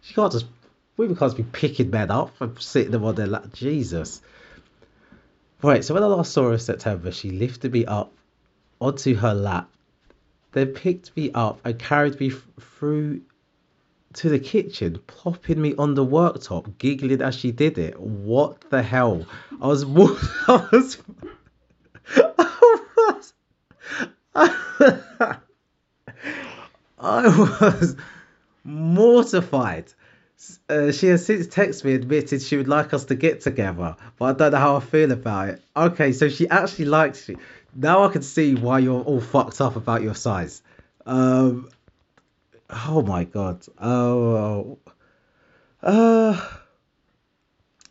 She 0.00 0.14
can't 0.14 0.30
just 0.30 0.46
women 0.96 1.16
can't 1.16 1.36
be 1.36 1.42
picking 1.42 1.90
men 1.90 2.12
up 2.12 2.40
and 2.40 2.56
sitting 2.60 2.92
them 2.92 3.04
on 3.04 3.16
their 3.16 3.26
lap. 3.26 3.52
Jesus. 3.52 4.22
Right, 5.60 5.82
so 5.82 5.94
when 5.94 6.02
I 6.02 6.06
last 6.06 6.32
saw 6.32 6.44
her 6.44 6.52
in 6.52 6.58
September, 6.58 7.10
she 7.10 7.30
lifted 7.30 7.72
me 7.72 7.84
up 7.86 8.12
onto 8.80 9.14
her 9.14 9.34
lap, 9.34 9.70
then 10.54 10.68
picked 10.68 11.14
me 11.16 11.30
up 11.32 11.60
and 11.64 11.78
carried 11.78 12.18
me 12.18 12.30
through 12.58 13.20
to 14.14 14.28
the 14.28 14.38
kitchen, 14.38 15.00
plopping 15.06 15.60
me 15.60 15.74
on 15.76 15.94
the 15.94 16.06
worktop, 16.06 16.78
giggling 16.78 17.20
as 17.20 17.34
she 17.34 17.50
did 17.50 17.76
it. 17.76 17.98
What 17.98 18.70
the 18.70 18.82
hell? 18.82 19.26
I 19.60 19.66
was, 19.66 19.84
I 20.48 20.68
was, 20.72 20.98
I 22.16 22.86
was, 22.96 23.32
I 26.98 27.28
was 27.60 27.96
mortified. 28.62 29.92
Uh, 30.68 30.92
she 30.92 31.06
has 31.06 31.24
since 31.24 31.46
texted 31.46 31.84
me 31.84 31.94
admitted 31.94 32.42
she 32.42 32.56
would 32.56 32.68
like 32.68 32.92
us 32.92 33.06
to 33.06 33.14
get 33.14 33.40
together, 33.40 33.96
but 34.18 34.24
I 34.24 34.32
don't 34.32 34.52
know 34.52 34.58
how 34.58 34.76
I 34.76 34.80
feel 34.80 35.10
about 35.10 35.48
it. 35.48 35.62
Okay, 35.76 36.12
so 36.12 36.28
she 36.28 36.48
actually 36.48 36.86
likes 36.86 37.28
you. 37.28 37.38
Now 37.74 38.04
I 38.04 38.08
can 38.08 38.22
see 38.22 38.54
why 38.54 38.78
you're 38.78 39.02
all 39.02 39.20
fucked 39.20 39.60
up 39.60 39.76
about 39.76 40.02
your 40.02 40.14
size. 40.14 40.62
Um, 41.06 41.68
Oh 42.70 43.02
my 43.02 43.24
god. 43.24 43.64
Oh. 43.78 44.78
Uh. 45.82 46.40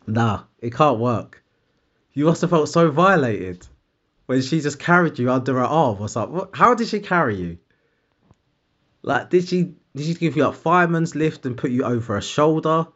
Nah, 0.06 0.44
it 0.58 0.74
can't 0.74 0.98
work. 0.98 1.42
You 2.12 2.26
must 2.26 2.42
have 2.42 2.50
felt 2.50 2.68
so 2.68 2.90
violated 2.90 3.66
when 4.26 4.42
she 4.42 4.60
just 4.60 4.78
carried 4.78 5.18
you 5.18 5.30
under 5.30 5.54
her 5.54 5.64
arm 5.64 6.00
or 6.00 6.08
something. 6.08 6.48
How 6.52 6.74
did 6.74 6.88
she 6.88 7.00
carry 7.00 7.36
you? 7.36 7.58
Like, 9.02 9.30
did 9.30 9.48
she 9.48 9.74
did 9.94 10.06
she 10.06 10.14
give 10.14 10.36
you 10.36 10.46
a 10.46 10.52
fireman's 10.52 11.14
lift 11.14 11.46
and 11.46 11.56
put 11.56 11.70
you 11.70 11.84
over 11.84 12.14
her 12.14 12.20
shoulder, 12.20 12.86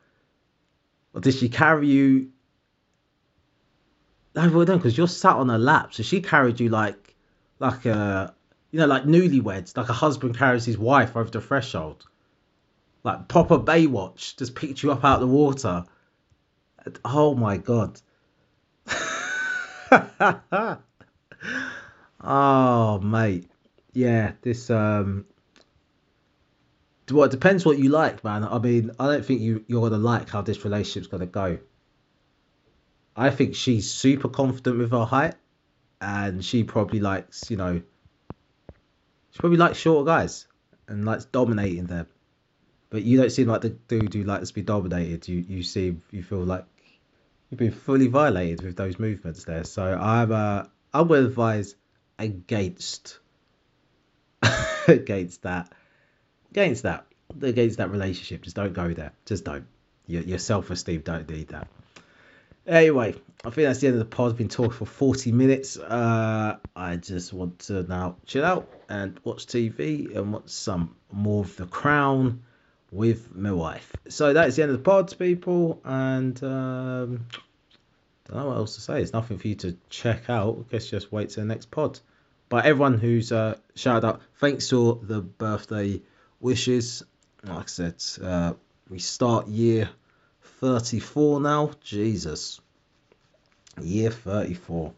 or 1.15 1.21
did 1.21 1.35
she 1.35 1.49
carry 1.49 1.89
you? 1.89 2.31
No, 4.35 4.49
well, 4.51 4.67
no, 4.67 4.77
because 4.77 4.97
you're 4.97 5.09
sat 5.09 5.37
on 5.37 5.49
her 5.49 5.59
lap, 5.59 5.95
so 5.95 6.03
she 6.03 6.21
carried 6.21 6.61
you 6.61 6.69
like 6.69 7.15
like 7.59 7.87
a 7.87 8.35
you 8.71 8.79
know, 8.79 8.87
like 8.87 9.05
newlyweds, 9.05 9.77
like 9.77 9.89
a 9.89 9.95
husband 9.95 10.37
carries 10.37 10.65
his 10.65 10.79
wife 10.79 11.17
over 11.17 11.31
the 11.31 11.41
threshold. 11.41 12.07
like 13.03 13.29
proper 13.29 13.59
Baywatch, 13.59 14.37
just 14.37 14.55
picked 14.55 14.83
you 14.83 14.93
up 14.93 15.05
out 15.05 15.23
of 15.23 15.29
the 15.29 15.35
water. 15.35 15.85
Oh 17.05 17.35
my 17.35 17.57
god. 17.57 18.01
oh 22.21 22.99
mate, 23.01 23.49
yeah, 23.93 24.33
this 24.43 24.71
um. 24.71 25.25
Well, 27.11 27.25
it 27.25 27.31
depends 27.31 27.65
what 27.65 27.79
you 27.79 27.89
like, 27.89 28.23
man. 28.23 28.45
I 28.45 28.59
mean, 28.59 28.91
I 29.01 29.07
don't 29.07 29.25
think 29.25 29.41
you 29.41 29.65
you're 29.67 29.89
gonna 29.89 30.03
like 30.03 30.29
how 30.29 30.43
this 30.43 30.65
relationship's 30.65 31.07
gonna 31.07 31.27
go. 31.27 31.59
I 33.19 33.31
think 33.31 33.57
she's 33.57 33.91
super 33.91 34.29
confident 34.29 34.79
with 34.79 34.93
her 34.93 35.05
height, 35.05 35.35
and 36.01 36.45
she 36.45 36.63
probably 36.63 37.01
likes, 37.01 37.51
you 37.51 37.57
know, 37.57 37.83
she 39.33 39.41
probably 39.41 39.59
likes 39.59 39.77
shorter 39.77 40.07
guys 40.07 40.47
and 40.87 41.05
likes 41.05 41.25
dominating 41.25 41.87
them. 41.87 42.07
But 42.91 43.03
you 43.03 43.19
don't 43.19 43.31
seem 43.31 43.49
like 43.49 43.61
the 43.61 43.71
dude 43.71 44.15
who 44.15 44.23
likes 44.23 44.49
to 44.49 44.55
be 44.55 44.63
dominated. 44.63 45.27
You 45.27 45.45
you 45.47 45.63
seem 45.65 46.03
you 46.13 46.23
feel 46.23 46.45
like 46.45 46.65
you've 47.51 47.59
been 47.59 47.73
fully 47.73 48.07
violated 48.07 48.65
with 48.65 48.77
those 48.77 48.99
movements 49.01 49.45
there. 49.45 49.65
So 49.65 49.83
I'm 49.83 50.33
uh 50.33 50.65
I'm 50.95 51.09
gonna 51.09 51.27
advise 51.27 51.75
against 52.19 53.19
against 54.89 55.43
that 55.43 55.73
against 56.51 56.85
that 56.85 57.05
against 57.43 57.79
that 57.79 57.91
relationship. 57.91 58.43
Just 58.43 58.57
don't 58.57 58.73
go 58.73 58.95
there. 58.95 59.13
Just 59.27 59.45
don't. 59.45 59.67
Your 60.07 60.23
your 60.23 60.39
self 60.39 60.71
esteem 60.71 61.03
don't 61.03 61.29
need 61.29 61.49
that. 61.49 61.69
Anyway, 62.69 63.15
I 63.45 63.51
think 63.51 63.67
that's 63.67 63.81
the 63.81 63.87
end 63.87 63.95
of 63.95 64.01
the 64.01 64.17
pod. 64.17 64.37
Been 64.37 64.49
talking 64.49 64.73
for 64.73 64.85
40 64.85 65.33
minutes. 65.33 65.79
Uh, 65.79 66.59
I 66.77 66.97
just 66.97 67.33
want 67.33 67.61
to 67.61 67.83
now 67.85 68.17
chill 68.27 68.45
out 68.45 68.69
and 68.91 69.19
watch 69.25 69.47
TV 69.47 70.15
and 70.15 70.35
watch 70.35 70.51
some 70.51 70.95
more 71.11 71.45
of 71.45 71.57
The 71.57 71.65
Crown 71.65 72.43
with 72.93 73.35
my 73.35 73.53
wife. 73.53 73.91
So 74.11 74.35
that's 74.35 74.57
the 74.57 74.63
end 74.63 74.73
of 74.73 74.77
the 74.77 74.83
pods, 74.83 75.15
people. 75.15 75.81
And 75.83 76.37
um, 76.45 77.27
don't 78.27 78.37
know 78.37 78.49
what 78.49 78.57
else 78.59 78.75
to 78.75 78.83
say. 78.83 78.95
There's 78.95 79.15
nothing 79.15 79.39
for 79.39 79.49
you 79.49 79.55
to 79.57 79.75
check 79.89 80.29
out. 80.29 80.59
I 80.59 80.71
guess 80.71 80.91
just 80.91 81.11
wait 81.11 81.31
till 81.31 81.45
the 81.45 81.49
next 81.49 81.71
pod. 81.71 81.99
But 82.51 82.67
everyone 82.67 82.99
who's 82.99 83.33
uh, 83.33 83.57
shouted 83.77 84.07
out, 84.07 84.21
thanks 84.41 84.69
for 84.69 84.99
the 85.03 85.23
birthday 85.23 86.03
wishes. 86.39 87.03
Like 87.43 87.57
I 87.57 87.67
said, 87.67 88.05
uh, 88.23 88.55
we 88.91 88.99
start 88.99 89.49
year 89.49 89.89
34 90.61 91.41
now. 91.41 91.71
Jesus. 91.81 92.61
Year 93.81 94.11
34. 94.11 94.93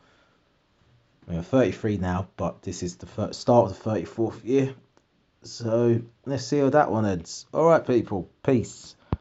We're 1.29 1.43
33 1.43 1.99
now, 1.99 2.29
but 2.37 2.63
this 2.63 2.83
is 2.83 2.97
the 2.97 3.33
start 3.33 3.71
of 3.71 3.83
the 3.83 3.91
34th 3.91 4.45
year. 4.45 4.75
So 5.43 6.01
let's 6.27 6.47
see 6.47 6.59
how 6.59 6.71
that 6.71 6.91
one 6.91 7.07
ends. 7.07 7.47
All 7.53 7.67
right, 7.67 7.87
people. 7.87 8.29
Peace. 8.43 8.95